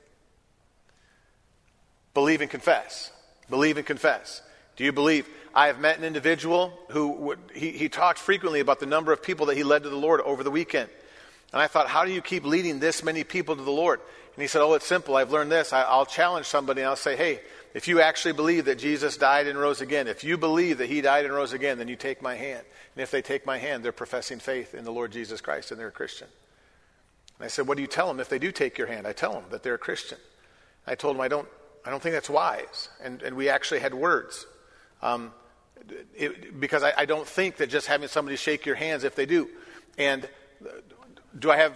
Believe 2.15 2.43
and 2.43 2.51
confess. 2.51 3.11
Believe 3.49 3.77
and 3.77 3.87
confess. 3.87 4.41
Do 4.81 4.87
you 4.87 4.93
believe? 4.93 5.29
I 5.55 5.67
have 5.67 5.79
met 5.79 5.99
an 5.99 6.05
individual 6.05 6.73
who 6.89 7.11
would, 7.11 7.39
he, 7.55 7.73
he 7.73 7.91
talked 7.91 8.19
frequently 8.19 8.61
about 8.61 8.81
the 8.81 8.87
number 8.87 9.13
of 9.13 9.23
people 9.23 9.45
that 9.47 9.57
he 9.59 9.63
led 9.63 9.83
to 9.83 9.91
the 9.91 9.97
Lord 9.97 10.23
over 10.23 10.43
the 10.43 10.51
weekend. 10.51 10.89
And 11.53 11.61
I 11.61 11.67
thought, 11.67 11.89
how 11.89 12.07
do 12.07 12.13
you 12.13 12.23
keep 12.23 12.47
leading 12.47 12.79
this 12.79 13.05
many 13.05 13.23
people 13.23 13.55
to 13.57 13.63
the 13.63 13.71
Lord? 13.71 14.01
And 14.35 14.41
he 14.41 14.49
said, 14.49 14.63
Oh, 14.63 14.73
it's 14.73 14.87
simple. 14.87 15.17
I've 15.17 15.33
learned 15.33 15.53
this. 15.53 15.75
I, 15.75 15.99
will 15.99 16.07
challenge 16.07 16.47
somebody 16.47 16.81
and 16.81 16.89
I'll 16.89 16.97
say, 16.97 17.15
Hey, 17.15 17.41
if 17.75 17.89
you 17.89 18.01
actually 18.01 18.33
believe 18.33 18.65
that 18.65 18.79
Jesus 18.79 19.19
died 19.19 19.49
and 19.49 19.59
rose 19.59 19.83
again, 19.83 20.09
if 20.09 20.25
you 20.25 20.39
believe 20.39 20.79
that 20.79 20.89
he 20.89 21.03
died 21.03 21.27
and 21.27 21.35
rose 21.35 21.53
again, 21.53 21.77
then 21.77 21.89
you 21.89 21.97
take 21.97 22.23
my 22.23 22.35
hand. 22.35 22.65
And 22.97 23.03
if 23.03 23.11
they 23.11 23.21
take 23.21 23.45
my 23.45 23.59
hand, 23.59 23.85
they're 23.85 23.93
professing 23.93 24.39
faith 24.39 24.73
in 24.73 24.87
the 24.87 24.93
Lord 24.93 25.13
Jesus 25.13 25.43
Christ 25.43 25.73
and 25.73 25.79
they're 25.79 25.89
a 25.89 25.93
Christian. 25.93 26.29
And 27.39 27.45
I 27.45 27.49
said, 27.49 27.69
What 27.69 27.77
do 27.77 27.83
you 27.83 27.87
tell 27.87 28.09
them 28.09 28.19
if 28.19 28.31
they 28.31 28.39
do 28.39 28.51
take 28.51 28.79
your 28.79 28.87
hand? 28.87 29.07
I 29.07 29.13
tell 29.13 29.35
them 29.35 29.45
that 29.51 29.63
they're 29.63 29.75
a 29.75 29.79
Christian. 29.79 30.17
I 30.87 30.95
told 30.95 31.17
them, 31.17 31.21
I 31.21 31.29
don't, 31.29 31.49
I 31.85 31.91
don't 31.91 32.03
think 32.03 32.15
that's 32.15 32.31
wise. 32.31 32.89
And, 33.05 33.21
and 33.21 33.37
we 33.37 33.51
actually 33.51 33.81
had 33.81 33.93
words. 33.93 34.47
Um, 35.03 35.33
it, 36.15 36.61
because 36.61 36.83
I, 36.83 36.93
I 36.97 37.05
don't 37.05 37.27
think 37.27 37.57
that 37.57 37.69
just 37.69 37.87
having 37.87 38.09
somebody 38.09 38.37
shake 38.37 38.67
your 38.67 38.77
hands 38.77 39.05
if 39.05 39.15
they 39.15 39.27
do. 39.27 39.49
And 39.99 40.29
do 41.39 41.51
I 41.51 41.57
have 41.57 41.73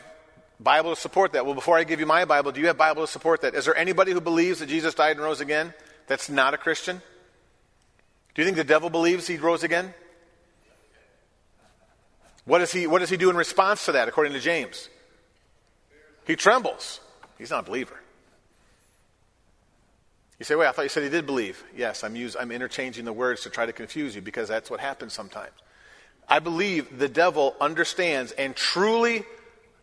Bible 0.60 0.94
to 0.94 1.00
support 1.00 1.32
that? 1.32 1.44
Well, 1.46 1.54
before 1.54 1.76
I 1.76 1.84
give 1.84 2.00
you 2.00 2.06
my 2.06 2.24
Bible, 2.24 2.52
do 2.52 2.60
you 2.60 2.68
have 2.68 2.76
Bible 2.76 3.02
to 3.02 3.10
support 3.10 3.42
that? 3.42 3.54
Is 3.54 3.64
there 3.64 3.76
anybody 3.76 4.12
who 4.12 4.20
believes 4.20 4.60
that 4.60 4.66
Jesus 4.66 4.94
died 4.94 5.16
and 5.16 5.20
rose 5.24 5.40
again 5.40 5.74
that's 6.06 6.28
not 6.28 6.54
a 6.54 6.58
Christian? 6.58 7.00
Do 8.34 8.42
you 8.42 8.46
think 8.46 8.56
the 8.56 8.64
devil 8.64 8.90
believes 8.90 9.26
he 9.26 9.36
rose 9.36 9.62
again? 9.62 9.94
What 12.44 12.58
does 12.58 12.72
he, 12.72 12.86
what 12.86 12.98
does 12.98 13.10
he 13.10 13.16
do 13.16 13.30
in 13.30 13.36
response 13.36 13.86
to 13.86 13.92
that, 13.92 14.06
according 14.06 14.34
to 14.34 14.40
James? 14.40 14.88
He 16.26 16.36
trembles. 16.36 17.00
He's 17.38 17.50
not 17.50 17.60
a 17.60 17.66
believer. 17.66 17.98
You 20.38 20.44
say, 20.44 20.56
wait, 20.56 20.66
I 20.66 20.72
thought 20.72 20.82
you 20.82 20.88
said 20.88 21.04
he 21.04 21.08
did 21.08 21.26
believe. 21.26 21.62
Yes, 21.76 22.02
I'm, 22.02 22.16
use, 22.16 22.36
I'm 22.38 22.50
interchanging 22.50 23.04
the 23.04 23.12
words 23.12 23.42
to 23.42 23.50
try 23.50 23.66
to 23.66 23.72
confuse 23.72 24.16
you 24.16 24.20
because 24.20 24.48
that's 24.48 24.70
what 24.70 24.80
happens 24.80 25.12
sometimes. 25.12 25.52
I 26.28 26.38
believe 26.38 26.98
the 26.98 27.08
devil 27.08 27.54
understands 27.60 28.32
and 28.32 28.56
truly 28.56 29.24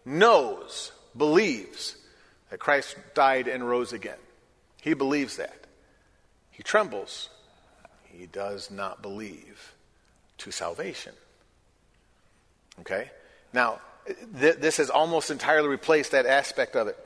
knows, 0.06 0.92
believes 1.16 1.96
that 2.50 2.60
Christ 2.60 2.98
died 3.14 3.48
and 3.48 3.68
rose 3.68 3.94
again. 3.94 4.18
He 4.82 4.94
believes 4.94 5.38
that. 5.38 5.56
He 6.50 6.64
trembles. 6.64 7.30
He 8.04 8.26
does 8.26 8.70
not 8.70 9.02
believe 9.02 9.74
to 10.40 10.52
salvation. 10.52 11.14
Okay? 12.82 13.10
Now, 13.54 13.80
th- 14.40 14.58
this 14.58 14.78
has 14.78 14.90
almost 14.90 15.32
entirely 15.32 15.70
replaced 15.70 16.12
that 16.12 16.26
aspect 16.26 16.76
of 16.76 16.88
it. 16.88 16.98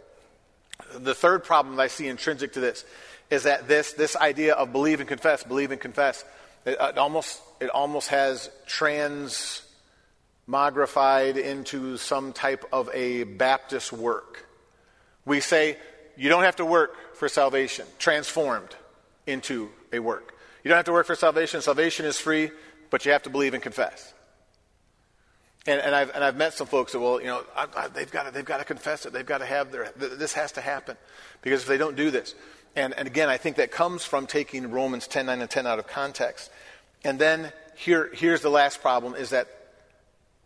The 0.93 1.13
third 1.13 1.43
problem 1.43 1.75
that 1.75 1.81
I 1.84 1.88
see 1.88 2.08
intrinsic 2.08 2.53
to 2.53 2.60
this 2.60 2.86
is 3.29 3.43
that 3.43 3.67
this, 3.67 3.93
this 3.93 4.15
idea 4.15 4.53
of 4.53 4.71
believe 4.71 4.99
and 4.99 5.09
confess, 5.09 5.43
believe 5.43 5.71
and 5.71 5.81
confess, 5.81 6.23
it, 6.65 6.79
uh, 6.79 6.89
it 6.89 6.97
almost, 6.97 7.41
it 7.59 7.69
almost 7.69 8.09
has 8.09 8.49
transmogrified 8.67 11.38
into 11.38 11.97
some 11.97 12.33
type 12.33 12.65
of 12.71 12.89
a 12.93 13.23
Baptist 13.23 13.93
work. 13.93 14.45
We 15.25 15.39
say 15.39 15.77
you 16.17 16.29
don't 16.29 16.43
have 16.43 16.57
to 16.57 16.65
work 16.65 17.15
for 17.15 17.29
salvation, 17.29 17.85
transformed 17.97 18.75
into 19.25 19.69
a 19.91 19.99
work. 19.99 20.35
You 20.63 20.69
don't 20.69 20.77
have 20.77 20.85
to 20.85 20.93
work 20.93 21.07
for 21.07 21.15
salvation. 21.15 21.61
Salvation 21.61 22.05
is 22.05 22.19
free, 22.19 22.51
but 22.89 23.05
you 23.05 23.11
have 23.11 23.23
to 23.23 23.29
believe 23.29 23.53
and 23.53 23.61
confess. 23.61 24.13
And, 25.67 25.81
and, 25.81 25.95
I've, 25.95 26.11
and 26.13 26.23
I've 26.23 26.35
met 26.35 26.53
some 26.53 26.67
folks 26.67 26.91
that, 26.91 26.99
well, 26.99 27.19
you 27.19 27.27
know, 27.27 27.43
I, 27.55 27.67
I, 27.75 27.88
they've, 27.88 28.11
got 28.11 28.23
to, 28.23 28.31
they've 28.31 28.45
got 28.45 28.57
to 28.57 28.65
confess 28.65 29.05
it. 29.05 29.13
They've 29.13 29.25
got 29.25 29.39
to 29.39 29.45
have 29.45 29.71
their, 29.71 29.91
this 29.95 30.33
has 30.33 30.51
to 30.53 30.61
happen. 30.61 30.95
Because 31.41 31.63
if 31.63 31.67
they 31.67 31.77
don't 31.77 31.95
do 31.95 32.11
this, 32.11 32.35
And, 32.75 32.93
and 32.93 33.07
again, 33.07 33.29
I 33.29 33.38
think 33.38 33.55
that 33.57 33.71
comes 33.71 34.03
from 34.03 34.27
taking 34.27 34.71
Romans 34.71 35.07
10 35.07 35.25
9 35.27 35.41
and 35.41 35.49
10 35.49 35.65
out 35.65 35.79
of 35.79 35.88
context. 35.88 36.51
And 37.03 37.19
then 37.19 37.51
here, 37.75 38.09
here's 38.13 38.41
the 38.41 38.49
last 38.49 38.81
problem 38.81 39.15
is 39.15 39.29
that 39.29 39.47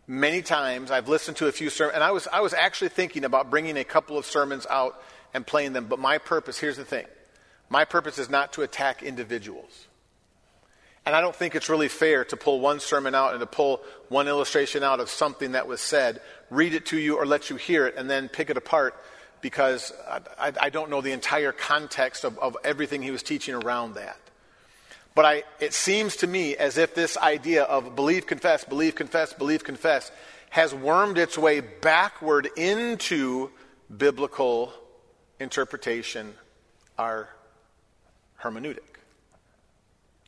many 0.06 0.42
times 0.42 0.90
I've 0.90 1.08
listened 1.08 1.36
to 1.38 1.46
a 1.46 1.52
few 1.52 1.70
sermons, 1.70 1.94
and 1.94 2.04
I 2.04 2.10
was, 2.10 2.28
I 2.32 2.40
was 2.40 2.52
actually 2.52 2.90
thinking 2.90 3.24
about 3.24 3.50
bringing 3.50 3.76
a 3.76 3.84
couple 3.84 4.18
of 4.18 4.26
sermons 4.26 4.66
out 4.68 5.00
and 5.32 5.46
playing 5.46 5.72
them, 5.72 5.86
but 5.86 5.98
my 5.98 6.18
purpose, 6.18 6.58
here's 6.58 6.76
the 6.76 6.84
thing 6.84 7.06
my 7.68 7.84
purpose 7.84 8.18
is 8.18 8.28
not 8.28 8.52
to 8.54 8.62
attack 8.62 9.02
individuals. 9.02 9.86
And 11.06 11.16
I 11.16 11.22
don't 11.22 11.34
think 11.34 11.54
it's 11.54 11.70
really 11.70 11.88
fair 11.88 12.24
to 12.26 12.36
pull 12.36 12.60
one 12.60 12.78
sermon 12.78 13.14
out 13.14 13.32
and 13.32 13.40
to 13.40 13.46
pull 13.46 13.80
one 14.08 14.28
illustration 14.28 14.82
out 14.82 15.00
of 15.00 15.08
something 15.08 15.52
that 15.52 15.66
was 15.66 15.80
said, 15.80 16.20
read 16.50 16.74
it 16.74 16.86
to 16.86 16.98
you 16.98 17.16
or 17.16 17.24
let 17.24 17.48
you 17.48 17.56
hear 17.56 17.86
it, 17.86 17.94
and 17.96 18.10
then 18.10 18.28
pick 18.28 18.50
it 18.50 18.56
apart 18.56 18.94
because 19.40 19.92
I, 20.38 20.52
I 20.60 20.70
don't 20.70 20.90
know 20.90 21.00
the 21.00 21.12
entire 21.12 21.52
context 21.52 22.24
of, 22.24 22.38
of 22.38 22.56
everything 22.64 23.02
he 23.02 23.10
was 23.10 23.22
teaching 23.22 23.54
around 23.54 23.94
that. 23.94 24.18
But 25.14 25.24
I, 25.24 25.42
it 25.58 25.74
seems 25.74 26.16
to 26.16 26.26
me 26.26 26.56
as 26.56 26.78
if 26.78 26.94
this 26.94 27.16
idea 27.16 27.64
of 27.64 27.96
believe, 27.96 28.26
confess, 28.26 28.64
believe, 28.64 28.94
confess, 28.94 29.32
believe, 29.32 29.64
confess 29.64 30.12
has 30.50 30.74
wormed 30.74 31.18
its 31.18 31.38
way 31.38 31.60
backward 31.60 32.48
into 32.56 33.50
biblical 33.96 34.72
interpretation, 35.38 36.34
our 36.98 37.28
hermeneutic, 38.42 38.98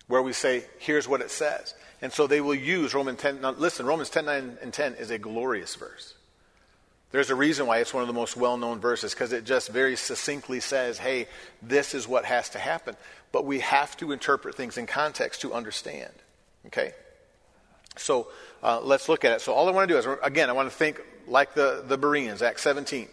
where 0.06 0.22
we 0.22 0.32
say, 0.32 0.64
here's 0.78 1.08
what 1.08 1.20
it 1.20 1.30
says. 1.30 1.74
And 2.00 2.12
so 2.12 2.26
they 2.26 2.40
will 2.40 2.54
use 2.54 2.94
Romans 2.94 3.20
10. 3.20 3.40
Now, 3.40 3.50
listen, 3.52 3.86
Romans 3.86 4.10
10, 4.10 4.24
9, 4.24 4.58
and 4.62 4.72
10 4.72 4.94
is 4.94 5.10
a 5.10 5.18
glorious 5.18 5.74
verse. 5.76 6.14
There's 7.12 7.30
a 7.30 7.34
reason 7.34 7.66
why 7.66 7.78
it's 7.78 7.92
one 7.92 8.02
of 8.02 8.06
the 8.06 8.14
most 8.14 8.36
well 8.36 8.56
known 8.56 8.80
verses, 8.80 9.12
because 9.12 9.32
it 9.32 9.44
just 9.44 9.68
very 9.68 9.96
succinctly 9.96 10.60
says, 10.60 10.98
hey, 10.98 11.28
this 11.60 11.94
is 11.94 12.08
what 12.08 12.24
has 12.24 12.48
to 12.50 12.58
happen. 12.58 12.96
But 13.30 13.44
we 13.44 13.60
have 13.60 13.96
to 13.98 14.12
interpret 14.12 14.54
things 14.54 14.78
in 14.78 14.86
context 14.86 15.42
to 15.42 15.52
understand. 15.52 16.12
Okay? 16.66 16.92
So 17.96 18.28
uh, 18.62 18.80
let's 18.80 19.08
look 19.08 19.24
at 19.24 19.32
it. 19.32 19.42
So 19.42 19.52
all 19.52 19.68
I 19.68 19.72
want 19.72 19.88
to 19.88 19.94
do 19.94 19.98
is, 19.98 20.06
again, 20.22 20.48
I 20.48 20.52
want 20.52 20.70
to 20.70 20.74
think 20.74 21.00
like 21.26 21.54
the, 21.54 21.84
the 21.86 21.98
Bereans, 21.98 22.40
Acts 22.40 22.62
17. 22.62 23.08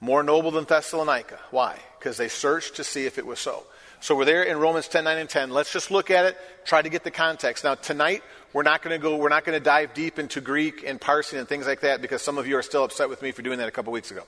More 0.00 0.22
noble 0.22 0.50
than 0.50 0.64
Thessalonica. 0.64 1.38
Why? 1.50 1.78
Because 1.98 2.16
they 2.16 2.28
searched 2.28 2.76
to 2.76 2.84
see 2.84 3.06
if 3.06 3.18
it 3.18 3.26
was 3.26 3.38
so. 3.38 3.64
So 4.00 4.14
we're 4.14 4.24
there 4.24 4.44
in 4.44 4.58
Romans 4.58 4.86
10, 4.86 5.04
9, 5.04 5.18
and 5.18 5.28
10. 5.28 5.50
Let's 5.50 5.72
just 5.72 5.90
look 5.90 6.10
at 6.10 6.24
it, 6.24 6.36
try 6.64 6.82
to 6.82 6.88
get 6.88 7.02
the 7.02 7.10
context. 7.10 7.64
Now, 7.64 7.74
tonight, 7.74 8.22
we're 8.52 8.62
not 8.62 8.82
going 8.82 8.98
to 8.98 9.02
go, 9.02 9.16
we're 9.16 9.28
not 9.28 9.44
going 9.44 9.58
to 9.58 9.64
dive 9.64 9.94
deep 9.94 10.18
into 10.18 10.40
Greek 10.40 10.82
and 10.86 11.00
parsing 11.00 11.38
and 11.38 11.48
things 11.48 11.66
like 11.66 11.80
that 11.80 12.00
because 12.00 12.22
some 12.22 12.38
of 12.38 12.46
you 12.46 12.56
are 12.56 12.62
still 12.62 12.84
upset 12.84 13.08
with 13.08 13.22
me 13.22 13.30
for 13.30 13.42
doing 13.42 13.58
that 13.58 13.68
a 13.68 13.70
couple 13.70 13.92
weeks 13.92 14.10
ago. 14.10 14.22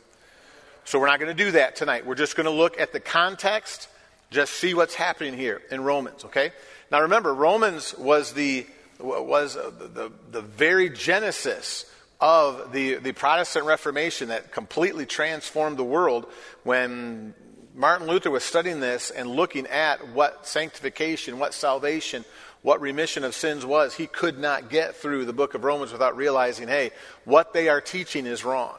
So 0.85 0.99
we're 0.99 1.07
not 1.07 1.21
going 1.21 1.35
to 1.35 1.45
do 1.45 1.53
that 1.53 1.77
tonight. 1.77 2.07
We're 2.07 2.15
just 2.15 2.37
going 2.37 2.47
to 2.47 2.51
look 2.51 2.79
at 2.79 2.93
the 2.93 3.01
context, 3.01 3.89
just 4.31 4.53
see 4.55 4.75
what's 4.75 4.95
happening 4.95 5.35
here 5.35 5.63
in 5.71 5.83
Romans, 5.83 6.25
okay? 6.27 6.53
Now 6.91 7.03
remember, 7.03 7.35
Romans 7.35 7.97
was 7.97 8.33
the, 8.33 8.67
was 8.99 9.57
uh, 9.57 9.71
the, 9.79 9.87
the, 9.89 10.13
the 10.33 10.43
very 10.43 10.91
genesis 10.91 11.87
of 12.21 12.73
the, 12.73 12.97
the 12.97 13.13
Protestant 13.13 13.65
Reformation 13.65 14.29
that 14.29 14.53
completely 14.53 15.07
transformed 15.07 15.79
the 15.79 15.85
world 15.85 16.27
when 16.65 17.35
Martin 17.75 18.07
Luther 18.07 18.31
was 18.31 18.45
studying 18.45 18.81
this 18.81 19.11
and 19.11 19.31
looking 19.31 19.67
at 19.69 20.09
what 20.09 20.47
sanctification, 20.47 21.39
what 21.39 21.55
salvation, 21.55 22.25
what 22.63 22.81
remission 22.81 23.25
of 23.25 23.35
sins 23.35 23.65
was. 23.65 23.95
He 23.95 24.07
could 24.07 24.39
not 24.39 24.69
get 24.69 24.97
through 24.97 25.25
the 25.25 25.33
book 25.33 25.55
of 25.55 25.65
Romans 25.65 25.93
without 25.93 26.17
realizing, 26.17 26.69
hey, 26.69 26.91
what 27.25 27.53
they 27.53 27.69
are 27.69 27.81
teaching 27.81 28.27
is 28.27 28.45
wrong. 28.45 28.77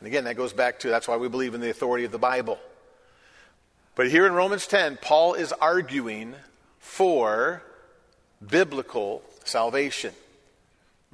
And 0.00 0.06
again, 0.06 0.24
that 0.24 0.36
goes 0.36 0.52
back 0.52 0.80
to 0.80 0.88
that's 0.88 1.08
why 1.08 1.16
we 1.16 1.28
believe 1.28 1.54
in 1.54 1.60
the 1.60 1.70
authority 1.70 2.04
of 2.04 2.12
the 2.12 2.18
Bible. 2.18 2.58
But 3.94 4.10
here 4.10 4.26
in 4.26 4.32
Romans 4.32 4.66
10, 4.66 4.98
Paul 5.00 5.34
is 5.34 5.52
arguing 5.52 6.34
for 6.78 7.62
biblical 8.46 9.22
salvation. 9.44 10.12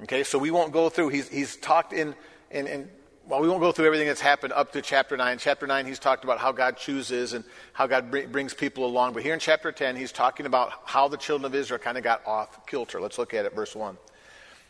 Okay, 0.03 0.23
so 0.23 0.37
we 0.37 0.51
won't 0.51 0.73
go 0.73 0.89
through, 0.89 1.09
he's, 1.09 1.29
he's 1.29 1.55
talked 1.55 1.93
in, 1.93 2.13
in, 2.51 2.67
in 2.67 2.89
well, 3.27 3.41
we 3.41 3.49
won't 3.49 3.61
go 3.61 3.71
through 3.71 3.87
everything 3.87 4.07
that's 4.07 4.21
happened 4.21 4.53
up 4.53 4.71
to 4.73 4.81
chapter 4.81 5.17
9. 5.17 5.39
Chapter 5.39 5.65
9, 5.65 5.87
he's 5.87 5.97
talked 5.97 6.23
about 6.23 6.37
how 6.37 6.51
God 6.51 6.77
chooses 6.77 7.33
and 7.33 7.43
how 7.73 7.87
God 7.87 8.11
br- 8.11 8.27
brings 8.27 8.53
people 8.53 8.85
along. 8.85 9.13
But 9.13 9.23
here 9.23 9.33
in 9.33 9.39
chapter 9.39 9.71
10, 9.71 9.95
he's 9.95 10.11
talking 10.11 10.45
about 10.45 10.71
how 10.85 11.07
the 11.07 11.17
children 11.17 11.45
of 11.45 11.55
Israel 11.55 11.79
kind 11.79 11.97
of 11.97 12.03
got 12.03 12.25
off 12.27 12.67
kilter. 12.67 13.01
Let's 13.01 13.17
look 13.17 13.33
at 13.33 13.45
it, 13.45 13.55
verse 13.55 13.75
1. 13.75 13.97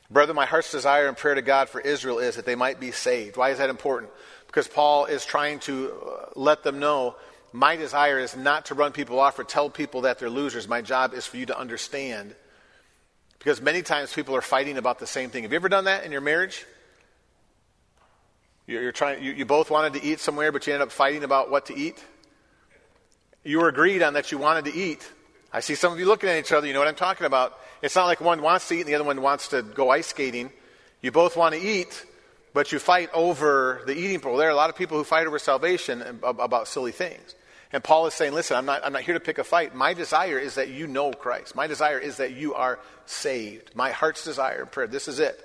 Brother, 0.09 0.33
my 0.33 0.45
heart's 0.45 0.71
desire 0.71 1.07
and 1.07 1.17
prayer 1.17 1.35
to 1.35 1.41
God 1.41 1.67
for 1.67 1.81
Israel 1.81 2.19
is 2.19 2.37
that 2.37 2.45
they 2.45 2.55
might 2.55 2.79
be 2.79 2.91
saved. 2.91 3.35
Why 3.35 3.49
is 3.49 3.57
that 3.57 3.69
important? 3.69 4.11
Because 4.47 4.67
Paul 4.67 5.05
is 5.05 5.25
trying 5.25 5.59
to 5.61 5.91
uh, 5.91 6.25
let 6.35 6.63
them 6.63 6.79
know 6.79 7.15
my 7.51 7.75
desire 7.75 8.19
is 8.19 8.37
not 8.37 8.67
to 8.67 8.75
run 8.75 8.91
people 8.91 9.19
off 9.19 9.37
or 9.39 9.43
tell 9.43 9.69
people 9.69 10.01
that 10.01 10.19
they're 10.19 10.29
losers. 10.29 10.67
My 10.67 10.81
job 10.81 11.13
is 11.13 11.25
for 11.25 11.37
you 11.37 11.47
to 11.47 11.57
understand. 11.57 12.35
Because 13.39 13.61
many 13.61 13.81
times 13.81 14.13
people 14.13 14.35
are 14.35 14.41
fighting 14.41 14.77
about 14.77 14.99
the 14.99 15.07
same 15.07 15.29
thing. 15.29 15.43
Have 15.43 15.51
you 15.51 15.57
ever 15.57 15.69
done 15.69 15.85
that 15.85 16.05
in 16.05 16.11
your 16.11 16.21
marriage? 16.21 16.65
You're, 18.67 18.91
trying, 18.91 19.23
you, 19.23 19.31
you 19.31 19.45
both 19.45 19.69
wanted 19.69 19.93
to 19.93 20.03
eat 20.03 20.19
somewhere, 20.19 20.51
but 20.51 20.65
you 20.65 20.73
ended 20.73 20.87
up 20.87 20.91
fighting 20.91 21.23
about 21.23 21.51
what 21.51 21.67
to 21.67 21.75
eat. 21.75 22.03
You 23.43 23.59
were 23.59 23.69
agreed 23.69 24.01
on 24.01 24.13
that 24.13 24.31
you 24.31 24.39
wanted 24.39 24.65
to 24.65 24.73
eat. 24.73 25.07
I 25.53 25.59
see 25.59 25.75
some 25.75 25.93
of 25.93 25.99
you 25.99 26.05
looking 26.07 26.29
at 26.29 26.39
each 26.39 26.51
other. 26.51 26.65
You 26.65 26.73
know 26.73 26.79
what 26.79 26.87
I'm 26.87 26.95
talking 26.95 27.27
about. 27.27 27.59
It's 27.83 27.95
not 27.95 28.05
like 28.05 28.19
one 28.19 28.41
wants 28.41 28.67
to 28.69 28.75
eat 28.75 28.81
and 28.81 28.89
the 28.89 28.95
other 28.95 29.03
one 29.03 29.21
wants 29.21 29.49
to 29.49 29.61
go 29.61 29.91
ice 29.91 30.07
skating. 30.07 30.49
You 31.01 31.11
both 31.11 31.37
want 31.37 31.53
to 31.53 31.61
eat, 31.61 32.05
but 32.53 32.71
you 32.71 32.79
fight 32.79 33.09
over 33.13 33.83
the 33.85 33.95
eating 33.95 34.19
pool. 34.19 34.37
There 34.37 34.47
are 34.47 34.51
a 34.51 34.55
lot 34.55 34.71
of 34.71 34.75
people 34.75 34.97
who 34.97 35.03
fight 35.03 35.27
over 35.27 35.37
salvation 35.37 36.19
about 36.23 36.67
silly 36.67 36.91
things. 36.91 37.35
And 37.71 37.83
Paul 37.83 38.07
is 38.07 38.15
saying, 38.15 38.33
listen, 38.33 38.57
I'm 38.57 38.65
not, 38.65 38.83
I'm 38.83 38.93
not 38.93 39.03
here 39.03 39.13
to 39.13 39.19
pick 39.19 39.37
a 39.37 39.43
fight. 39.43 39.75
My 39.75 39.93
desire 39.93 40.39
is 40.39 40.55
that 40.55 40.69
you 40.69 40.87
know 40.87 41.11
Christ. 41.11 41.55
My 41.55 41.67
desire 41.67 41.99
is 41.99 42.17
that 42.17 42.31
you 42.31 42.55
are 42.55 42.79
saved. 43.05 43.75
My 43.75 43.91
heart's 43.91 44.23
desire 44.23 44.61
and 44.61 44.71
prayer. 44.71 44.87
This 44.87 45.07
is 45.07 45.19
it. 45.19 45.39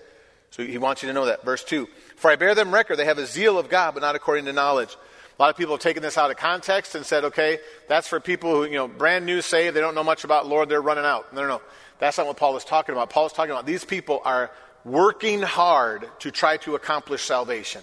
So 0.50 0.64
he 0.64 0.78
wants 0.78 1.02
you 1.02 1.08
to 1.08 1.12
know 1.12 1.26
that. 1.26 1.44
Verse 1.44 1.64
2 1.64 1.88
For 2.16 2.30
I 2.30 2.36
bear 2.36 2.54
them 2.54 2.72
record, 2.74 2.96
they 2.96 3.04
have 3.04 3.18
a 3.18 3.26
zeal 3.26 3.58
of 3.58 3.68
God, 3.68 3.94
but 3.94 4.00
not 4.00 4.16
according 4.16 4.44
to 4.46 4.52
knowledge. 4.52 4.96
A 5.38 5.42
lot 5.42 5.50
of 5.50 5.56
people 5.56 5.74
have 5.74 5.80
taken 5.80 6.02
this 6.02 6.18
out 6.18 6.30
of 6.30 6.36
context 6.36 6.94
and 6.94 7.06
said, 7.06 7.24
okay, 7.24 7.60
that's 7.88 8.06
for 8.06 8.20
people 8.20 8.54
who, 8.54 8.64
you 8.64 8.74
know, 8.74 8.86
brand 8.86 9.24
new 9.24 9.40
saved, 9.40 9.74
they 9.74 9.80
don't 9.80 9.94
know 9.94 10.04
much 10.04 10.24
about 10.24 10.46
Lord, 10.46 10.68
they're 10.68 10.82
running 10.82 11.06
out. 11.06 11.32
No, 11.32 11.40
no, 11.40 11.48
no. 11.48 11.62
That's 11.98 12.18
not 12.18 12.26
what 12.26 12.36
Paul 12.36 12.56
is 12.56 12.64
talking 12.64 12.94
about. 12.94 13.08
Paul 13.08 13.26
is 13.26 13.32
talking 13.32 13.52
about 13.52 13.64
these 13.64 13.84
people 13.84 14.20
are 14.24 14.50
working 14.84 15.40
hard 15.40 16.08
to 16.20 16.30
try 16.30 16.58
to 16.58 16.74
accomplish 16.74 17.22
salvation, 17.22 17.82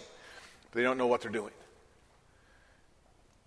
but 0.70 0.78
they 0.78 0.84
don't 0.84 1.00
know 1.00 1.08
what 1.08 1.22
they're 1.22 1.32
doing. 1.32 1.54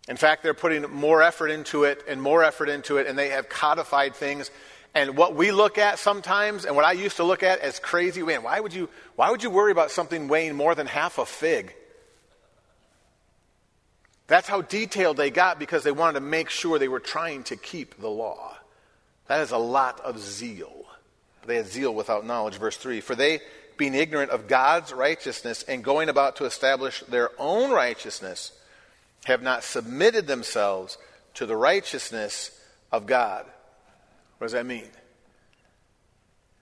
In 0.08 0.16
fact, 0.16 0.42
they're 0.42 0.54
putting 0.54 0.90
more 0.90 1.22
effort 1.22 1.52
into 1.52 1.84
it 1.84 2.02
and 2.08 2.20
more 2.20 2.42
effort 2.42 2.68
into 2.68 2.96
it, 2.96 3.06
and 3.06 3.16
they 3.16 3.28
have 3.28 3.48
codified 3.48 4.16
things 4.16 4.50
and 4.94 5.16
what 5.16 5.34
we 5.34 5.52
look 5.52 5.78
at 5.78 5.98
sometimes, 5.98 6.64
and 6.64 6.74
what 6.74 6.84
I 6.84 6.92
used 6.92 7.16
to 7.16 7.24
look 7.24 7.42
at 7.42 7.60
as 7.60 7.78
crazy, 7.78 8.22
man, 8.22 8.42
why 8.42 8.58
would 8.58 8.74
you, 8.74 8.88
why 9.14 9.30
would 9.30 9.42
you 9.42 9.50
worry 9.50 9.70
about 9.70 9.90
something 9.90 10.26
weighing 10.26 10.56
more 10.56 10.74
than 10.74 10.86
half 10.86 11.18
a 11.18 11.26
fig? 11.26 11.74
That's 14.26 14.48
how 14.48 14.62
detailed 14.62 15.16
they 15.16 15.30
got 15.30 15.58
because 15.58 15.84
they 15.84 15.92
wanted 15.92 16.14
to 16.14 16.20
make 16.20 16.50
sure 16.50 16.78
they 16.78 16.88
were 16.88 17.00
trying 17.00 17.44
to 17.44 17.56
keep 17.56 18.00
the 18.00 18.08
law. 18.08 18.56
That 19.26 19.40
is 19.40 19.52
a 19.52 19.58
lot 19.58 20.00
of 20.00 20.18
zeal. 20.18 20.86
They 21.46 21.56
had 21.56 21.66
zeal 21.66 21.94
without 21.94 22.26
knowledge. 22.26 22.56
Verse 22.56 22.76
3 22.76 23.00
For 23.00 23.14
they, 23.14 23.40
being 23.76 23.94
ignorant 23.94 24.30
of 24.30 24.48
God's 24.48 24.92
righteousness 24.92 25.62
and 25.64 25.84
going 25.84 26.08
about 26.08 26.36
to 26.36 26.44
establish 26.44 27.00
their 27.08 27.30
own 27.38 27.70
righteousness, 27.70 28.52
have 29.24 29.42
not 29.42 29.64
submitted 29.64 30.26
themselves 30.26 30.98
to 31.34 31.46
the 31.46 31.56
righteousness 31.56 32.50
of 32.92 33.06
God. 33.06 33.46
What 34.40 34.46
does 34.46 34.52
that 34.52 34.64
mean? 34.64 34.88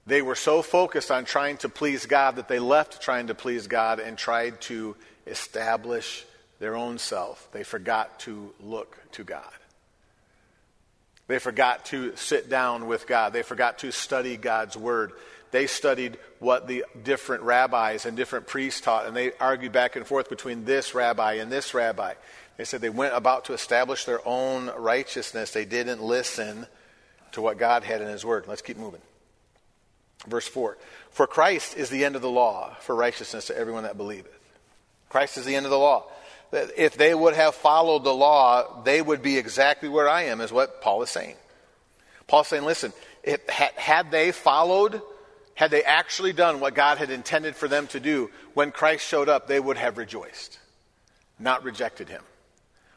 They 0.05 0.21
were 0.21 0.35
so 0.35 0.63
focused 0.63 1.13
on 1.13 1.25
trying 1.25 1.59
to 1.59 1.69
please 1.69 2.07
God 2.07 2.35
that 2.35 2.49
they 2.49 2.59
left 2.59 3.01
trying 3.01 3.29
to 3.29 3.37
please 3.37 3.69
God 3.69 4.01
and 4.01 4.19
tried 4.19 4.61
to 4.63 4.97
establish 5.29 6.27
their 6.59 6.75
own 6.75 6.99
self. 6.99 7.47
They 7.53 7.63
forgot 7.63 8.19
to 8.21 8.53
look 8.59 8.99
to 9.13 9.23
God. 9.23 9.53
They 11.29 11.39
forgot 11.39 11.85
to 11.87 12.17
sit 12.17 12.51
down 12.51 12.89
with 12.89 13.07
God. 13.07 13.33
They 13.33 13.43
forgot 13.43 13.79
to 13.79 13.93
study 13.93 14.37
God's 14.37 14.77
word. 14.77 15.13
They 15.53 15.69
studied 15.69 16.19
what 16.41 16.67
the 16.67 16.85
different 17.05 17.45
rabbis 17.45 18.07
and 18.07 18.17
different 18.17 18.49
priests 18.49 18.81
taught, 18.81 19.07
and 19.07 19.15
they 19.15 19.31
argued 19.39 19.71
back 19.71 19.95
and 19.95 20.05
forth 20.05 20.29
between 20.29 20.65
this 20.65 20.97
rabbi 20.97 21.35
and 21.35 21.53
this 21.53 21.75
rabbi. 21.75 22.15
They 22.57 22.65
said 22.65 22.81
they 22.81 22.91
went 22.91 23.15
about 23.15 23.45
to 23.45 23.53
establish 23.53 24.05
their 24.05 24.27
own 24.27 24.69
righteousness. 24.77 25.53
They 25.53 25.65
didn't 25.65 26.03
listen 26.03 26.67
to 27.33 27.41
what 27.41 27.59
God 27.59 27.85
had 27.85 28.01
in 28.01 28.09
His 28.09 28.25
Word. 28.25 28.47
Let's 28.47 28.63
keep 28.63 28.77
moving. 28.77 29.01
Verse 30.27 30.47
4 30.47 30.77
For 31.11 31.27
Christ 31.27 31.77
is 31.77 31.91
the 31.91 32.05
end 32.05 32.17
of 32.17 32.23
the 32.23 32.31
law 32.31 32.75
for 32.81 32.95
righteousness 32.95 33.47
to 33.47 33.57
everyone 33.57 33.85
that 33.85 33.97
believeth. 33.97 34.35
Christ 35.09 35.39
is 35.39 35.45
the 35.45 35.55
end 35.55 35.67
of 35.67 35.71
the 35.71 35.79
law. 35.79 36.05
If 36.53 36.97
they 36.97 37.15
would 37.15 37.35
have 37.35 37.55
followed 37.55 38.05
the 38.05 38.15
law, 38.15 38.83
they 38.83 39.03
would 39.03 39.23
be 39.23 39.37
exactly 39.37 39.89
where 39.89 40.09
I 40.09 40.25
am, 40.25 40.41
is 40.41 40.53
what 40.53 40.81
Paul 40.81 41.03
is 41.03 41.11
saying. 41.11 41.37
Paul's 42.27 42.49
saying, 42.49 42.65
listen, 42.65 42.93
it, 43.23 43.49
had 43.51 44.11
they 44.11 44.33
followed, 44.33 45.03
had 45.55 45.71
they 45.71 45.83
actually 45.83 46.33
done 46.33 46.61
what 46.61 46.75
God 46.75 46.99
had 46.99 47.11
intended 47.11 47.55
for 47.55 47.69
them 47.69 47.87
to 47.89 48.01
do, 48.01 48.31
when 48.55 48.71
Christ 48.71 49.07
showed 49.07 49.29
up, 49.29 49.47
they 49.47 49.61
would 49.61 49.77
have 49.77 49.99
rejoiced, 49.99 50.59
not 51.39 51.65
rejected 51.65 52.09
him. 52.09 52.23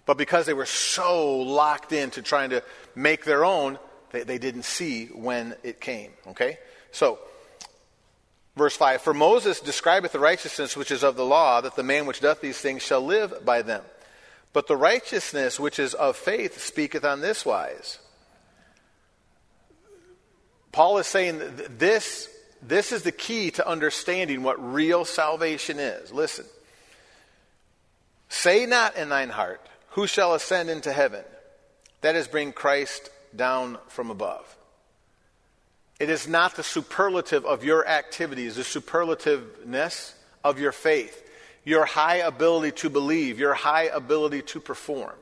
But 0.05 0.17
because 0.17 0.45
they 0.45 0.53
were 0.53 0.65
so 0.65 1.39
locked 1.39 1.91
into 1.91 2.21
trying 2.21 2.51
to 2.51 2.63
make 2.95 3.25
their 3.25 3.45
own, 3.45 3.77
they, 4.11 4.23
they 4.23 4.37
didn't 4.37 4.63
see 4.63 5.07
when 5.07 5.55
it 5.63 5.81
came. 5.81 6.11
Okay? 6.27 6.57
So, 6.91 7.19
verse 8.55 8.75
5 8.75 9.01
For 9.01 9.13
Moses 9.13 9.59
describeth 9.59 10.11
the 10.11 10.19
righteousness 10.19 10.75
which 10.77 10.91
is 10.91 11.03
of 11.03 11.15
the 11.15 11.25
law, 11.25 11.61
that 11.61 11.75
the 11.75 11.83
man 11.83 12.05
which 12.05 12.21
doth 12.21 12.41
these 12.41 12.59
things 12.59 12.81
shall 12.81 13.01
live 13.01 13.45
by 13.45 13.61
them. 13.61 13.83
But 14.53 14.67
the 14.67 14.77
righteousness 14.77 15.59
which 15.59 15.79
is 15.79 15.93
of 15.93 16.17
faith 16.17 16.61
speaketh 16.61 17.05
on 17.05 17.21
this 17.21 17.45
wise. 17.45 17.99
Paul 20.71 20.97
is 20.97 21.07
saying 21.07 21.41
this, 21.77 22.29
this 22.61 22.91
is 22.91 23.03
the 23.03 23.11
key 23.11 23.51
to 23.51 23.67
understanding 23.67 24.43
what 24.43 24.73
real 24.73 25.05
salvation 25.05 25.79
is. 25.79 26.11
Listen. 26.11 26.45
Say 28.29 28.65
not 28.65 28.95
in 28.95 29.09
thine 29.09 29.29
heart, 29.29 29.61
Who 29.89 30.07
shall 30.07 30.33
ascend 30.33 30.69
into 30.69 30.93
heaven? 30.93 31.23
That 31.99 32.15
is, 32.15 32.27
bring 32.27 32.53
Christ 32.53 33.09
down 33.35 33.77
from 33.87 34.09
above. 34.09 34.57
It 35.99 36.09
is 36.09 36.27
not 36.27 36.55
the 36.55 36.63
superlative 36.63 37.45
of 37.45 37.63
your 37.63 37.87
activities, 37.87 38.55
the 38.55 38.63
superlativeness 38.63 40.13
of 40.43 40.59
your 40.59 40.71
faith, 40.71 41.29
your 41.63 41.85
high 41.85 42.17
ability 42.17 42.71
to 42.77 42.89
believe, 42.89 43.37
your 43.37 43.53
high 43.53 43.83
ability 43.83 44.41
to 44.41 44.59
perform. 44.59 45.13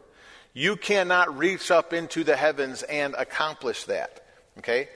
You 0.53 0.77
cannot 0.77 1.37
reach 1.37 1.69
up 1.69 1.91
into 1.91 2.23
the 2.23 2.35
heavens 2.35 2.83
and 2.83 3.13
accomplish 3.15 3.83
that. 3.85 4.25
Okay? 4.57 4.87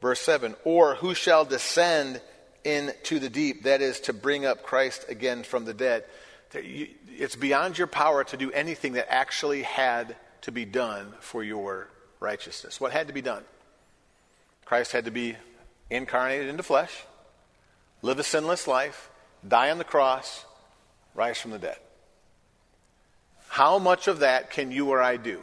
Verse 0.00 0.20
7 0.20 0.56
Or 0.64 0.94
who 0.94 1.14
shall 1.14 1.44
descend 1.44 2.20
into 2.64 3.18
the 3.18 3.28
deep? 3.28 3.64
That 3.64 3.82
is, 3.82 4.00
to 4.00 4.12
bring 4.12 4.46
up 4.46 4.62
Christ 4.62 5.04
again 5.08 5.42
from 5.42 5.64
the 5.64 5.74
dead. 5.74 6.04
It's 6.54 7.36
beyond 7.36 7.76
your 7.76 7.86
power 7.88 8.24
to 8.24 8.36
do 8.36 8.50
anything 8.52 8.94
that 8.94 9.12
actually 9.12 9.62
had 9.62 10.16
to 10.42 10.52
be 10.52 10.64
done 10.64 11.12
for 11.20 11.42
your 11.44 11.88
righteousness. 12.20 12.80
What 12.80 12.92
had 12.92 13.08
to 13.08 13.12
be 13.12 13.22
done? 13.22 13.44
Christ 14.64 14.92
had 14.92 15.04
to 15.04 15.10
be 15.10 15.36
incarnated 15.90 16.48
into 16.48 16.62
flesh, 16.62 17.04
live 18.02 18.18
a 18.18 18.24
sinless 18.24 18.66
life, 18.66 19.10
die 19.46 19.70
on 19.70 19.78
the 19.78 19.84
cross, 19.84 20.44
rise 21.14 21.40
from 21.40 21.52
the 21.52 21.58
dead. 21.58 21.78
How 23.48 23.78
much 23.78 24.08
of 24.08 24.20
that 24.20 24.50
can 24.50 24.72
you 24.72 24.90
or 24.90 25.00
I 25.00 25.16
do? 25.16 25.42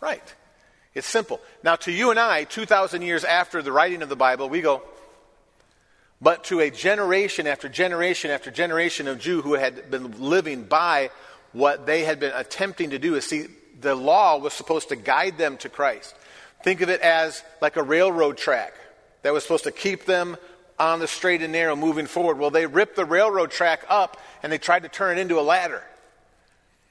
Right. 0.00 0.34
It's 0.94 1.06
simple. 1.06 1.40
Now, 1.62 1.76
to 1.76 1.92
you 1.92 2.10
and 2.10 2.18
I, 2.18 2.44
2,000 2.44 3.02
years 3.02 3.24
after 3.24 3.62
the 3.62 3.72
writing 3.72 4.02
of 4.02 4.08
the 4.08 4.16
Bible, 4.16 4.48
we 4.48 4.60
go, 4.60 4.82
but 6.20 6.44
to 6.44 6.60
a 6.60 6.70
generation 6.70 7.46
after 7.46 7.68
generation 7.68 8.30
after 8.30 8.50
generation 8.50 9.08
of 9.08 9.18
Jew 9.18 9.42
who 9.42 9.54
had 9.54 9.90
been 9.90 10.20
living 10.20 10.64
by 10.64 11.10
what 11.52 11.86
they 11.86 12.04
had 12.04 12.20
been 12.20 12.32
attempting 12.34 12.90
to 12.90 12.98
do 12.98 13.16
is 13.16 13.26
see, 13.26 13.46
the 13.82 13.94
law 13.94 14.38
was 14.38 14.52
supposed 14.52 14.88
to 14.88 14.96
guide 14.96 15.38
them 15.38 15.56
to 15.58 15.68
Christ. 15.68 16.14
Think 16.62 16.80
of 16.80 16.88
it 16.88 17.00
as 17.00 17.42
like 17.60 17.76
a 17.76 17.82
railroad 17.82 18.36
track 18.36 18.74
that 19.22 19.32
was 19.32 19.42
supposed 19.42 19.64
to 19.64 19.72
keep 19.72 20.04
them 20.04 20.36
on 20.78 21.00
the 21.00 21.06
straight 21.06 21.42
and 21.42 21.52
narrow 21.52 21.76
moving 21.76 22.06
forward. 22.06 22.38
Well, 22.38 22.50
they 22.50 22.66
ripped 22.66 22.96
the 22.96 23.04
railroad 23.04 23.50
track 23.50 23.84
up 23.88 24.16
and 24.42 24.52
they 24.52 24.58
tried 24.58 24.82
to 24.84 24.88
turn 24.88 25.18
it 25.18 25.20
into 25.20 25.38
a 25.38 25.42
ladder. 25.42 25.82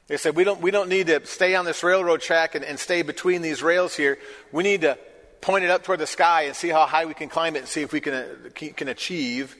They 0.07 0.17
said, 0.17 0.35
we 0.35 0.43
don't, 0.43 0.61
we 0.61 0.71
don't 0.71 0.89
need 0.89 1.07
to 1.07 1.25
stay 1.25 1.55
on 1.55 1.65
this 1.65 1.83
railroad 1.83 2.21
track 2.21 2.55
and, 2.55 2.65
and 2.65 2.77
stay 2.77 3.01
between 3.01 3.41
these 3.41 3.63
rails 3.63 3.95
here. 3.95 4.17
We 4.51 4.63
need 4.63 4.81
to 4.81 4.97
point 5.39 5.63
it 5.63 5.71
up 5.71 5.83
toward 5.83 5.99
the 5.99 6.07
sky 6.07 6.43
and 6.43 6.55
see 6.55 6.69
how 6.69 6.85
high 6.85 7.05
we 7.05 7.13
can 7.13 7.29
climb 7.29 7.55
it 7.55 7.59
and 7.59 7.67
see 7.67 7.81
if 7.81 7.93
we 7.93 8.01
can, 8.01 8.13
uh, 8.13 8.25
can 8.53 8.89
achieve 8.89 9.55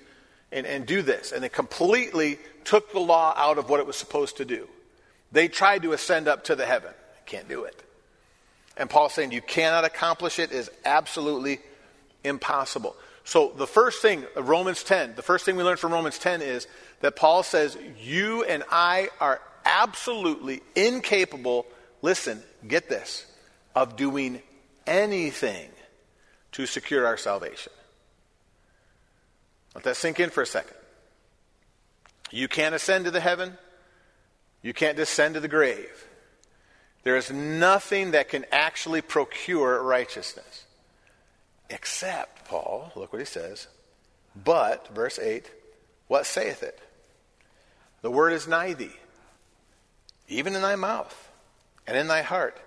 and, 0.52 0.66
and 0.66 0.86
do 0.86 1.02
this. 1.02 1.32
And 1.32 1.42
they 1.44 1.50
completely 1.50 2.38
took 2.66 2.92
the 2.92 3.00
law 3.00 3.34
out 3.38 3.58
of 3.58 3.70
what 3.70 3.80
it 3.80 3.88
was 3.88 3.96
supposed 3.96 4.38
to 4.38 4.46
do. 4.46 4.68
They 5.32 5.48
tried 5.48 5.84
to 5.84 5.94
ascend 5.94 6.28
up 6.28 6.44
to 6.46 6.56
the 6.56 6.66
heaven. 6.66 6.92
Can't 7.26 7.48
do 7.48 7.64
it. 7.64 7.82
And 8.78 8.90
Paul's 8.90 9.14
saying 9.14 9.32
you 9.32 9.42
cannot 9.42 9.86
accomplish 9.86 10.40
it 10.40 10.52
is 10.52 10.70
absolutely 10.86 11.60
impossible. 12.24 12.96
So 13.24 13.54
the 13.56 13.68
first 13.68 14.02
thing, 14.02 14.26
uh, 14.36 14.44
Romans 14.44 14.84
10, 14.84 15.16
the 15.16 15.22
first 15.22 15.46
thing 15.46 15.56
we 15.56 15.64
learn 15.64 15.78
from 15.78 15.94
Romans 15.94 16.18
10 16.18 16.42
is 16.42 16.68
that 17.02 17.16
Paul 17.16 17.44
says 17.44 17.78
you 18.00 18.44
and 18.44 18.64
I 18.72 19.10
are 19.20 19.40
absolutely 19.66 20.62
incapable, 20.76 21.66
listen, 22.02 22.42
get 22.68 22.90
this, 22.90 23.26
of 23.76 23.96
doing 23.96 24.42
anything 24.88 25.70
to 26.54 26.66
secure 26.66 27.06
our 27.06 27.18
salvation. 27.18 27.72
Let 29.76 29.84
that 29.86 29.96
sink 29.96 30.20
in 30.20 30.30
for 30.30 30.42
a 30.42 30.48
second. 30.48 30.76
You 32.32 32.48
can't 32.48 32.76
ascend 32.76 33.06
to 33.06 33.12
the 33.12 33.20
heaven. 33.20 33.58
You 34.62 34.74
can't 34.74 34.98
descend 34.98 35.36
to 35.36 35.40
the 35.40 35.48
grave. 35.48 36.06
There 37.04 37.16
is 37.16 37.32
nothing 37.32 38.12
that 38.12 38.30
can 38.30 38.46
actually 38.52 39.02
procure 39.02 39.82
righteousness. 39.82 40.66
Except, 41.70 42.48
Paul, 42.48 42.92
look 42.96 43.12
what 43.12 43.20
he 43.20 43.26
says. 43.26 43.68
But, 44.36 44.94
verse 44.94 45.18
8, 45.18 45.50
what 46.08 46.26
saith 46.26 46.64
it? 46.64 46.80
The 48.02 48.12
word 48.12 48.34
is 48.34 48.48
nigh 48.48 48.74
thee, 48.74 48.96
even 50.28 50.56
in 50.56 50.62
thy 50.62 50.76
mouth 50.76 51.30
and 51.88 51.98
in 51.98 52.08
thy 52.08 52.22
heart. 52.22 52.58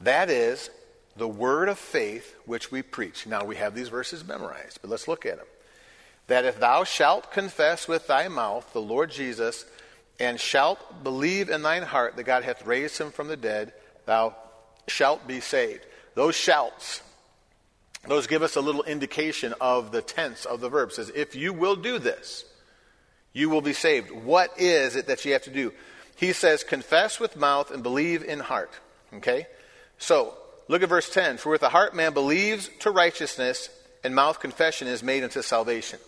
That 0.00 0.30
is 0.30 0.70
the 1.16 1.28
word 1.28 1.68
of 1.68 1.78
faith 1.78 2.34
which 2.46 2.70
we 2.70 2.82
preach. 2.82 3.26
Now 3.26 3.44
we 3.44 3.56
have 3.56 3.74
these 3.74 3.88
verses 3.88 4.26
memorized, 4.26 4.78
but 4.80 4.90
let's 4.90 5.08
look 5.08 5.26
at 5.26 5.36
them. 5.36 5.46
That 6.28 6.44
if 6.44 6.58
thou 6.58 6.84
shalt 6.84 7.32
confess 7.32 7.86
with 7.86 8.06
thy 8.06 8.28
mouth 8.28 8.72
the 8.72 8.80
Lord 8.80 9.10
Jesus, 9.10 9.64
and 10.20 10.38
shalt 10.38 11.02
believe 11.02 11.48
in 11.48 11.62
thine 11.62 11.82
heart 11.82 12.16
that 12.16 12.24
God 12.24 12.44
hath 12.44 12.66
raised 12.66 12.98
him 12.98 13.10
from 13.10 13.26
the 13.26 13.36
dead, 13.36 13.72
thou 14.04 14.36
shalt 14.86 15.26
be 15.26 15.40
saved. 15.40 15.80
Those 16.14 16.36
shouts, 16.36 17.02
those 18.06 18.26
give 18.26 18.42
us 18.42 18.56
a 18.56 18.60
little 18.60 18.82
indication 18.82 19.54
of 19.60 19.92
the 19.92 20.02
tense 20.02 20.44
of 20.44 20.60
the 20.60 20.68
verb. 20.68 20.90
It 20.90 20.94
says, 20.94 21.12
if 21.14 21.34
you 21.34 21.52
will 21.52 21.76
do 21.76 21.98
this, 21.98 22.44
you 23.32 23.48
will 23.48 23.62
be 23.62 23.72
saved. 23.72 24.10
What 24.10 24.52
is 24.58 24.94
it 24.94 25.06
that 25.06 25.24
you 25.24 25.32
have 25.32 25.42
to 25.42 25.50
do? 25.50 25.72
He 26.16 26.34
says, 26.34 26.64
confess 26.64 27.18
with 27.18 27.36
mouth 27.36 27.70
and 27.70 27.82
believe 27.82 28.22
in 28.22 28.40
heart. 28.40 28.72
Okay? 29.14 29.46
So, 29.98 30.36
look 30.68 30.82
at 30.82 30.88
verse 30.88 31.08
10. 31.08 31.38
For 31.38 31.50
with 31.50 31.62
the 31.62 31.70
heart 31.70 31.94
man 31.94 32.12
believes 32.12 32.68
to 32.80 32.90
righteousness, 32.90 33.70
and 34.04 34.14
mouth 34.14 34.40
confession 34.40 34.86
is 34.86 35.02
made 35.02 35.22
unto 35.22 35.40
salvation. 35.40 35.98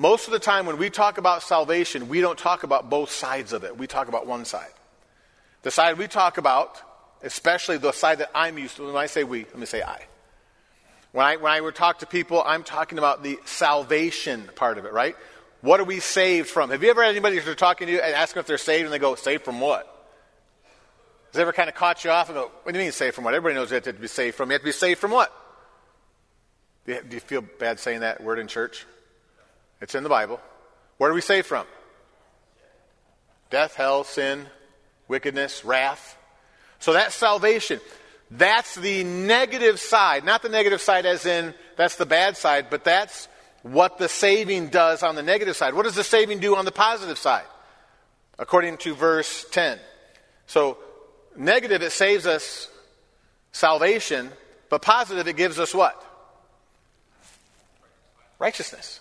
Most 0.00 0.28
of 0.28 0.32
the 0.32 0.38
time, 0.38 0.64
when 0.64 0.78
we 0.78 0.90
talk 0.90 1.18
about 1.18 1.42
salvation, 1.42 2.08
we 2.08 2.20
don't 2.20 2.38
talk 2.38 2.62
about 2.62 2.88
both 2.88 3.10
sides 3.10 3.52
of 3.52 3.64
it. 3.64 3.76
We 3.76 3.88
talk 3.88 4.06
about 4.06 4.28
one 4.28 4.44
side. 4.44 4.70
The 5.62 5.72
side 5.72 5.98
we 5.98 6.06
talk 6.06 6.38
about, 6.38 6.80
especially 7.20 7.78
the 7.78 7.90
side 7.90 8.18
that 8.18 8.30
I'm 8.32 8.58
used 8.58 8.76
to, 8.76 8.86
when 8.86 8.96
I 8.96 9.06
say 9.06 9.24
we, 9.24 9.40
let 9.40 9.58
me 9.58 9.66
say 9.66 9.82
I. 9.82 10.00
When 11.10 11.26
I, 11.26 11.36
when 11.36 11.50
I 11.50 11.60
would 11.60 11.74
talk 11.74 11.98
to 11.98 12.06
people, 12.06 12.44
I'm 12.46 12.62
talking 12.62 12.98
about 12.98 13.24
the 13.24 13.40
salvation 13.44 14.48
part 14.54 14.78
of 14.78 14.84
it, 14.84 14.92
right? 14.92 15.16
What 15.62 15.80
are 15.80 15.84
we 15.84 15.98
saved 15.98 16.48
from? 16.48 16.70
Have 16.70 16.84
you 16.84 16.90
ever 16.90 17.02
had 17.02 17.10
anybody 17.10 17.38
who's 17.38 17.56
talking 17.56 17.88
to 17.88 17.92
you 17.92 18.00
and 18.00 18.14
ask 18.14 18.34
them 18.34 18.40
if 18.40 18.46
they're 18.46 18.56
saved 18.56 18.84
and 18.84 18.92
they 18.92 19.00
go, 19.00 19.16
saved 19.16 19.44
from 19.44 19.58
what? 19.58 19.96
Has 21.32 21.40
ever 21.40 21.52
kind 21.52 21.68
of 21.68 21.74
caught 21.74 22.04
you 22.04 22.12
off 22.12 22.28
and 22.28 22.36
go, 22.36 22.52
what 22.62 22.72
do 22.72 22.78
you 22.78 22.84
mean 22.84 22.92
saved 22.92 23.16
from 23.16 23.24
what? 23.24 23.34
Everybody 23.34 23.56
knows 23.56 23.70
you 23.70 23.74
have 23.74 23.84
to 23.84 23.92
be 23.94 24.06
saved 24.06 24.36
from. 24.36 24.50
You 24.50 24.52
have 24.52 24.62
to 24.62 24.66
be 24.66 24.72
saved 24.72 25.00
from 25.00 25.10
what? 25.10 25.32
Do 26.86 26.94
you, 26.94 27.02
do 27.02 27.16
you 27.16 27.20
feel 27.20 27.42
bad 27.42 27.80
saying 27.80 28.00
that 28.00 28.22
word 28.22 28.38
in 28.38 28.46
church? 28.46 28.86
It's 29.80 29.94
in 29.94 30.02
the 30.02 30.08
Bible. 30.08 30.40
Where 30.96 31.10
are 31.10 31.14
we 31.14 31.20
saved 31.20 31.46
from? 31.46 31.66
Death, 33.50 33.74
hell, 33.74 34.04
sin, 34.04 34.46
wickedness, 35.06 35.64
wrath. 35.64 36.18
So 36.80 36.92
that's 36.92 37.14
salvation. 37.14 37.80
That's 38.30 38.74
the 38.74 39.04
negative 39.04 39.80
side. 39.80 40.24
Not 40.24 40.42
the 40.42 40.48
negative 40.48 40.80
side 40.80 41.06
as 41.06 41.24
in 41.24 41.54
that's 41.76 41.96
the 41.96 42.06
bad 42.06 42.36
side, 42.36 42.66
but 42.70 42.84
that's 42.84 43.28
what 43.62 43.98
the 43.98 44.08
saving 44.08 44.68
does 44.68 45.02
on 45.02 45.14
the 45.14 45.22
negative 45.22 45.56
side. 45.56 45.74
What 45.74 45.84
does 45.84 45.94
the 45.94 46.04
saving 46.04 46.40
do 46.40 46.56
on 46.56 46.64
the 46.64 46.72
positive 46.72 47.18
side? 47.18 47.46
According 48.38 48.76
to 48.78 48.94
verse 48.94 49.46
10. 49.50 49.78
So, 50.46 50.78
negative, 51.36 51.82
it 51.82 51.92
saves 51.92 52.26
us 52.26 52.68
salvation, 53.52 54.30
but 54.68 54.82
positive, 54.82 55.26
it 55.26 55.36
gives 55.36 55.58
us 55.58 55.74
what? 55.74 56.02
Righteousness. 58.38 59.00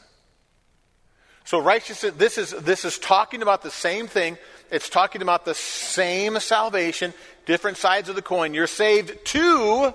So 1.48 1.60
righteousness, 1.60 2.14
this 2.18 2.38
is, 2.38 2.52
this 2.52 2.84
is 2.84 3.00
talking 3.00 3.42
about 3.42 3.62
the 3.62 3.72
same 3.72 4.08
thing. 4.08 4.38
It's 4.70 4.90
talking 4.90 5.22
about 5.22 5.46
the 5.46 5.56
same 5.56 6.38
salvation, 6.42 7.14
different 7.46 7.78
sides 7.78 8.10
of 8.10 8.16
the 8.16 8.22
coin. 8.22 8.54
You're 8.54 8.68
saved 8.68 9.18
to 9.28 9.94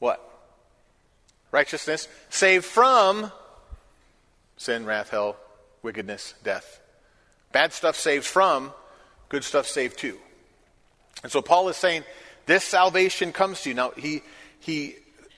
what? 0.00 0.20
Righteousness. 1.52 2.08
Saved 2.28 2.64
from 2.64 3.30
sin, 4.56 4.84
wrath, 4.84 5.10
hell, 5.10 5.36
wickedness, 5.84 6.34
death. 6.42 6.80
Bad 7.52 7.72
stuff 7.72 7.94
saved 7.94 8.26
from, 8.26 8.72
good 9.28 9.44
stuff 9.44 9.68
saved 9.68 9.96
to. 9.98 10.18
And 11.22 11.30
so 11.30 11.40
Paul 11.40 11.68
is 11.68 11.76
saying 11.76 12.02
this 12.46 12.64
salvation 12.64 13.30
comes 13.30 13.60
to 13.62 13.68
you. 13.68 13.76
Now, 13.76 13.92
he, 13.96 14.22
he, 14.58 14.96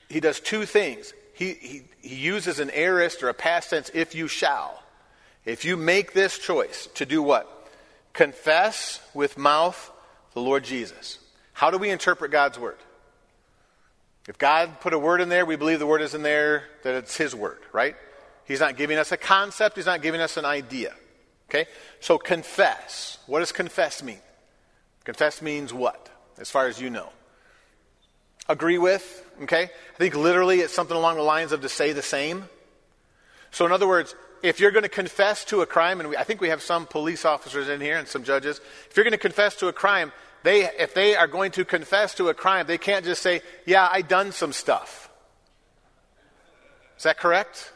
he 0.09 0.19
does 0.19 0.39
two 0.39 0.65
things 0.65 1.13
he, 1.35 1.83
he, 2.01 2.15
uses 2.15 2.59
an 2.59 2.71
aorist 2.71 3.21
or 3.23 3.29
a 3.29 3.33
past 3.33 3.69
tense, 3.69 3.91
if 3.93 4.15
you 4.15 4.27
shall. 4.27 4.81
If 5.45 5.65
you 5.65 5.77
make 5.77 6.13
this 6.13 6.39
choice 6.39 6.87
to 6.95 7.05
do 7.05 7.21
what? 7.21 7.55
confess 8.15 9.01
with 9.13 9.37
mouth 9.37 9.91
the 10.33 10.41
Lord 10.41 10.63
Jesus. 10.63 11.19
How 11.53 11.69
do 11.69 11.77
we 11.77 11.89
interpret 11.89 12.31
God's 12.31 12.57
word? 12.57 12.77
If 14.27 14.37
God 14.37 14.79
put 14.79 14.93
a 14.93 14.99
word 14.99 15.21
in 15.21 15.29
there, 15.29 15.45
we 15.45 15.55
believe 15.55 15.79
the 15.79 15.85
word 15.85 16.01
is 16.01 16.15
in 16.15 16.23
there, 16.23 16.63
that 16.83 16.95
it's 16.95 17.15
His 17.15 17.35
word, 17.35 17.59
right? 17.71 17.95
He's 18.45 18.59
not 18.59 18.75
giving 18.75 18.97
us 18.97 19.11
a 19.11 19.17
concept, 19.17 19.75
He's 19.75 19.85
not 19.85 20.01
giving 20.01 20.21
us 20.21 20.37
an 20.37 20.45
idea. 20.45 20.93
Okay? 21.49 21.67
So 21.99 22.17
confess. 22.17 23.19
What 23.27 23.39
does 23.39 23.51
confess 23.51 24.01
mean? 24.01 24.19
Confess 25.03 25.41
means 25.41 25.71
what, 25.71 26.09
as 26.39 26.49
far 26.49 26.67
as 26.67 26.81
you 26.81 26.89
know? 26.89 27.09
Agree 28.49 28.79
with, 28.79 29.24
okay? 29.43 29.63
I 29.63 29.97
think 29.97 30.15
literally 30.15 30.59
it's 30.59 30.73
something 30.73 30.95
along 30.95 31.17
the 31.17 31.23
lines 31.23 31.51
of 31.51 31.61
to 31.61 31.69
say 31.69 31.91
the 31.91 32.01
same. 32.01 32.45
So, 33.51 33.65
in 33.65 33.71
other 33.71 33.87
words, 33.87 34.15
if 34.43 34.59
you're 34.59 34.71
going 34.71 34.83
to 34.83 34.89
confess 34.89 35.45
to 35.45 35.61
a 35.61 35.65
crime, 35.65 35.99
and 35.99 36.09
we, 36.09 36.17
I 36.17 36.23
think 36.23 36.41
we 36.41 36.49
have 36.49 36.61
some 36.61 36.85
police 36.85 37.25
officers 37.25 37.69
in 37.69 37.81
here 37.81 37.97
and 37.97 38.07
some 38.07 38.23
judges, 38.23 38.59
if 38.89 38.95
you're 38.95 39.03
going 39.03 39.11
to 39.11 39.17
confess 39.17 39.55
to 39.57 39.67
a 39.67 39.73
crime, 39.73 40.11
they, 40.43 40.65
if 40.65 40.93
they 40.93 41.15
are 41.15 41.27
going 41.27 41.51
to 41.53 41.65
confess 41.65 42.13
to 42.15 42.29
a 42.29 42.33
crime, 42.33 42.67
they 42.67 42.77
can't 42.77 43.03
just 43.03 43.21
say, 43.21 43.41
Yeah, 43.65 43.89
I 43.91 44.01
done 44.01 44.31
some 44.31 44.53
stuff. 44.53 45.09
Is 46.97 47.03
that 47.03 47.17
correct? 47.17 47.73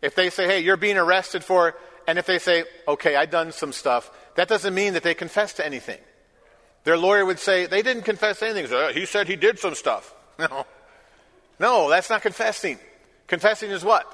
If 0.00 0.14
they 0.14 0.30
say, 0.30 0.46
Hey, 0.46 0.60
you're 0.60 0.76
being 0.76 0.98
arrested 0.98 1.42
for, 1.42 1.74
and 2.06 2.18
if 2.18 2.26
they 2.26 2.38
say, 2.38 2.64
Okay, 2.86 3.16
I 3.16 3.26
done 3.26 3.50
some 3.50 3.72
stuff, 3.72 4.10
that 4.36 4.46
doesn't 4.48 4.74
mean 4.74 4.92
that 4.92 5.02
they 5.02 5.14
confess 5.14 5.54
to 5.54 5.66
anything. 5.66 5.98
Their 6.84 6.96
lawyer 6.96 7.24
would 7.24 7.40
say, 7.40 7.66
They 7.66 7.82
didn't 7.82 8.04
confess 8.04 8.40
anything. 8.42 8.68
So, 8.68 8.88
oh, 8.88 8.92
he 8.92 9.06
said 9.06 9.26
he 9.26 9.36
did 9.36 9.58
some 9.58 9.74
stuff. 9.74 10.14
No. 10.38 10.66
No, 11.58 11.90
that's 11.90 12.10
not 12.10 12.22
confessing. 12.22 12.78
Confessing 13.26 13.70
is 13.70 13.84
what? 13.84 14.06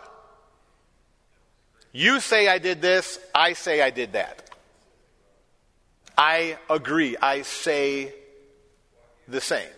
You 1.93 2.21
say 2.21 2.49
I 2.49 2.59
did 2.59 2.83
this, 2.83 3.19
I 3.35 3.55
say 3.55 3.81
I 3.81 3.91
did 3.91 4.13
that. 4.13 4.51
I 6.17 6.59
agree. 6.69 7.17
I 7.17 7.43
say 7.43 8.13
the 9.29 9.41
same. 9.41 9.71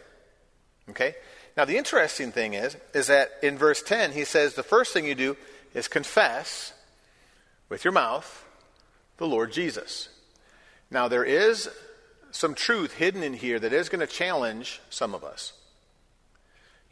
Okay? 0.88 1.14
Now 1.56 1.64
the 1.64 1.76
interesting 1.76 2.32
thing 2.32 2.54
is 2.54 2.76
is 2.94 3.08
that 3.08 3.30
in 3.42 3.58
verse 3.58 3.82
10 3.82 4.12
he 4.12 4.24
says 4.24 4.54
the 4.54 4.62
first 4.62 4.92
thing 4.92 5.04
you 5.04 5.14
do 5.14 5.36
is 5.74 5.88
confess 5.88 6.72
with 7.68 7.84
your 7.84 7.92
mouth 7.92 8.44
the 9.18 9.26
Lord 9.26 9.52
Jesus. 9.52 10.08
Now 10.90 11.08
there 11.08 11.24
is 11.24 11.68
some 12.30 12.54
truth 12.54 12.94
hidden 12.94 13.22
in 13.22 13.34
here 13.34 13.58
that 13.58 13.72
is 13.72 13.88
going 13.88 14.00
to 14.00 14.06
challenge 14.06 14.80
some 14.88 15.14
of 15.14 15.22
us. 15.22 15.52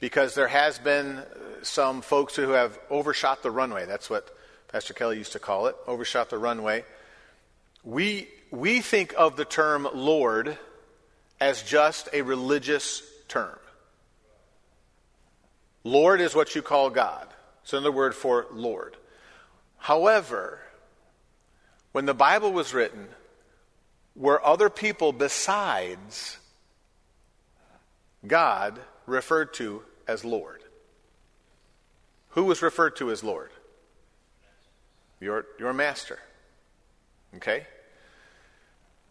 Because 0.01 0.35
there 0.35 0.49
has 0.49 0.79
been 0.79 1.23
some 1.63 2.03
folks 2.03 2.37
who 2.37 2.51
have 2.51 2.79
overshot 2.89 3.43
the 3.43 3.51
runway. 3.51 3.87
That's 3.87 4.09
what 4.09 4.29
Pastor 4.69 4.95
Kelly 4.95 5.19
used 5.19 5.33
to 5.33 5.39
call 5.39 5.67
it, 5.67 5.77
overshot 5.87 6.31
the 6.31 6.39
runway. 6.39 6.85
We 7.83 8.29
we 8.51 8.81
think 8.81 9.15
of 9.17 9.37
the 9.37 9.45
term 9.45 9.89
Lord 9.93 10.57
as 11.41 11.63
just 11.63 12.09
a 12.13 12.23
religious 12.23 13.03
term. 13.29 13.59
Lord 15.85 16.21
is 16.21 16.35
what 16.35 16.55
you 16.55 16.63
call 16.63 16.91
God. 16.91 17.27
It's 17.63 17.73
another 17.73 17.93
word 17.93 18.15
for 18.15 18.47
Lord. 18.53 18.97
However, 19.79 20.59
when 21.93 22.07
the 22.07 22.15
Bible 22.15 22.53
was 22.53 22.75
written, 22.75 23.09
were 24.17 24.45
other 24.45 24.69
people 24.69 25.13
besides 25.13 26.39
God 28.27 28.79
referred 29.07 29.55
to 29.55 29.83
as 30.09 30.25
Lord? 30.25 30.65
Who 32.31 32.45
was 32.45 32.63
referred 32.63 32.97
to 32.97 33.11
as 33.11 33.23
Lord? 33.23 33.51
Your, 35.21 35.47
your 35.59 35.73
master. 35.73 36.19
Okay? 37.37 37.67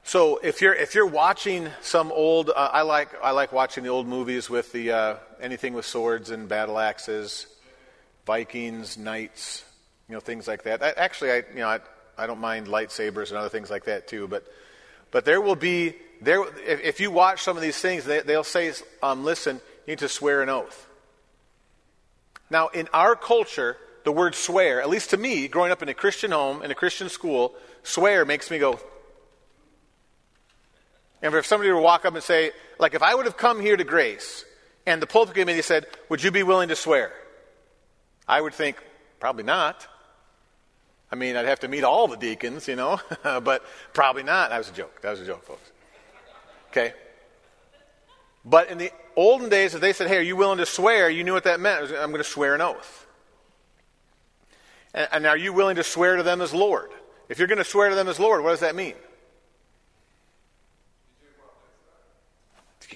So 0.08 0.38
if 0.42 0.62
you're 0.62 0.74
if 0.74 0.96
you're 0.96 1.06
watching 1.06 1.68
some 1.82 2.14
old, 2.14 2.50
uh, 2.50 2.70
I 2.72 2.84
like 2.84 3.10
I 3.22 3.32
like 3.32 3.52
watching 3.52 3.84
the 3.84 3.90
old 3.90 4.08
movies 4.08 4.50
with 4.50 4.72
the 4.72 4.92
uh, 4.92 5.16
anything 5.42 5.74
with 5.74 5.86
swords 5.86 6.30
and 6.30 6.48
battle 6.48 6.80
axes, 6.80 7.46
Vikings, 8.26 8.98
knights, 8.98 9.66
you 10.08 10.16
know 10.16 10.22
things 10.22 10.48
like 10.48 10.64
that. 10.64 10.82
I, 10.82 10.92
actually, 10.92 11.32
I 11.32 11.36
you 11.54 11.60
know 11.60 11.68
I, 11.68 11.80
I 12.18 12.26
don't 12.26 12.40
mind 12.40 12.68
lightsabers 12.68 13.32
and 13.32 13.38
other 13.38 13.50
things 13.50 13.70
like 13.70 13.84
that 13.84 14.08
too. 14.08 14.30
But 14.30 14.46
but 15.12 15.26
there 15.26 15.42
will 15.42 15.58
be 15.58 15.96
there 16.22 16.42
if, 16.66 16.82
if 16.82 17.00
you 17.02 17.12
watch 17.12 17.42
some 17.42 17.58
of 17.58 17.62
these 17.62 17.78
things, 17.78 18.06
they, 18.06 18.22
they'll 18.22 18.46
say, 18.46 18.72
um, 19.04 19.26
listen, 19.26 19.60
you 19.88 19.94
need 19.94 20.00
to 20.00 20.10
swear 20.10 20.44
an 20.44 20.50
oath. 20.50 20.88
Now 22.52 22.68
in 22.68 22.88
our 22.94 23.16
culture, 23.16 23.78
the 24.04 24.12
word 24.12 24.36
swear, 24.36 24.82
at 24.82 24.90
least 24.90 25.10
to 25.10 25.18
me, 25.18 25.48
growing 25.48 25.72
up 25.72 25.82
in 25.82 25.90
a 25.90 25.96
Christian 25.96 26.32
home 26.32 26.62
in 26.62 26.70
a 26.70 26.76
Christian 26.76 27.10
school, 27.10 27.56
swear 27.82 28.24
makes 28.26 28.52
me 28.52 28.60
go 28.60 28.80
and 31.22 31.34
if 31.34 31.46
somebody 31.46 31.72
were 31.72 31.78
to 31.78 31.84
walk 31.84 32.06
up 32.06 32.14
and 32.14 32.24
say, 32.24 32.52
like 32.80 32.94
if 32.94 33.02
I 33.02 33.16
would 33.16 33.26
have 33.26 33.38
come 33.38 33.60
here 33.60 33.76
to 33.76 33.84
Grace 33.84 34.46
and 34.86 35.02
the 35.02 35.08
pulpit 35.08 35.36
committee 35.36 35.62
said, 35.62 35.88
Would 36.10 36.24
you 36.24 36.32
be 36.32 36.44
willing 36.44 36.70
to 36.70 36.76
swear? 36.76 37.12
I 38.28 38.40
would 38.40 38.54
think, 38.54 38.78
Probably 39.20 39.44
not. 39.44 39.88
I 41.12 41.16
mean, 41.16 41.38
I'd 41.38 41.46
have 41.46 41.62
to 41.62 41.70
meet 41.70 41.84
all 41.84 42.08
the 42.08 42.18
deacons, 42.18 42.68
you 42.68 42.76
know, 42.76 43.00
but 43.24 43.64
probably 43.94 44.24
not. 44.24 44.50
That 44.50 44.58
was 44.58 44.70
a 44.70 44.74
joke. 44.74 45.02
That 45.02 45.12
was 45.12 45.22
a 45.22 45.26
joke, 45.26 45.44
folks. 45.44 45.72
Okay? 46.70 46.94
But 48.44 48.70
in 48.70 48.78
the 48.78 48.92
olden 49.18 49.50
days, 49.50 49.76
if 49.76 49.82
they 49.82 49.92
said, 49.92 50.08
Hey, 50.08 50.18
are 50.18 50.22
you 50.22 50.38
willing 50.38 50.60
to 50.60 50.66
swear? 50.66 51.10
You 51.10 51.26
knew 51.26 51.34
what 51.34 51.44
that 51.44 51.60
meant. 51.60 51.92
I'm 51.92 52.12
going 52.12 52.18
to 52.18 52.24
swear 52.24 52.56
an 52.56 52.62
oath. 52.62 53.06
And, 54.94 55.10
and 55.12 55.26
are 55.26 55.36
you 55.36 55.52
willing 55.52 55.76
to 55.76 55.84
swear 55.84 56.16
to 56.16 56.24
them 56.24 56.40
as 56.40 56.54
Lord? 56.54 56.92
If 57.28 57.40
you're 57.40 57.50
going 57.50 57.58
to 57.58 57.66
swear 57.66 57.90
to 57.90 57.96
them 57.96 58.08
as 58.08 58.20
Lord, 58.20 58.44
what 58.44 58.52
does 58.52 58.62
that 58.62 58.76
mean? 58.76 58.96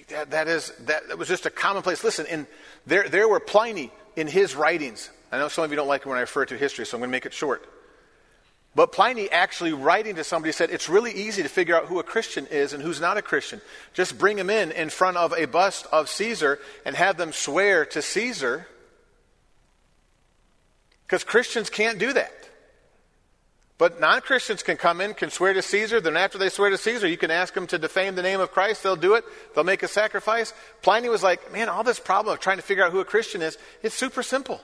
That, 0.07 0.31
that, 0.31 0.47
is, 0.47 0.71
that, 0.81 1.09
that 1.09 1.17
was 1.17 1.27
just 1.27 1.45
a 1.45 1.49
commonplace. 1.49 2.03
Listen, 2.03 2.25
in, 2.27 2.47
there, 2.85 3.09
there 3.09 3.27
were 3.27 3.39
Pliny 3.39 3.91
in 4.15 4.27
his 4.27 4.55
writings. 4.55 5.09
I 5.31 5.37
know 5.37 5.47
some 5.47 5.63
of 5.63 5.69
you 5.69 5.75
don't 5.75 5.87
like 5.87 6.01
it 6.01 6.07
when 6.07 6.17
I 6.17 6.21
refer 6.21 6.45
to 6.45 6.57
history, 6.57 6.85
so 6.85 6.95
I'm 6.97 7.01
going 7.01 7.09
to 7.09 7.11
make 7.11 7.25
it 7.25 7.33
short. 7.33 7.65
But 8.73 8.93
Pliny 8.93 9.29
actually 9.29 9.73
writing 9.73 10.15
to 10.15 10.23
somebody 10.23 10.53
said 10.53 10.69
it's 10.69 10.87
really 10.87 11.11
easy 11.11 11.43
to 11.43 11.49
figure 11.49 11.75
out 11.75 11.87
who 11.87 11.99
a 11.99 12.03
Christian 12.03 12.47
is 12.47 12.71
and 12.71 12.81
who's 12.81 13.01
not 13.01 13.17
a 13.17 13.21
Christian. 13.21 13.59
Just 13.93 14.17
bring 14.17 14.37
them 14.37 14.49
in 14.49 14.71
in 14.71 14.89
front 14.89 15.17
of 15.17 15.33
a 15.33 15.45
bust 15.45 15.87
of 15.91 16.07
Caesar 16.09 16.57
and 16.85 16.95
have 16.95 17.17
them 17.17 17.33
swear 17.33 17.85
to 17.87 18.01
Caesar. 18.01 18.67
Because 21.05 21.25
Christians 21.25 21.69
can't 21.69 21.99
do 21.99 22.13
that. 22.13 22.31
But 23.77 23.99
non 23.99 24.21
Christians 24.21 24.63
can 24.63 24.77
come 24.77 25.01
in, 25.01 25.15
can 25.15 25.31
swear 25.31 25.53
to 25.53 25.61
Caesar. 25.61 25.99
Then, 25.99 26.15
after 26.15 26.37
they 26.37 26.49
swear 26.49 26.69
to 26.69 26.77
Caesar, 26.77 27.07
you 27.07 27.17
can 27.17 27.31
ask 27.31 27.53
them 27.53 27.67
to 27.67 27.79
defame 27.79 28.15
the 28.15 28.21
name 28.21 28.39
of 28.39 28.51
Christ. 28.51 28.83
They'll 28.83 28.95
do 28.95 29.15
it. 29.15 29.25
They'll 29.53 29.63
make 29.63 29.81
a 29.83 29.87
sacrifice. 29.87 30.53
Pliny 30.83 31.09
was 31.09 31.23
like, 31.23 31.51
man, 31.51 31.67
all 31.67 31.83
this 31.83 31.99
problem 31.99 32.31
of 32.33 32.39
trying 32.39 32.57
to 32.57 32.63
figure 32.63 32.85
out 32.85 32.91
who 32.91 32.99
a 32.99 33.05
Christian 33.05 33.41
is, 33.41 33.57
it's 33.81 33.95
super 33.95 34.21
simple. 34.21 34.61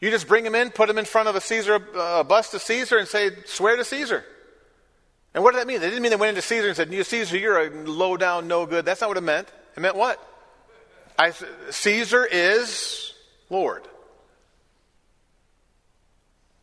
You 0.00 0.10
just 0.10 0.28
bring 0.28 0.44
them 0.44 0.54
in, 0.54 0.70
put 0.70 0.86
them 0.86 0.98
in 0.98 1.04
front 1.04 1.28
of 1.28 1.34
a 1.34 1.40
Caesar, 1.40 1.74
a 1.94 2.24
bust 2.24 2.54
of 2.54 2.62
Caesar, 2.62 2.98
and 2.98 3.08
say, 3.08 3.30
swear 3.46 3.76
to 3.76 3.84
Caesar. 3.84 4.24
And 5.34 5.42
what 5.42 5.52
did 5.52 5.60
that 5.60 5.66
mean? 5.66 5.80
They 5.80 5.88
didn't 5.88 6.02
mean 6.02 6.10
they 6.10 6.16
went 6.16 6.30
into 6.30 6.42
Caesar 6.42 6.68
and 6.68 6.76
said, 6.76 6.92
you 6.92 7.02
Caesar, 7.04 7.36
you're 7.36 7.66
a 7.66 7.70
low 7.70 8.16
down, 8.16 8.48
no 8.48 8.64
good. 8.64 8.84
That's 8.84 9.00
not 9.00 9.08
what 9.08 9.16
it 9.16 9.22
meant. 9.22 9.48
It 9.76 9.80
meant 9.80 9.96
what? 9.96 10.24
I, 11.18 11.32
Caesar 11.70 12.24
is 12.24 13.12
Lord. 13.50 13.82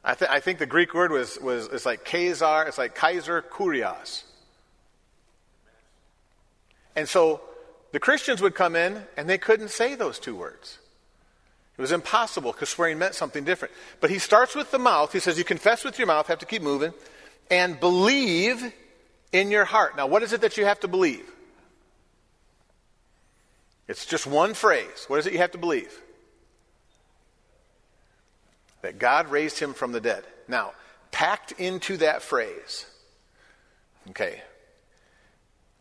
I, 0.03 0.13
th- 0.13 0.31
I 0.31 0.39
think 0.39 0.59
the 0.59 0.65
Greek 0.65 0.93
word 0.93 1.11
was, 1.11 1.37
was 1.41 1.67
it's 1.67 1.85
like 1.85 2.05
Kaiser, 2.05 2.63
it's 2.67 2.77
like 2.77 2.95
Kaiser 2.95 3.41
Kurios. 3.41 4.23
And 6.95 7.09
so 7.09 7.41
the 7.91 7.99
Christians 7.99 8.41
would 8.41 8.55
come 8.55 8.75
in 8.75 9.03
and 9.17 9.29
they 9.29 9.37
couldn't 9.37 9.69
say 9.69 9.95
those 9.95 10.19
two 10.19 10.35
words. 10.35 10.77
It 11.77 11.81
was 11.81 11.91
impossible 11.91 12.51
because 12.51 12.69
swearing 12.69 12.97
meant 12.97 13.15
something 13.15 13.43
different. 13.43 13.73
But 13.99 14.09
he 14.09 14.19
starts 14.19 14.55
with 14.55 14.71
the 14.71 14.79
mouth. 14.79 15.11
He 15.11 15.19
says, 15.19 15.37
You 15.37 15.43
confess 15.43 15.83
with 15.83 15.97
your 15.97 16.07
mouth, 16.07 16.27
have 16.27 16.39
to 16.39 16.45
keep 16.45 16.61
moving, 16.61 16.93
and 17.51 17.79
believe 17.79 18.73
in 19.31 19.51
your 19.51 19.65
heart. 19.65 19.97
Now, 19.97 20.07
what 20.07 20.23
is 20.23 20.31
it 20.31 20.41
that 20.41 20.57
you 20.57 20.65
have 20.65 20.79
to 20.81 20.87
believe? 20.87 21.29
It's 23.87 24.05
just 24.05 24.25
one 24.25 24.53
phrase. 24.53 25.05
What 25.07 25.19
is 25.19 25.27
it 25.27 25.33
you 25.33 25.39
have 25.39 25.51
to 25.51 25.57
believe? 25.57 26.01
that 28.85 28.99
God 28.99 29.31
raised 29.31 29.57
him 29.57 29.73
from 29.73 29.93
the 29.93 29.99
dead. 29.99 30.23
Now, 30.47 30.73
packed 31.11 31.53
into 31.53 31.97
that 31.97 32.21
phrase, 32.21 32.85
okay, 34.11 34.43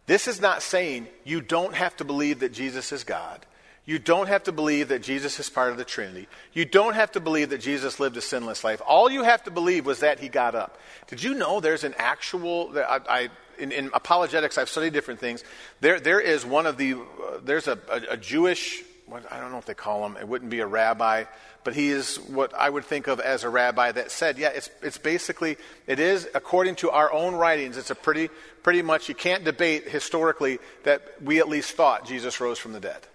this 0.06 0.26
is 0.26 0.40
not 0.40 0.62
saying 0.62 1.08
you 1.22 1.42
don't 1.42 1.74
have 1.74 1.94
to 1.98 2.04
believe 2.04 2.40
that 2.40 2.54
Jesus 2.54 2.92
is 2.92 3.04
God. 3.04 3.44
You 3.86 3.98
don't 3.98 4.28
have 4.28 4.44
to 4.44 4.52
believe 4.52 4.88
that 4.88 5.02
Jesus 5.02 5.38
is 5.38 5.50
part 5.50 5.70
of 5.70 5.76
the 5.76 5.84
Trinity. 5.84 6.26
You 6.54 6.64
don't 6.64 6.94
have 6.94 7.12
to 7.12 7.20
believe 7.20 7.50
that 7.50 7.60
Jesus 7.60 8.00
lived 8.00 8.16
a 8.16 8.22
sinless 8.22 8.64
life. 8.64 8.80
All 8.86 9.10
you 9.10 9.24
have 9.24 9.44
to 9.44 9.50
believe 9.50 9.84
was 9.84 10.00
that 10.00 10.20
he 10.20 10.28
got 10.28 10.54
up. 10.54 10.78
Did 11.06 11.22
you 11.22 11.34
know 11.34 11.60
there's 11.60 11.84
an 11.84 11.94
actual, 11.98 12.72
I, 12.76 13.00
I 13.08 13.28
in, 13.58 13.72
in, 13.72 13.90
apologetics, 13.92 14.56
I've 14.56 14.70
studied 14.70 14.94
different 14.94 15.20
things. 15.20 15.44
There, 15.80 16.00
there 16.00 16.20
is 16.20 16.46
one 16.46 16.66
of 16.66 16.78
the, 16.78 16.94
uh, 16.94 16.96
there's 17.44 17.68
a, 17.68 17.78
a, 17.90 18.12
a 18.12 18.16
Jewish 18.16 18.82
what, 19.06 19.30
I 19.30 19.38
don't 19.38 19.50
know 19.50 19.56
what 19.56 19.66
they 19.66 19.74
call 19.74 20.06
him. 20.06 20.16
It 20.16 20.26
wouldn't 20.26 20.50
be 20.50 20.60
a 20.60 20.66
rabbi, 20.66 21.24
but 21.62 21.74
he 21.74 21.90
is 21.90 22.16
what 22.16 22.54
I 22.54 22.70
would 22.70 22.84
think 22.84 23.06
of 23.06 23.20
as 23.20 23.44
a 23.44 23.48
rabbi 23.48 23.92
that 23.92 24.10
said, 24.10 24.38
yeah, 24.38 24.48
it's, 24.48 24.70
it's 24.82 24.98
basically, 24.98 25.56
it 25.86 25.98
is, 25.98 26.28
according 26.34 26.76
to 26.76 26.90
our 26.90 27.12
own 27.12 27.34
writings, 27.34 27.76
it's 27.76 27.90
a 27.90 27.94
pretty, 27.94 28.30
pretty 28.62 28.82
much, 28.82 29.08
you 29.08 29.14
can't 29.14 29.44
debate 29.44 29.88
historically 29.88 30.58
that 30.84 31.02
we 31.22 31.38
at 31.38 31.48
least 31.48 31.72
thought 31.72 32.06
Jesus 32.06 32.40
rose 32.40 32.58
from 32.58 32.72
the 32.72 32.80
dead. 32.80 33.06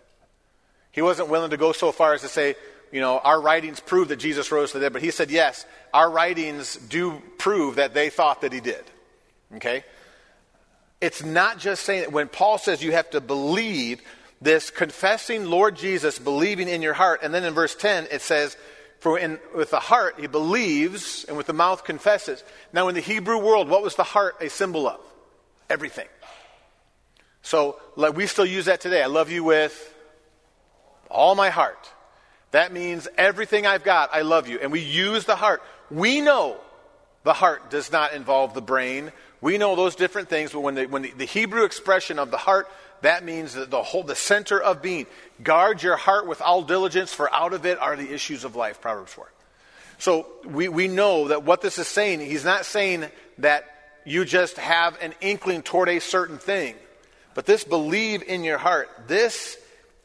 He 0.91 1.01
wasn't 1.01 1.29
willing 1.29 1.51
to 1.51 1.57
go 1.57 1.71
so 1.71 1.91
far 1.91 2.13
as 2.13 2.21
to 2.21 2.27
say, 2.27 2.55
you 2.91 3.01
know, 3.01 3.19
our 3.19 3.39
writings 3.39 3.79
prove 3.79 4.07
that 4.07 4.17
Jesus 4.17 4.51
rose 4.51 4.71
from 4.71 4.81
the 4.81 4.85
dead, 4.85 4.93
but 4.93 5.01
he 5.01 5.11
said, 5.11 5.29
yes, 5.29 5.65
our 5.93 6.09
writings 6.09 6.75
do 6.75 7.21
prove 7.37 7.75
that 7.75 7.93
they 7.93 8.09
thought 8.09 8.41
that 8.41 8.51
he 8.51 8.59
did. 8.59 8.83
Okay? 9.55 9.83
It's 10.99 11.23
not 11.23 11.59
just 11.59 11.83
saying 11.83 12.01
that 12.01 12.11
when 12.11 12.27
Paul 12.27 12.57
says 12.57 12.83
you 12.83 12.91
have 12.91 13.09
to 13.11 13.21
believe, 13.21 14.01
this 14.41 14.69
confessing 14.69 15.45
Lord 15.45 15.75
Jesus, 15.75 16.17
believing 16.17 16.67
in 16.67 16.81
your 16.81 16.93
heart, 16.93 17.21
and 17.23 17.33
then 17.33 17.43
in 17.43 17.53
verse 17.53 17.75
10 17.75 18.07
it 18.11 18.21
says, 18.21 18.57
for 18.99 19.17
in, 19.17 19.39
with 19.55 19.71
the 19.71 19.79
heart 19.79 20.15
he 20.19 20.27
believes, 20.27 21.25
and 21.25 21.37
with 21.37 21.47
the 21.47 21.53
mouth 21.53 21.83
confesses. 21.83 22.43
Now, 22.73 22.89
in 22.89 22.95
the 22.95 23.01
Hebrew 23.01 23.37
world, 23.37 23.69
what 23.69 23.81
was 23.81 23.95
the 23.95 24.03
heart 24.03 24.35
a 24.41 24.49
symbol 24.49 24.87
of? 24.87 24.99
Everything. 25.69 26.07
So, 27.41 27.79
like, 27.95 28.15
we 28.15 28.27
still 28.27 28.45
use 28.45 28.65
that 28.65 28.81
today. 28.81 29.01
I 29.01 29.05
love 29.05 29.31
you 29.31 29.43
with 29.43 29.95
all 31.09 31.35
my 31.35 31.49
heart. 31.49 31.91
That 32.51 32.73
means 32.73 33.07
everything 33.17 33.65
I've 33.65 33.83
got, 33.83 34.13
I 34.13 34.21
love 34.21 34.47
you. 34.47 34.59
And 34.59 34.71
we 34.71 34.79
use 34.79 35.25
the 35.25 35.35
heart. 35.35 35.61
We 35.91 36.21
know 36.21 36.57
the 37.23 37.33
heart 37.33 37.69
does 37.69 37.91
not 37.91 38.13
involve 38.13 38.53
the 38.53 38.61
brain. 38.61 39.11
We 39.41 39.57
know 39.57 39.75
those 39.75 39.95
different 39.95 40.29
things, 40.29 40.51
but 40.51 40.61
when, 40.61 40.75
the, 40.75 40.85
when 40.85 41.03
the, 41.03 41.11
the 41.11 41.25
Hebrew 41.25 41.63
expression 41.63 42.17
of 42.17 42.31
the 42.31 42.37
heart, 42.37 42.67
that 43.01 43.23
means 43.23 43.53
that 43.53 43.69
the 43.69 43.83
whole, 43.83 44.03
the 44.03 44.15
center 44.15 44.61
of 44.61 44.81
being. 44.81 45.05
Guard 45.41 45.81
your 45.83 45.95
heart 45.95 46.27
with 46.27 46.41
all 46.41 46.63
diligence, 46.63 47.13
for 47.13 47.33
out 47.33 47.53
of 47.53 47.65
it 47.65 47.79
are 47.79 47.95
the 47.95 48.11
issues 48.11 48.43
of 48.43 48.55
life, 48.55 48.81
Proverbs 48.81 49.13
4. 49.13 49.31
So 49.99 50.27
we, 50.45 50.69
we 50.69 50.87
know 50.87 51.27
that 51.27 51.43
what 51.43 51.61
this 51.61 51.77
is 51.77 51.87
saying, 51.87 52.21
he's 52.21 52.45
not 52.45 52.65
saying 52.65 53.05
that 53.39 53.65
you 54.05 54.25
just 54.25 54.57
have 54.57 54.97
an 55.01 55.13
inkling 55.21 55.61
toward 55.61 55.89
a 55.89 55.99
certain 55.99 56.37
thing. 56.37 56.75
But 57.35 57.45
this 57.45 57.63
believe 57.63 58.23
in 58.23 58.43
your 58.43 58.57
heart, 58.57 58.89
this 59.07 59.57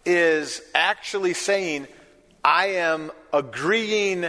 is 0.04 0.60
actually 0.74 1.34
saying, 1.34 1.86
I 2.44 2.66
am 2.66 3.10
agreeing, 3.32 4.26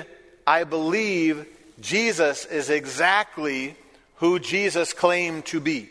I 0.47 0.63
believe 0.63 1.45
Jesus 1.82 2.45
is 2.45 2.69
exactly 2.69 3.76
who 4.15 4.39
Jesus 4.39 4.93
claimed 4.93 5.45
to 5.47 5.59
be. 5.59 5.89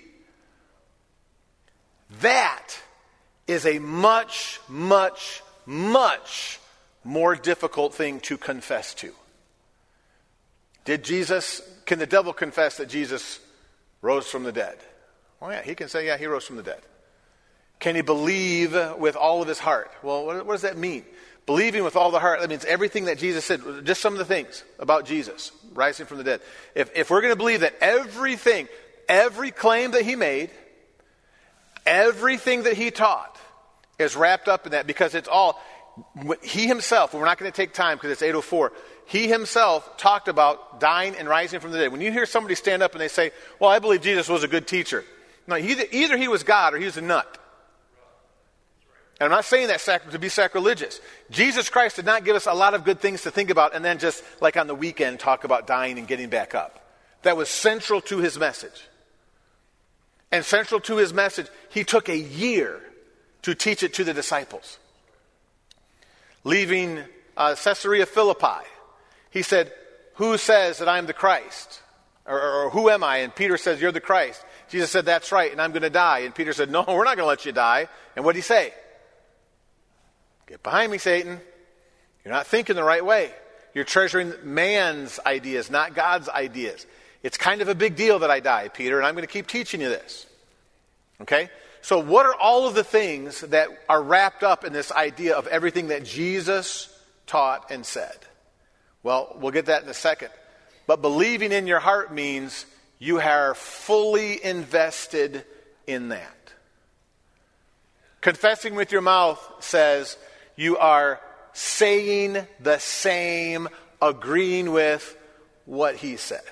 That 2.20 2.68
is 3.46 3.66
a 3.66 3.78
much, 3.78 4.60
much, 4.68 5.42
much 5.66 6.58
more 7.02 7.36
difficult 7.36 7.94
thing 7.94 8.20
to 8.20 8.38
confess 8.38 8.94
to. 8.94 9.12
Did 10.84 11.04
Jesus, 11.04 11.60
can 11.86 11.98
the 11.98 12.06
devil 12.06 12.32
confess 12.32 12.78
that 12.78 12.88
Jesus 12.88 13.40
rose 14.00 14.26
from 14.26 14.44
the 14.44 14.52
dead? 14.52 14.78
Oh, 15.42 15.50
yeah, 15.50 15.62
he 15.62 15.74
can 15.74 15.88
say, 15.88 16.06
yeah, 16.06 16.16
he 16.16 16.26
rose 16.26 16.44
from 16.44 16.56
the 16.56 16.62
dead. 16.62 16.80
Can 17.80 17.96
he 17.96 18.02
believe 18.02 18.72
with 18.98 19.16
all 19.16 19.42
of 19.42 19.48
his 19.48 19.58
heart? 19.58 19.90
Well, 20.02 20.26
what, 20.26 20.46
what 20.46 20.54
does 20.54 20.62
that 20.62 20.76
mean? 20.76 21.04
Believing 21.46 21.84
with 21.84 21.96
all 21.96 22.10
the 22.10 22.20
heart, 22.20 22.40
that 22.40 22.48
means 22.48 22.64
everything 22.64 23.04
that 23.06 23.18
Jesus 23.18 23.44
said, 23.44 23.60
just 23.84 24.00
some 24.00 24.14
of 24.14 24.18
the 24.18 24.24
things 24.24 24.64
about 24.78 25.04
Jesus 25.04 25.52
rising 25.74 26.06
from 26.06 26.18
the 26.18 26.24
dead. 26.24 26.40
If, 26.74 26.90
if 26.96 27.10
we're 27.10 27.20
going 27.20 27.32
to 27.32 27.38
believe 27.38 27.60
that 27.60 27.74
everything, 27.80 28.68
every 29.08 29.50
claim 29.50 29.90
that 29.90 30.02
he 30.02 30.16
made, 30.16 30.50
everything 31.84 32.62
that 32.62 32.74
he 32.74 32.90
taught 32.90 33.36
is 33.98 34.16
wrapped 34.16 34.48
up 34.48 34.64
in 34.64 34.72
that 34.72 34.86
because 34.86 35.14
it's 35.14 35.28
all, 35.28 35.60
he 36.42 36.66
himself, 36.66 37.12
we're 37.12 37.24
not 37.24 37.38
going 37.38 37.50
to 37.50 37.56
take 37.56 37.74
time 37.74 37.98
because 37.98 38.10
it's 38.10 38.22
804, 38.22 38.72
he 39.06 39.28
himself 39.28 39.96
talked 39.98 40.28
about 40.28 40.80
dying 40.80 41.14
and 41.16 41.28
rising 41.28 41.60
from 41.60 41.72
the 41.72 41.78
dead. 41.78 41.92
When 41.92 42.00
you 42.00 42.10
hear 42.10 42.26
somebody 42.26 42.54
stand 42.54 42.82
up 42.82 42.92
and 42.92 43.00
they 43.00 43.08
say, 43.08 43.32
Well, 43.58 43.70
I 43.70 43.78
believe 43.78 44.00
Jesus 44.00 44.28
was 44.28 44.44
a 44.44 44.48
good 44.48 44.66
teacher. 44.66 45.04
No, 45.46 45.56
either, 45.56 45.84
either 45.92 46.16
he 46.16 46.28
was 46.28 46.42
God 46.42 46.72
or 46.72 46.78
he 46.78 46.86
was 46.86 46.96
a 46.96 47.02
nut. 47.02 47.38
And 49.20 49.26
I'm 49.26 49.30
not 49.30 49.44
saying 49.44 49.68
that 49.68 49.80
sac- 49.80 50.10
to 50.10 50.18
be 50.18 50.28
sacrilegious. 50.28 51.00
Jesus 51.30 51.70
Christ 51.70 51.96
did 51.96 52.04
not 52.04 52.24
give 52.24 52.34
us 52.34 52.46
a 52.46 52.52
lot 52.52 52.74
of 52.74 52.84
good 52.84 53.00
things 53.00 53.22
to 53.22 53.30
think 53.30 53.50
about 53.50 53.74
and 53.74 53.84
then 53.84 53.98
just, 53.98 54.24
like 54.40 54.56
on 54.56 54.66
the 54.66 54.74
weekend, 54.74 55.20
talk 55.20 55.44
about 55.44 55.66
dying 55.66 55.98
and 55.98 56.08
getting 56.08 56.28
back 56.28 56.54
up. 56.54 56.80
That 57.22 57.36
was 57.36 57.48
central 57.48 58.00
to 58.02 58.18
his 58.18 58.38
message. 58.38 58.88
And 60.32 60.44
central 60.44 60.80
to 60.80 60.96
his 60.96 61.14
message, 61.14 61.46
he 61.70 61.84
took 61.84 62.08
a 62.08 62.16
year 62.16 62.80
to 63.42 63.54
teach 63.54 63.82
it 63.82 63.94
to 63.94 64.04
the 64.04 64.12
disciples. 64.12 64.78
Leaving 66.42 67.00
uh, 67.36 67.54
Caesarea 67.54 68.06
Philippi, 68.06 68.66
he 69.30 69.42
said, 69.42 69.72
Who 70.14 70.36
says 70.38 70.78
that 70.78 70.88
I'm 70.88 71.06
the 71.06 71.12
Christ? 71.12 71.80
Or, 72.26 72.40
or, 72.40 72.64
or 72.64 72.70
who 72.70 72.90
am 72.90 73.04
I? 73.04 73.18
And 73.18 73.34
Peter 73.34 73.56
says, 73.56 73.80
You're 73.80 73.92
the 73.92 74.00
Christ. 74.00 74.44
Jesus 74.70 74.90
said, 74.90 75.04
That's 75.04 75.30
right, 75.30 75.52
and 75.52 75.60
I'm 75.60 75.70
going 75.70 75.82
to 75.82 75.90
die. 75.90 76.20
And 76.20 76.34
Peter 76.34 76.52
said, 76.52 76.70
No, 76.70 76.84
we're 76.88 77.04
not 77.04 77.16
going 77.16 77.24
to 77.24 77.26
let 77.26 77.46
you 77.46 77.52
die. 77.52 77.88
And 78.16 78.24
what 78.24 78.32
did 78.32 78.40
he 78.40 78.42
say? 78.42 78.74
Get 80.54 80.62
behind 80.62 80.92
me, 80.92 80.98
Satan. 80.98 81.40
You're 82.24 82.32
not 82.32 82.46
thinking 82.46 82.76
the 82.76 82.84
right 82.84 83.04
way. 83.04 83.32
You're 83.74 83.82
treasuring 83.82 84.34
man's 84.44 85.18
ideas, 85.26 85.68
not 85.68 85.96
God's 85.96 86.28
ideas. 86.28 86.86
It's 87.24 87.36
kind 87.36 87.60
of 87.60 87.66
a 87.66 87.74
big 87.74 87.96
deal 87.96 88.20
that 88.20 88.30
I 88.30 88.38
die, 88.38 88.68
Peter, 88.68 88.96
and 88.96 89.04
I'm 89.04 89.14
going 89.14 89.26
to 89.26 89.32
keep 89.32 89.48
teaching 89.48 89.80
you 89.80 89.88
this. 89.88 90.26
Okay? 91.22 91.50
So, 91.82 91.98
what 91.98 92.24
are 92.24 92.36
all 92.36 92.68
of 92.68 92.76
the 92.76 92.84
things 92.84 93.40
that 93.40 93.66
are 93.88 94.00
wrapped 94.00 94.44
up 94.44 94.64
in 94.64 94.72
this 94.72 94.92
idea 94.92 95.34
of 95.34 95.48
everything 95.48 95.88
that 95.88 96.04
Jesus 96.04 96.88
taught 97.26 97.72
and 97.72 97.84
said? 97.84 98.16
Well, 99.02 99.36
we'll 99.40 99.50
get 99.50 99.66
that 99.66 99.82
in 99.82 99.88
a 99.88 99.94
second. 99.94 100.28
But 100.86 101.02
believing 101.02 101.50
in 101.50 101.66
your 101.66 101.80
heart 101.80 102.14
means 102.14 102.64
you 103.00 103.18
are 103.18 103.56
fully 103.56 104.44
invested 104.44 105.44
in 105.88 106.10
that. 106.10 106.52
Confessing 108.20 108.76
with 108.76 108.92
your 108.92 109.02
mouth 109.02 109.44
says 109.58 110.16
you 110.56 110.76
are 110.76 111.20
saying 111.52 112.46
the 112.60 112.78
same, 112.78 113.68
agreeing 114.00 114.72
with 114.72 115.16
what 115.64 115.96
he 115.96 116.16
said. 116.16 116.42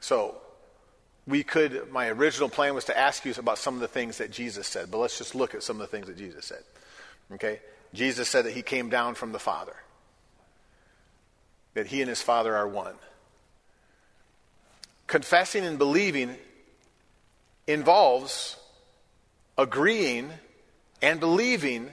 So, 0.00 0.36
we 1.26 1.42
could, 1.42 1.90
my 1.90 2.08
original 2.08 2.48
plan 2.48 2.74
was 2.74 2.84
to 2.84 2.96
ask 2.96 3.24
you 3.24 3.34
about 3.36 3.58
some 3.58 3.74
of 3.74 3.80
the 3.80 3.88
things 3.88 4.18
that 4.18 4.30
Jesus 4.30 4.66
said, 4.66 4.90
but 4.90 4.98
let's 4.98 5.18
just 5.18 5.34
look 5.34 5.54
at 5.54 5.62
some 5.62 5.80
of 5.80 5.80
the 5.80 5.96
things 5.96 6.06
that 6.06 6.16
Jesus 6.16 6.46
said. 6.46 6.62
Okay? 7.32 7.60
Jesus 7.92 8.28
said 8.28 8.44
that 8.44 8.52
he 8.52 8.62
came 8.62 8.88
down 8.88 9.14
from 9.14 9.32
the 9.32 9.38
Father, 9.38 9.74
that 11.74 11.88
he 11.88 12.00
and 12.00 12.08
his 12.08 12.22
Father 12.22 12.54
are 12.54 12.68
one. 12.68 12.94
Confessing 15.08 15.64
and 15.64 15.78
believing 15.78 16.36
involves 17.66 18.56
agreeing 19.58 20.30
and 21.02 21.20
believing 21.20 21.90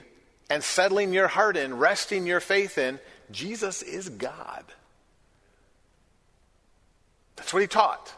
and 0.50 0.62
settling 0.62 1.12
your 1.12 1.28
heart 1.28 1.56
in, 1.56 1.78
resting 1.78 2.26
your 2.26 2.40
faith 2.40 2.78
in, 2.78 2.98
Jesus 3.30 3.82
is 3.82 4.08
God. 4.08 4.64
That's 7.36 7.52
what 7.52 7.62
he 7.62 7.68
taught. 7.68 8.12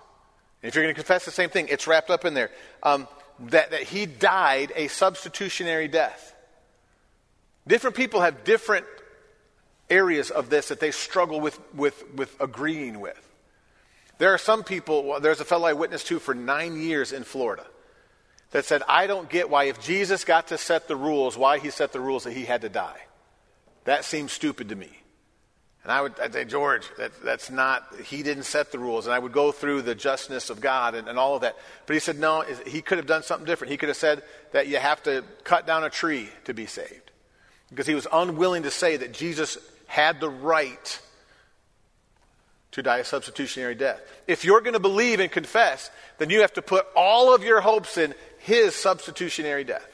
And 0.62 0.68
if 0.68 0.74
you're 0.74 0.84
going 0.84 0.94
to 0.94 1.00
confess 1.00 1.24
the 1.24 1.30
same 1.30 1.50
thing, 1.50 1.68
it's 1.68 1.86
wrapped 1.86 2.10
up 2.10 2.24
in 2.24 2.34
there. 2.34 2.50
Um, 2.82 3.08
that, 3.38 3.70
that 3.70 3.82
he 3.82 4.06
died 4.06 4.72
a 4.74 4.88
substitutionary 4.88 5.88
death. 5.88 6.34
Different 7.66 7.96
people 7.96 8.20
have 8.22 8.44
different 8.44 8.86
areas 9.90 10.30
of 10.30 10.50
this 10.50 10.68
that 10.68 10.80
they 10.80 10.90
struggle 10.90 11.40
with, 11.40 11.58
with, 11.74 12.02
with 12.14 12.34
agreeing 12.40 13.00
with. 13.00 13.20
There 14.18 14.32
are 14.32 14.38
some 14.38 14.64
people, 14.64 15.20
there's 15.20 15.40
a 15.40 15.44
fellow 15.44 15.68
I 15.68 15.74
witnessed 15.74 16.06
to 16.08 16.18
for 16.18 16.34
nine 16.34 16.80
years 16.80 17.12
in 17.12 17.24
Florida 17.24 17.66
that 18.56 18.64
said, 18.64 18.82
I 18.88 19.06
don't 19.06 19.28
get 19.28 19.50
why, 19.50 19.64
if 19.64 19.82
Jesus 19.82 20.24
got 20.24 20.46
to 20.46 20.56
set 20.56 20.88
the 20.88 20.96
rules, 20.96 21.36
why 21.36 21.58
he 21.58 21.68
set 21.68 21.92
the 21.92 22.00
rules 22.00 22.24
that 22.24 22.32
he 22.32 22.46
had 22.46 22.62
to 22.62 22.70
die. 22.70 23.02
That 23.84 24.02
seems 24.02 24.32
stupid 24.32 24.70
to 24.70 24.74
me. 24.74 24.88
And 25.82 25.92
I 25.92 26.00
would 26.00 26.18
I'd 26.18 26.32
say, 26.32 26.46
George, 26.46 26.88
that, 26.96 27.12
that's 27.22 27.50
not, 27.50 27.86
he 28.02 28.22
didn't 28.22 28.44
set 28.44 28.72
the 28.72 28.78
rules. 28.78 29.04
And 29.04 29.12
I 29.12 29.18
would 29.18 29.32
go 29.32 29.52
through 29.52 29.82
the 29.82 29.94
justness 29.94 30.48
of 30.48 30.62
God 30.62 30.94
and, 30.94 31.06
and 31.06 31.18
all 31.18 31.34
of 31.34 31.42
that. 31.42 31.54
But 31.84 31.92
he 31.92 32.00
said, 32.00 32.18
no, 32.18 32.44
he 32.66 32.80
could 32.80 32.96
have 32.96 33.06
done 33.06 33.22
something 33.22 33.44
different. 33.44 33.72
He 33.72 33.76
could 33.76 33.90
have 33.90 33.98
said 33.98 34.22
that 34.52 34.68
you 34.68 34.78
have 34.78 35.02
to 35.02 35.22
cut 35.44 35.66
down 35.66 35.84
a 35.84 35.90
tree 35.90 36.30
to 36.46 36.54
be 36.54 36.64
saved. 36.64 37.10
Because 37.68 37.86
he 37.86 37.94
was 37.94 38.06
unwilling 38.10 38.62
to 38.62 38.70
say 38.70 38.96
that 38.96 39.12
Jesus 39.12 39.58
had 39.86 40.18
the 40.18 40.30
right 40.30 40.98
to 42.76 42.82
die 42.82 42.98
a 42.98 43.04
substitutionary 43.04 43.74
death. 43.74 44.00
If 44.26 44.44
you're 44.44 44.60
going 44.60 44.74
to 44.74 44.80
believe 44.80 45.18
and 45.18 45.30
confess, 45.32 45.90
then 46.18 46.28
you 46.28 46.42
have 46.42 46.52
to 46.54 46.62
put 46.62 46.86
all 46.94 47.34
of 47.34 47.42
your 47.42 47.62
hopes 47.62 47.96
in 47.96 48.14
his 48.46 48.76
substitutionary 48.76 49.64
death. 49.64 49.86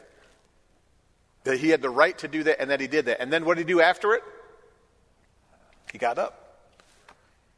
That 1.45 1.59
he 1.59 1.71
had 1.71 1.81
the 1.81 1.91
right 1.91 2.17
to 2.19 2.29
do 2.29 2.43
that 2.45 2.61
and 2.61 2.71
that 2.71 2.81
he 2.81 2.87
did 2.87 3.07
that. 3.07 3.21
And 3.21 3.33
then 3.33 3.47
what 3.47 3.57
did 3.57 3.67
he 3.67 3.73
do 3.73 3.81
after 3.81 4.13
it? 4.13 4.23
He 5.91 5.97
got 5.97 6.19
up. 6.19 6.39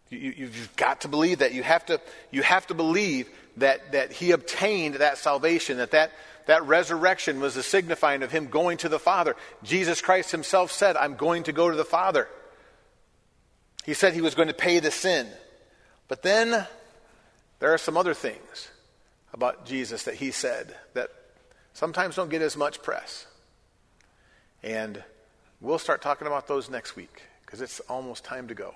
You, 0.08 0.46
have 0.46 0.76
got 0.76 1.00
to 1.00 1.08
believe 1.08 1.40
that. 1.40 1.52
You 1.52 1.64
have 1.64 1.84
to, 1.86 2.00
you 2.30 2.42
have 2.42 2.68
to 2.68 2.74
believe 2.74 3.28
that, 3.56 3.90
that 3.90 4.12
he 4.12 4.30
obtained 4.30 4.94
that 4.96 5.18
salvation, 5.18 5.78
that, 5.78 5.90
that 5.90 6.12
that 6.46 6.64
resurrection 6.64 7.40
was 7.40 7.56
a 7.56 7.62
signifying 7.62 8.22
of 8.22 8.30
him 8.30 8.46
going 8.46 8.78
to 8.78 8.88
the 8.88 9.00
Father. 9.00 9.34
Jesus 9.64 10.00
Christ 10.00 10.30
himself 10.30 10.70
said, 10.70 10.96
I'm 10.96 11.16
going 11.16 11.44
to 11.44 11.52
go 11.52 11.68
to 11.68 11.76
the 11.76 11.84
Father. 11.84 12.28
He 13.84 13.94
said 13.94 14.14
he 14.14 14.20
was 14.20 14.36
going 14.36 14.48
to 14.48 14.54
pay 14.54 14.78
the 14.78 14.92
sin. 14.92 15.26
But 16.06 16.22
then 16.22 16.66
there 17.58 17.74
are 17.74 17.78
some 17.78 17.96
other 17.96 18.14
things 18.14 18.68
about 19.34 19.66
Jesus 19.66 20.04
that 20.04 20.14
he 20.14 20.30
said 20.30 20.74
that 20.94 21.10
sometimes 21.72 22.16
don't 22.16 22.30
get 22.30 22.40
as 22.40 22.56
much 22.56 22.80
press. 22.82 23.26
And 24.62 25.02
we'll 25.60 25.80
start 25.80 26.00
talking 26.00 26.26
about 26.26 26.46
those 26.46 26.70
next 26.70 26.96
week 26.96 27.22
because 27.44 27.60
it's 27.60 27.80
almost 27.80 28.24
time 28.24 28.48
to 28.48 28.54
go. 28.54 28.74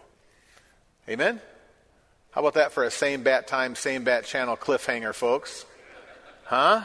Amen? 1.09 1.41
How 2.33 2.41
about 2.41 2.55
that 2.55 2.73
for 2.73 2.85
a 2.85 2.91
same 2.91 3.23
bat 3.23 3.47
time, 3.47 3.75
same 3.77 4.05
bat 4.05 4.25
channel 4.25 4.57
cliffhanger, 4.57 5.15
folks? 5.15 5.65
Huh? 6.45 6.83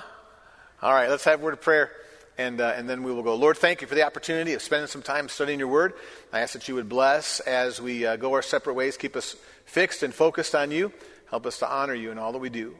All 0.81 0.93
right, 0.93 1.09
let's 1.09 1.23
have 1.25 1.41
a 1.41 1.43
word 1.43 1.53
of 1.53 1.61
prayer 1.61 1.91
and, 2.37 2.61
uh, 2.61 2.73
and 2.75 2.87
then 2.87 3.03
we 3.03 3.11
will 3.11 3.23
go. 3.23 3.35
Lord, 3.35 3.57
thank 3.57 3.81
you 3.81 3.87
for 3.87 3.95
the 3.95 4.05
opportunity 4.05 4.53
of 4.53 4.61
spending 4.61 4.87
some 4.87 5.01
time 5.01 5.29
studying 5.29 5.59
your 5.59 5.67
word. 5.67 5.93
I 6.31 6.41
ask 6.41 6.53
that 6.53 6.67
you 6.67 6.75
would 6.75 6.89
bless 6.89 7.39
as 7.41 7.81
we 7.81 8.05
uh, 8.05 8.17
go 8.17 8.33
our 8.33 8.41
separate 8.43 8.75
ways, 8.75 8.97
keep 8.97 9.15
us 9.15 9.35
fixed 9.65 10.03
and 10.03 10.13
focused 10.13 10.53
on 10.53 10.69
you. 10.69 10.93
Help 11.29 11.47
us 11.47 11.57
to 11.59 11.69
honor 11.69 11.95
you 11.95 12.11
in 12.11 12.19
all 12.19 12.31
that 12.33 12.39
we 12.39 12.49
do. 12.49 12.75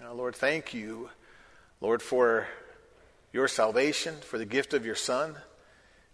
Now, 0.00 0.12
Lord, 0.12 0.36
thank 0.36 0.74
you, 0.74 1.08
Lord, 1.80 2.02
for 2.02 2.46
your 3.32 3.48
salvation, 3.48 4.14
for 4.20 4.38
the 4.38 4.44
gift 4.44 4.74
of 4.74 4.84
your 4.84 4.94
Son. 4.94 5.36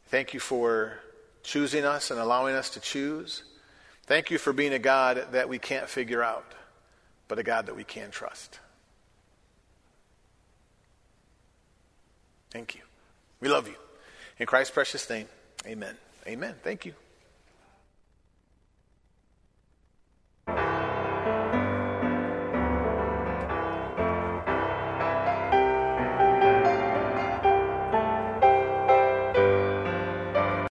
Thank 0.07 0.35
you 0.35 0.41
for 0.41 0.99
choosing 1.43 1.85
us 1.85 2.11
and 2.11 2.21
allowing 2.21 2.55
us 2.55 2.71
to 2.71 2.81
choose. 2.81 3.43
Thank 4.07 4.31
you 4.31 4.39
for 4.39 4.53
being 4.53 4.73
a 4.73 4.79
God 4.79 5.27
that 5.33 5.49
we 5.49 5.59
can't 5.59 5.89
figure 5.89 6.23
out, 6.23 6.45
but 7.29 7.39
a 7.39 7.43
God 7.43 7.67
that 7.67 7.77
we 7.77 7.85
can 7.85 8.11
trust. 8.11 8.61
Thank 12.51 12.75
you. 12.75 12.83
We 13.41 13.49
love 13.49 13.67
you. 13.67 13.75
In 14.39 14.47
Christ's 14.47 14.75
precious 14.75 15.09
name, 15.09 15.27
amen. 15.67 15.97
Amen. 16.27 16.55
Thank 16.63 16.87
you. 16.87 16.95